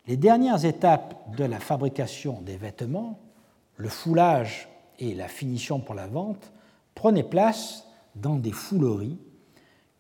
[0.08, 3.20] Les dernières étapes de la fabrication des vêtements,
[3.76, 6.52] le foulage et la finition pour la vente,
[6.96, 9.18] prenaient place dans des fouleries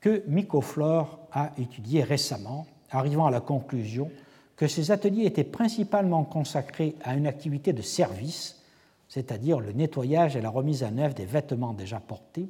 [0.01, 4.11] que Micoflore a étudiées récemment, arrivant à la conclusion
[4.55, 8.61] que ces ateliers étaient principalement consacrés à une activité de service,
[9.07, 12.49] c'est-à-dire le nettoyage et la remise à neuf des vêtements déjà portés,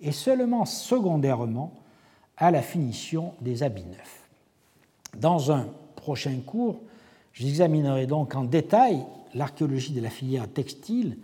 [0.00, 1.72] et seulement secondairement
[2.36, 4.28] à la finition des habits neufs.
[5.16, 6.80] Dans un prochain cours,
[7.32, 9.04] j'examinerai donc en détail
[9.34, 11.18] l'archéologie de la filière textile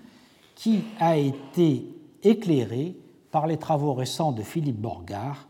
[0.55, 1.85] qui a été
[2.23, 2.97] éclairée
[3.31, 5.49] par les travaux récents de Philippe Borgard.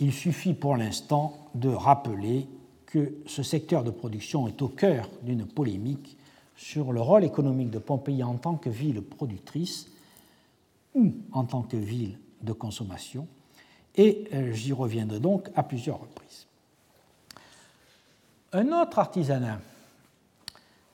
[0.00, 2.48] Il suffit pour l'instant de rappeler
[2.86, 6.16] que ce secteur de production est au cœur d'une polémique
[6.56, 9.86] sur le rôle économique de Pompéi en tant que ville productrice
[10.94, 13.28] ou en tant que ville de consommation,
[13.96, 16.46] et euh, j'y reviendrai donc à plusieurs reprises.
[18.52, 19.60] Un autre artisanat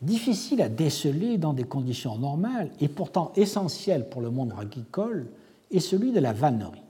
[0.03, 5.29] difficile à déceler dans des conditions normales et pourtant essentiel pour le monde agricole
[5.71, 6.83] est celui de la vannerie.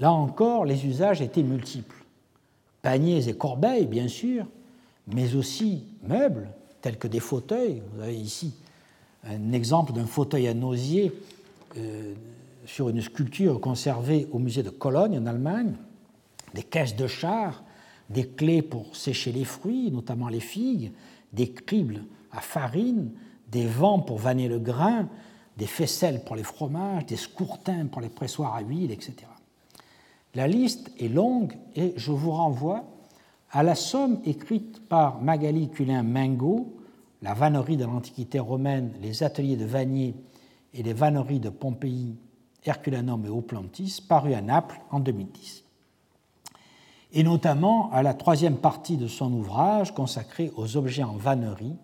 [0.00, 2.04] Là encore, les usages étaient multiples
[2.82, 4.46] paniers et corbeilles, bien sûr,
[5.08, 6.48] mais aussi meubles,
[6.80, 7.82] tels que des fauteuils.
[7.92, 8.54] Vous avez ici
[9.24, 11.12] un exemple d'un fauteuil à nausier
[11.76, 12.14] euh,
[12.66, 15.74] sur une sculpture conservée au musée de Cologne, en Allemagne,
[16.54, 17.64] des caisses de char,
[18.08, 20.92] des clés pour sécher les fruits, notamment les figues,
[21.32, 23.10] des cribles à farine,
[23.50, 25.08] des vents pour vanner le grain,
[25.56, 29.26] des faisselles pour les fromages, des scourtins pour les pressoirs à huile, etc.
[30.34, 32.84] La liste est longue et je vous renvoie
[33.50, 36.76] à la somme écrite par Magali Culin-Mingo,
[37.22, 40.14] La vannerie de l'Antiquité romaine, les ateliers de Vanier
[40.74, 42.14] et les vanneries de Pompéi,
[42.64, 45.64] Herculanum et Oplantis, paru à Naples en 2010.
[47.12, 51.76] Et notamment à la troisième partie de son ouvrage consacré aux objets en vannerie,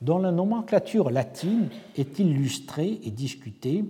[0.00, 3.84] dont la nomenclature latine est illustrée et discutée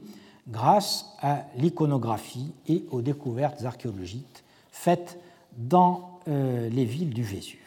[0.48, 5.19] grâce à l'iconographie et aux découvertes archéologiques faites
[5.56, 7.59] dans euh, les villes du Vésuve.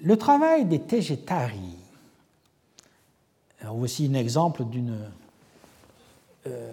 [0.00, 1.76] Le travail des Tegetari,
[3.64, 4.64] voici un exemple
[6.46, 6.72] euh,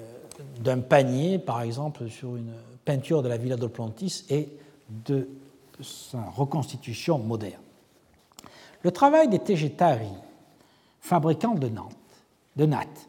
[0.60, 2.53] d'un panier, par exemple, sur une
[2.84, 4.49] peinture de la Villa de Plantis et
[4.90, 5.27] de
[5.82, 7.61] sa reconstitution moderne.
[8.84, 10.11] Le travail des Tegetari,
[11.02, 11.95] fabricants de, Nantes,
[12.56, 13.07] de nattes,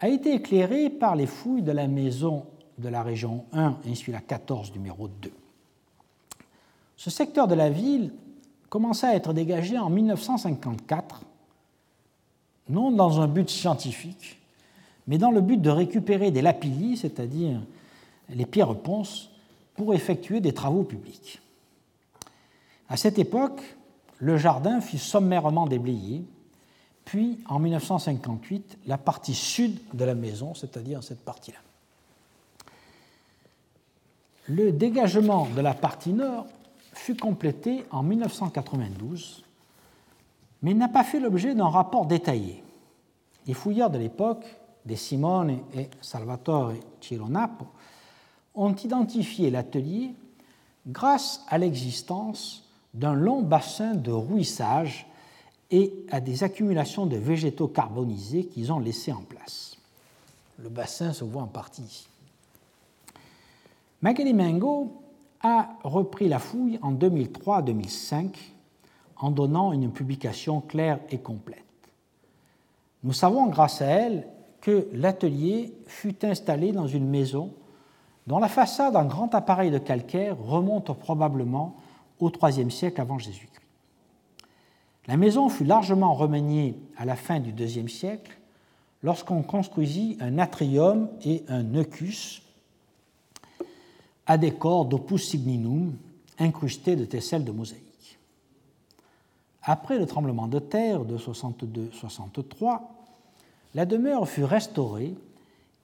[0.00, 2.46] a été éclairé par les fouilles de la maison
[2.78, 5.30] de la région 1, insula 14, numéro 2.
[6.96, 8.12] Ce secteur de la ville
[8.68, 11.22] commença à être dégagé en 1954,
[12.70, 14.40] non dans un but scientifique,
[15.06, 17.60] mais dans le but de récupérer des lapillis, c'est-à-dire
[18.30, 19.30] les pierres ponces,
[19.74, 21.40] pour effectuer des travaux publics.
[22.88, 23.62] À cette époque,
[24.18, 26.24] le jardin fut sommairement déblayé
[27.10, 31.58] puis en 1958 la partie sud de la maison, c'est-à-dire cette partie-là.
[34.46, 36.46] Le dégagement de la partie nord
[36.92, 39.42] fut complété en 1992,
[40.62, 42.62] mais n'a pas fait l'objet d'un rapport détaillé.
[43.48, 44.44] Les fouilleurs de l'époque,
[44.86, 47.66] De Simone et Salvatore Cironapo,
[48.54, 50.14] ont identifié l'atelier
[50.86, 55.09] grâce à l'existence d'un long bassin de rouissage
[55.70, 59.76] et à des accumulations de végétaux carbonisés qu'ils ont laissés en place.
[60.58, 62.08] Le bassin se voit en partie ici.
[64.02, 65.02] Magali Mengo
[65.42, 68.34] a repris la fouille en 2003-2005
[69.16, 71.64] en donnant une publication claire et complète.
[73.04, 74.26] Nous savons grâce à elle
[74.60, 77.52] que l'atelier fut installé dans une maison
[78.26, 81.76] dont la façade en grand appareil de calcaire remonte probablement
[82.18, 83.59] au IIIe siècle avant Jésus-Christ.
[85.10, 88.38] La maison fut largement remaniée à la fin du IIe siècle
[89.02, 92.42] lorsqu'on construisit un atrium et un eucus
[94.26, 95.96] à décor d'opus signinum
[96.38, 98.20] incrustés de tesselles de mosaïque.
[99.64, 102.78] Après le tremblement de terre de 62-63,
[103.74, 105.16] la demeure fut restaurée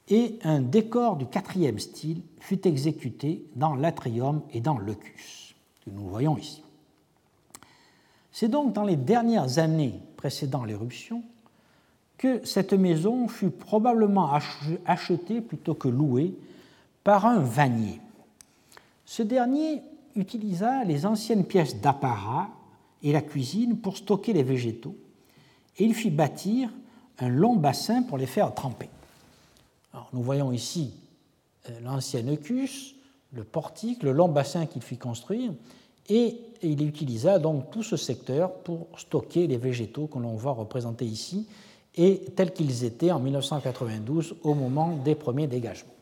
[0.09, 6.07] et un décor du quatrième style fut exécuté dans l'atrium et dans l'eucus, que nous
[6.07, 6.62] voyons ici.
[8.38, 11.22] C'est donc dans les dernières années précédant l'éruption
[12.18, 14.30] que cette maison fut probablement
[14.84, 16.34] achetée plutôt que louée
[17.02, 17.98] par un vannier.
[19.06, 19.80] Ce dernier
[20.16, 22.50] utilisa les anciennes pièces d'apparat
[23.02, 24.98] et la cuisine pour stocker les végétaux,
[25.78, 26.68] et il fit bâtir
[27.18, 28.90] un long bassin pour les faire tremper.
[30.12, 30.92] nous voyons ici
[31.70, 32.96] euh, l'ancien Eucus,
[33.32, 35.54] le portique, le long bassin qu'il fit construire,
[36.08, 41.04] et il utilisa donc tout ce secteur pour stocker les végétaux que l'on voit représentés
[41.04, 41.46] ici
[41.94, 45.94] et tels qu'ils étaient en 1992 au moment des premiers dégagements.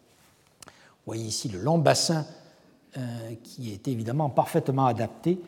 [0.66, 2.26] Vous voyez ici le long bassin
[2.96, 5.38] euh, qui est évidemment parfaitement adapté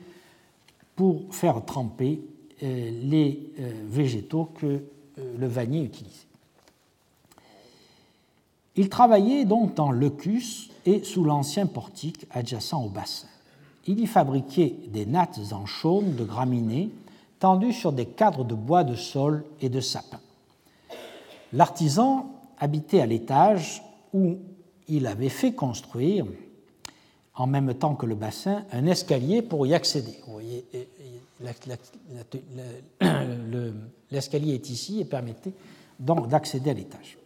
[0.95, 2.21] pour faire tremper
[2.63, 3.53] euh, les
[3.89, 4.67] végétaux que
[5.19, 6.27] euh, le vannier utilisé.
[8.75, 13.29] Il travaillait donc dans l'Eucus et sous l'ancien portique adjacent au bassin.
[13.87, 16.91] Il y fabriquait des nattes en chaume de graminées
[17.39, 20.21] tendues sur des cadres de bois de sol et de sapin.
[21.53, 23.83] L'artisan habitait à l'étage
[24.13, 24.39] où
[24.89, 26.27] il avait fait construire,
[27.35, 30.19] en même temps que le bassin, un escalier pour y accéder.
[30.27, 30.41] Vous
[34.11, 35.53] l'escalier est ici et permettait
[35.99, 37.19] donc d'accéder à l'étage.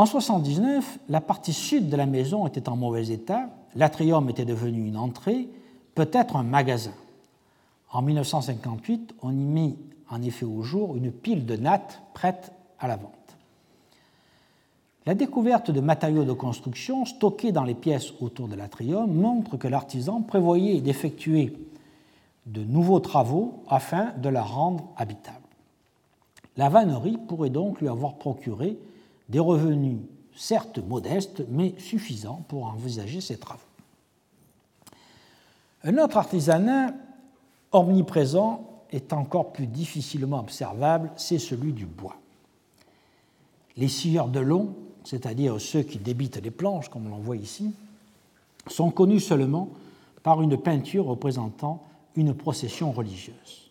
[0.00, 4.86] En 1979, la partie sud de la maison était en mauvais état, l'atrium était devenu
[4.86, 5.46] une entrée,
[5.94, 6.94] peut-être un magasin.
[7.92, 9.76] En 1958, on y mit
[10.08, 13.12] en effet au jour une pile de nattes prête à la vente.
[15.04, 19.68] La découverte de matériaux de construction stockés dans les pièces autour de l'atrium montre que
[19.68, 21.52] l'artisan prévoyait d'effectuer
[22.46, 25.36] de nouveaux travaux afin de la rendre habitable.
[26.56, 28.78] La vannerie pourrait donc lui avoir procuré
[29.30, 29.98] des revenus
[30.36, 33.60] certes modestes, mais suffisants pour envisager ses travaux.
[35.82, 36.92] Un autre artisanat
[37.72, 42.16] omniprésent est encore plus difficilement observable, c'est celui du bois.
[43.76, 44.74] Les scieurs de long
[45.04, 47.72] c'est-à-dire ceux qui débitent les planches, comme on l'en voit ici,
[48.66, 49.68] sont connus seulement
[50.22, 51.82] par une peinture représentant
[52.16, 53.70] une procession religieuse.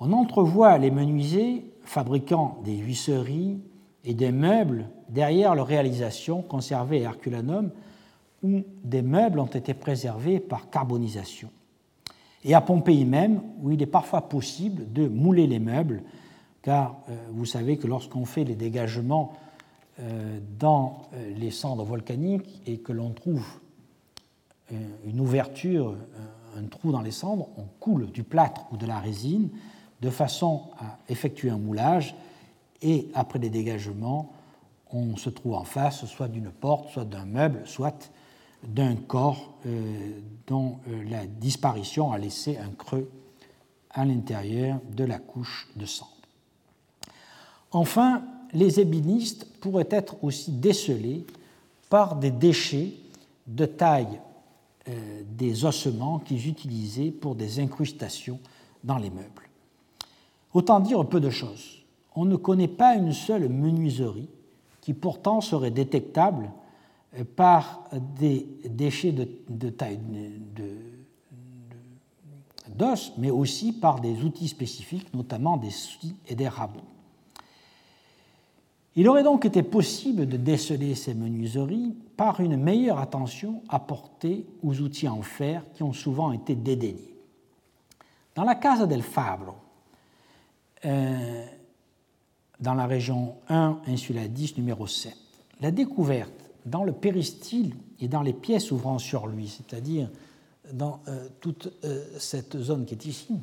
[0.00, 3.58] On entrevoit les menuisiers fabriquant des huisseries
[4.04, 7.70] et des meubles derrière leur réalisation conservée à Herculanum,
[8.42, 11.50] où des meubles ont été préservés par carbonisation.
[12.44, 16.02] Et à Pompéi même, où il est parfois possible de mouler les meubles,
[16.60, 19.32] car euh, vous savez que lorsqu'on fait les dégagements
[20.00, 23.46] euh, dans euh, les cendres volcaniques et que l'on trouve
[25.06, 25.94] une ouverture,
[26.56, 29.50] un trou dans les cendres, on coule du plâtre ou de la résine
[30.00, 32.16] de façon à effectuer un moulage
[32.84, 34.32] et après les dégagements,
[34.92, 38.12] on se trouve en face soit d'une porte, soit d'un meuble, soit
[38.62, 39.54] d'un corps
[40.46, 40.78] dont
[41.10, 43.10] la disparition a laissé un creux
[43.90, 46.10] à l'intérieur de la couche de cendre.
[47.72, 51.26] Enfin, les ébénistes pourraient être aussi décelés
[51.90, 52.92] par des déchets
[53.46, 54.20] de taille
[54.88, 58.38] euh, des ossements qu'ils utilisaient pour des incrustations
[58.82, 59.48] dans les meubles.
[60.52, 61.83] Autant dire peu de choses.
[62.14, 64.28] On ne connaît pas une seule menuiserie
[64.80, 66.50] qui pourtant serait détectable
[67.18, 67.84] euh, par
[68.18, 69.98] des déchets de, taille
[72.68, 76.80] d'os, mais aussi par des outils spécifiques, notamment des scies et des rabots.
[78.96, 84.80] Il aurait donc été possible de déceler ces menuiseries par une meilleure attention apportée aux
[84.80, 87.16] outils en fer qui ont souvent été dédaignés.
[88.36, 89.54] Dans la Casa del Fabro,
[90.84, 91.46] euh,
[92.60, 95.16] dans la région 1, insula 10, numéro 7,
[95.60, 96.32] la découverte
[96.66, 100.08] dans le péristyle et dans les pièces ouvrant sur lui, c'est-à-dire
[100.72, 103.34] dans euh, toute euh, cette zone qui est ici,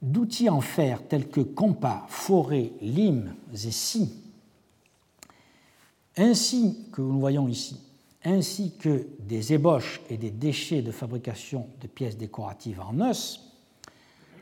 [0.00, 4.12] d'outils en fer tels que compas, forêts, limes et scies,
[6.16, 7.80] ainsi que nous voyons ici,
[8.24, 13.47] ainsi que des ébauches et des déchets de fabrication de pièces décoratives en os,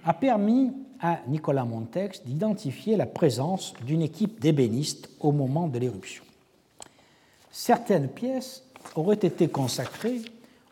[0.06, 6.22] a permis à Nicolas Montex d'identifier la présence d'une équipe d'ébénistes au moment de l'éruption.
[7.50, 8.62] Certaines pièces
[8.94, 10.22] auraient été consacrées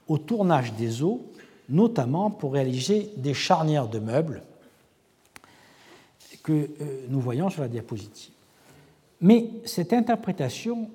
[0.06, 1.26] au tournage des eaux,
[1.68, 4.42] notamment pour réaliser des charnières de meubles
[6.42, 8.32] que euh, nous voyons sur la diapositive.
[9.20, 10.90] Mais cette interprétation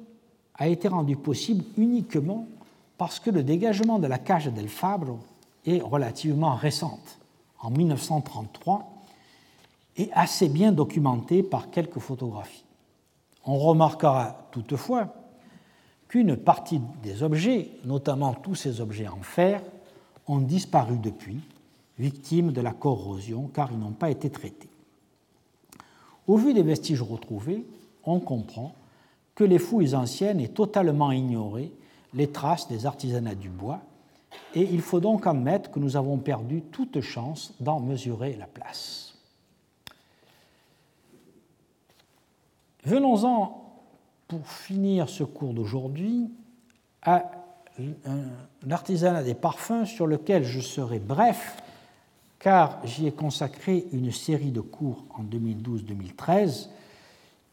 [0.56, 2.48] a été rendue possible uniquement
[2.98, 5.20] parce que le dégagement de la cage del Fabro
[5.66, 7.19] est relativement récente,
[7.62, 9.00] en 1933,
[9.98, 12.64] et assez bien documenté par quelques photographies.
[13.46, 15.14] On remarquera toutefois
[16.08, 19.62] qu'une partie des objets, notamment tous ces objets en fer,
[20.28, 21.40] ont disparu depuis,
[21.98, 24.70] victimes de la corrosion, car ils n'ont pas été traités.
[26.28, 27.66] Au vu des vestiges retrouvés,
[28.04, 28.74] on comprend
[29.36, 31.72] que les fouilles anciennes aient totalement ignoré
[32.14, 33.82] les traces des artisanats du bois,
[34.56, 39.16] et il faut donc admettre que nous avons perdu toute chance d'en mesurer la place.
[42.84, 43.66] Venons-en
[44.28, 46.30] pour finir ce cours d'aujourd'hui,
[47.02, 47.32] à
[48.66, 51.58] l'artisanat des parfums sur lequel je serai bref,
[52.40, 56.70] car j'y ai consacré une série de cours en 2012-2013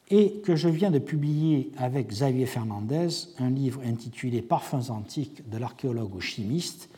[0.08, 3.08] et que je viens de publier avec Xavier Fernandez
[3.38, 6.88] un livre intitulé Parfums antiques de l'archéologue au chimiste,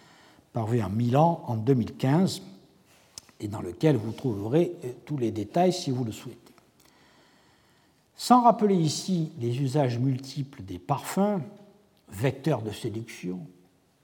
[0.53, 2.43] paru en Milan en 2015,
[3.41, 4.73] et dans lequel vous trouverez
[5.07, 6.39] tous les détails si vous le souhaitez.
[8.17, 11.41] Sans rappeler ici les usages multiples des parfums,
[12.11, 13.41] vecteurs de séduction,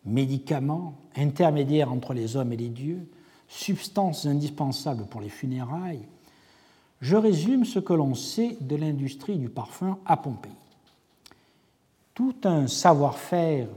[0.05, 3.09] médicaments, intermédiaires entre les hommes et les dieux,
[3.49, 6.07] substances indispensables pour les funérailles,
[7.05, 10.53] je résume ce que l'on sait de l'industrie du parfum à Pompéi.
[12.15, 13.69] Tout un savoir-faire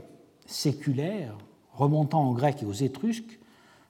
[0.46, 1.36] séculaire,
[1.74, 3.38] remontant aux Grecs et aux Étrusques,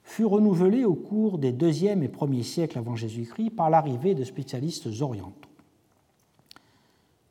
[0.02, 4.88] fut renouvelé au cours des deuxième et premier siècles avant Jésus-Christ par l'arrivée de spécialistes
[5.00, 5.48] orientaux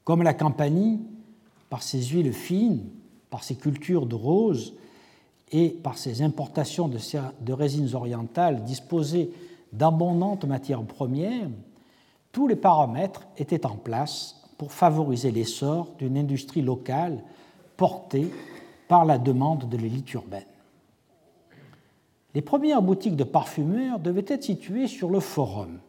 [0.06, 1.02] comme la Campanie,
[1.70, 2.86] par ses huiles fines,
[3.30, 4.74] par ses cultures de roses
[5.52, 9.34] et par ses importations de, résines orientales disposées
[9.74, 11.50] d'abondantes matières premières,
[12.38, 17.24] tous les paramètres étaient en place pour favoriser l'essor d'une industrie locale
[17.78, 18.32] portée
[18.88, 20.46] par la demande de l'élite urbaine.
[22.36, 25.80] Les premières boutiques de parfumeurs devaient être situées sur le forum,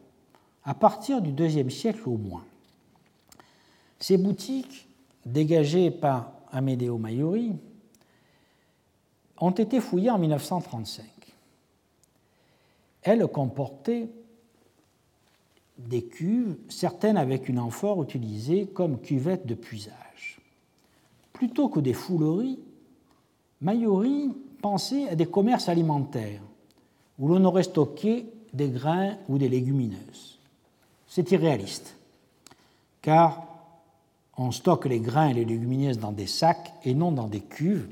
[0.63, 2.45] à partir du IIe siècle au moins.
[3.99, 4.87] Ces boutiques,
[5.27, 7.51] dégagées par Amedeo Maiori,
[9.37, 11.05] ont été fouillées en 1935.
[13.03, 14.09] Elles comportaient
[15.87, 20.39] des cuves, certaines avec une amphore utilisée comme cuvette de puisage.
[21.33, 22.59] Plutôt que des fouleries,
[23.61, 24.29] Maiori
[24.61, 26.41] pensait à des commerces alimentaires
[27.17, 30.39] où l'on aurait stocké des grains ou des légumineuses.
[31.07, 31.95] C'est irréaliste,
[33.01, 33.45] car
[34.37, 37.89] on stocke les grains et les légumineuses dans des sacs et non dans des cuves.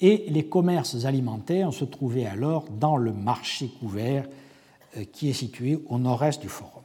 [0.00, 4.26] Et les commerces alimentaires se trouvaient alors dans le marché couvert
[5.12, 6.82] qui est situé au nord-est du forum.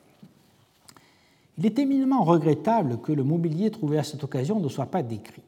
[1.57, 5.43] Il est éminemment regrettable que le mobilier trouvé à cette occasion ne soit pas décrit.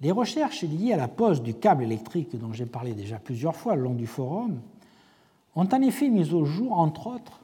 [0.00, 3.74] Les recherches liées à la pose du câble électrique dont j'ai parlé déjà plusieurs fois
[3.74, 4.60] le long du forum
[5.54, 7.40] ont en effet mis au jour, entre autres,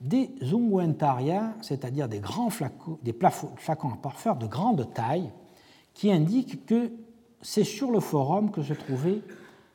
[0.00, 3.14] des unguentaria, c'est-à-dire des grands flacons, des
[3.56, 5.30] flacons à parfum de grande taille,
[5.94, 6.92] qui indiquent que
[7.40, 9.22] c'est sur le forum que se trouvaient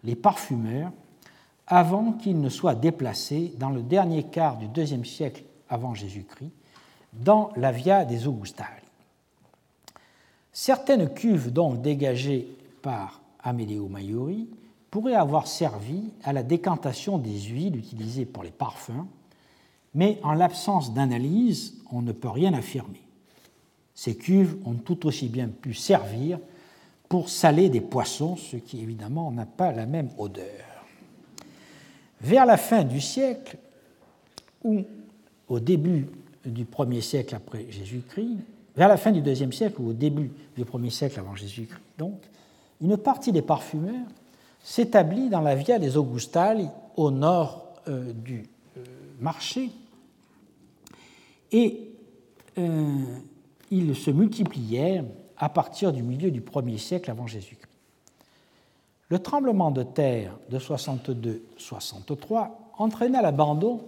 [0.04, 0.92] les parfumeurs
[1.72, 6.52] avant qu'ils ne soient déplacés dans le dernier quart du deuxième siècle avant Jésus-Christ
[7.14, 8.70] dans la Via des Augustali.
[10.52, 12.48] Certaines cuves donc dégagées
[12.82, 14.50] par Amedeo Maiori
[14.92, 19.08] pourraient avoir servi à la décantation des huiles utilisées pour les parfums
[19.94, 23.02] mais en l'absence d'analyse, on ne peut rien affirmer.
[23.94, 26.40] Ces cuves ont tout aussi bien pu servir
[27.10, 30.71] pour saler des poissons, ce qui évidemment n'a pas la même odeur.
[32.22, 33.58] Vers la fin du siècle,
[34.64, 34.84] ou
[35.48, 36.08] au début
[36.46, 38.38] du premier siècle après Jésus-Christ,
[38.76, 42.22] vers la fin du deuxième siècle ou au début du premier siècle avant Jésus-Christ, donc,
[42.82, 44.08] une partie des parfumeurs
[44.64, 48.44] s'établit dans la Via des Augustali au nord euh, du
[48.78, 48.82] euh,
[49.20, 49.72] marché
[51.52, 51.92] et
[52.58, 53.04] euh,
[53.70, 55.06] ils se multiplièrent
[55.38, 57.71] à partir du milieu du 1er siècle avant Jésus-Christ.
[59.12, 62.48] Le tremblement de terre de 62-63
[62.78, 63.82] entraîna l'abandon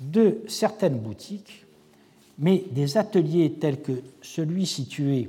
[0.00, 1.66] de certaines boutiques,
[2.38, 5.28] mais des ateliers tels que celui situé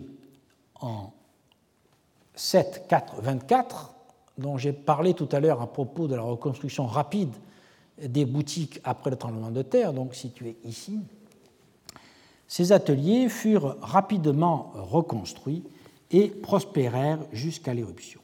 [0.80, 1.12] en
[2.36, 3.96] 7 4 24
[4.38, 7.34] dont j'ai parlé tout à l'heure à propos de la reconstruction rapide
[8.00, 11.00] des boutiques après le tremblement de terre, donc situé ici,
[12.48, 15.64] ces ateliers furent rapidement reconstruits
[16.12, 18.19] et prospérèrent jusqu'à l'éruption.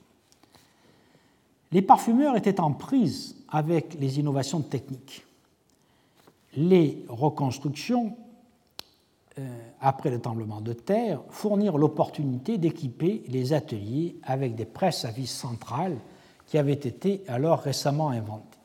[1.72, 5.26] Les parfumeurs étaient en prise avec les innovations techniques.
[6.56, 8.16] Les reconstructions
[9.38, 15.12] euh, après le tremblement de terre, fournir l'opportunité d'équiper les ateliers avec des presses à
[15.12, 15.98] vis centrales
[16.48, 18.58] qui avaient été alors récemment inventées.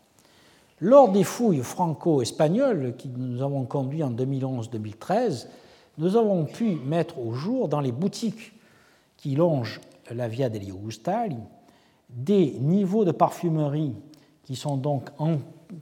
[0.80, 5.48] Lors des fouilles franco-espagnoles qui nous avons conduit en 2011-2013,
[5.98, 8.52] nous avons pu mettre au jour dans les boutiques
[9.16, 11.36] qui longent la Via degli Augustali
[12.14, 13.94] des niveaux de parfumerie
[14.44, 15.10] qui sont donc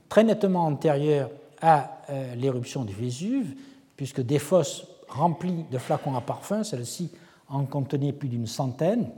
[0.09, 1.31] très nettement antérieurs
[1.61, 3.55] à euh, l'éruption du Vésuve,
[3.95, 7.11] puisque des fosses remplies de flacons à parfum, celles-ci
[7.49, 9.09] en contenaient plus d'une centaine,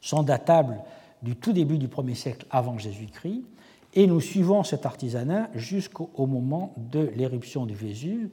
[0.00, 0.78] sont datables
[1.22, 3.44] du tout début du 1er siècle avant Jésus-Christ,
[3.94, 8.28] et nous suivons cet artisanat jusqu'au moment de l'éruption du Vésuve,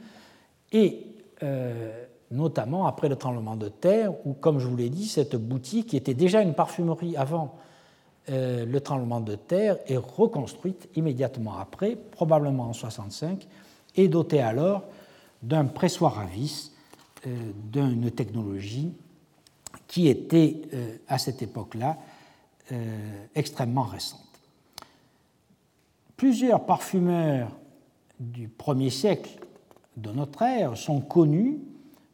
[0.71, 1.05] et
[1.43, 5.87] euh, notamment après le tremblement de terre, où, comme je vous l'ai dit, cette boutique,
[5.87, 7.55] qui était déjà une parfumerie avant
[8.27, 13.47] le tremblement de terre, est reconstruite immédiatement après, probablement en 65,
[13.95, 14.83] et dotée alors
[15.41, 16.71] d'un pressoir à vis,
[17.27, 18.93] euh, d'une technologie
[19.87, 21.97] qui était euh, à cette époque-là
[22.71, 24.41] euh, extrêmement récente.
[26.17, 27.51] Plusieurs parfumeurs
[28.19, 29.39] du 1er siècle
[29.97, 31.59] de notre ère sont connus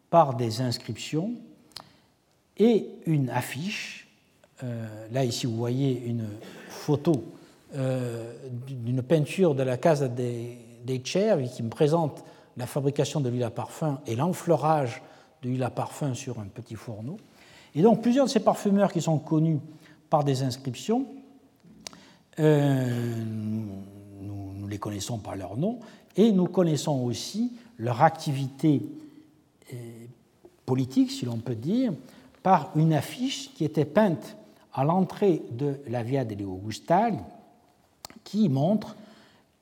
[0.09, 1.35] par des inscriptions
[2.57, 4.06] et une affiche.
[4.61, 6.25] Là, ici, vous voyez une
[6.69, 7.23] photo
[7.73, 12.23] d'une peinture de la Casa des, des qui me présente
[12.55, 15.01] la fabrication de l'huile à parfum et l'enfleurage
[15.43, 17.17] de l'huile à parfum sur un petit fourneau.
[17.75, 19.59] Et donc plusieurs de ces parfumeurs qui sont connus
[20.09, 21.05] par des inscriptions,
[22.39, 23.23] euh,
[24.21, 25.79] nous, les connaissons par leur nom,
[26.15, 28.81] et nous connaissons aussi leur activité
[29.73, 29.75] euh,
[30.65, 31.93] politique, si l'on peut dire,
[32.43, 34.35] par une affiche qui était peinte
[34.77, 37.17] à l'entrée de la Via degli Augustali,
[38.23, 38.95] qui montre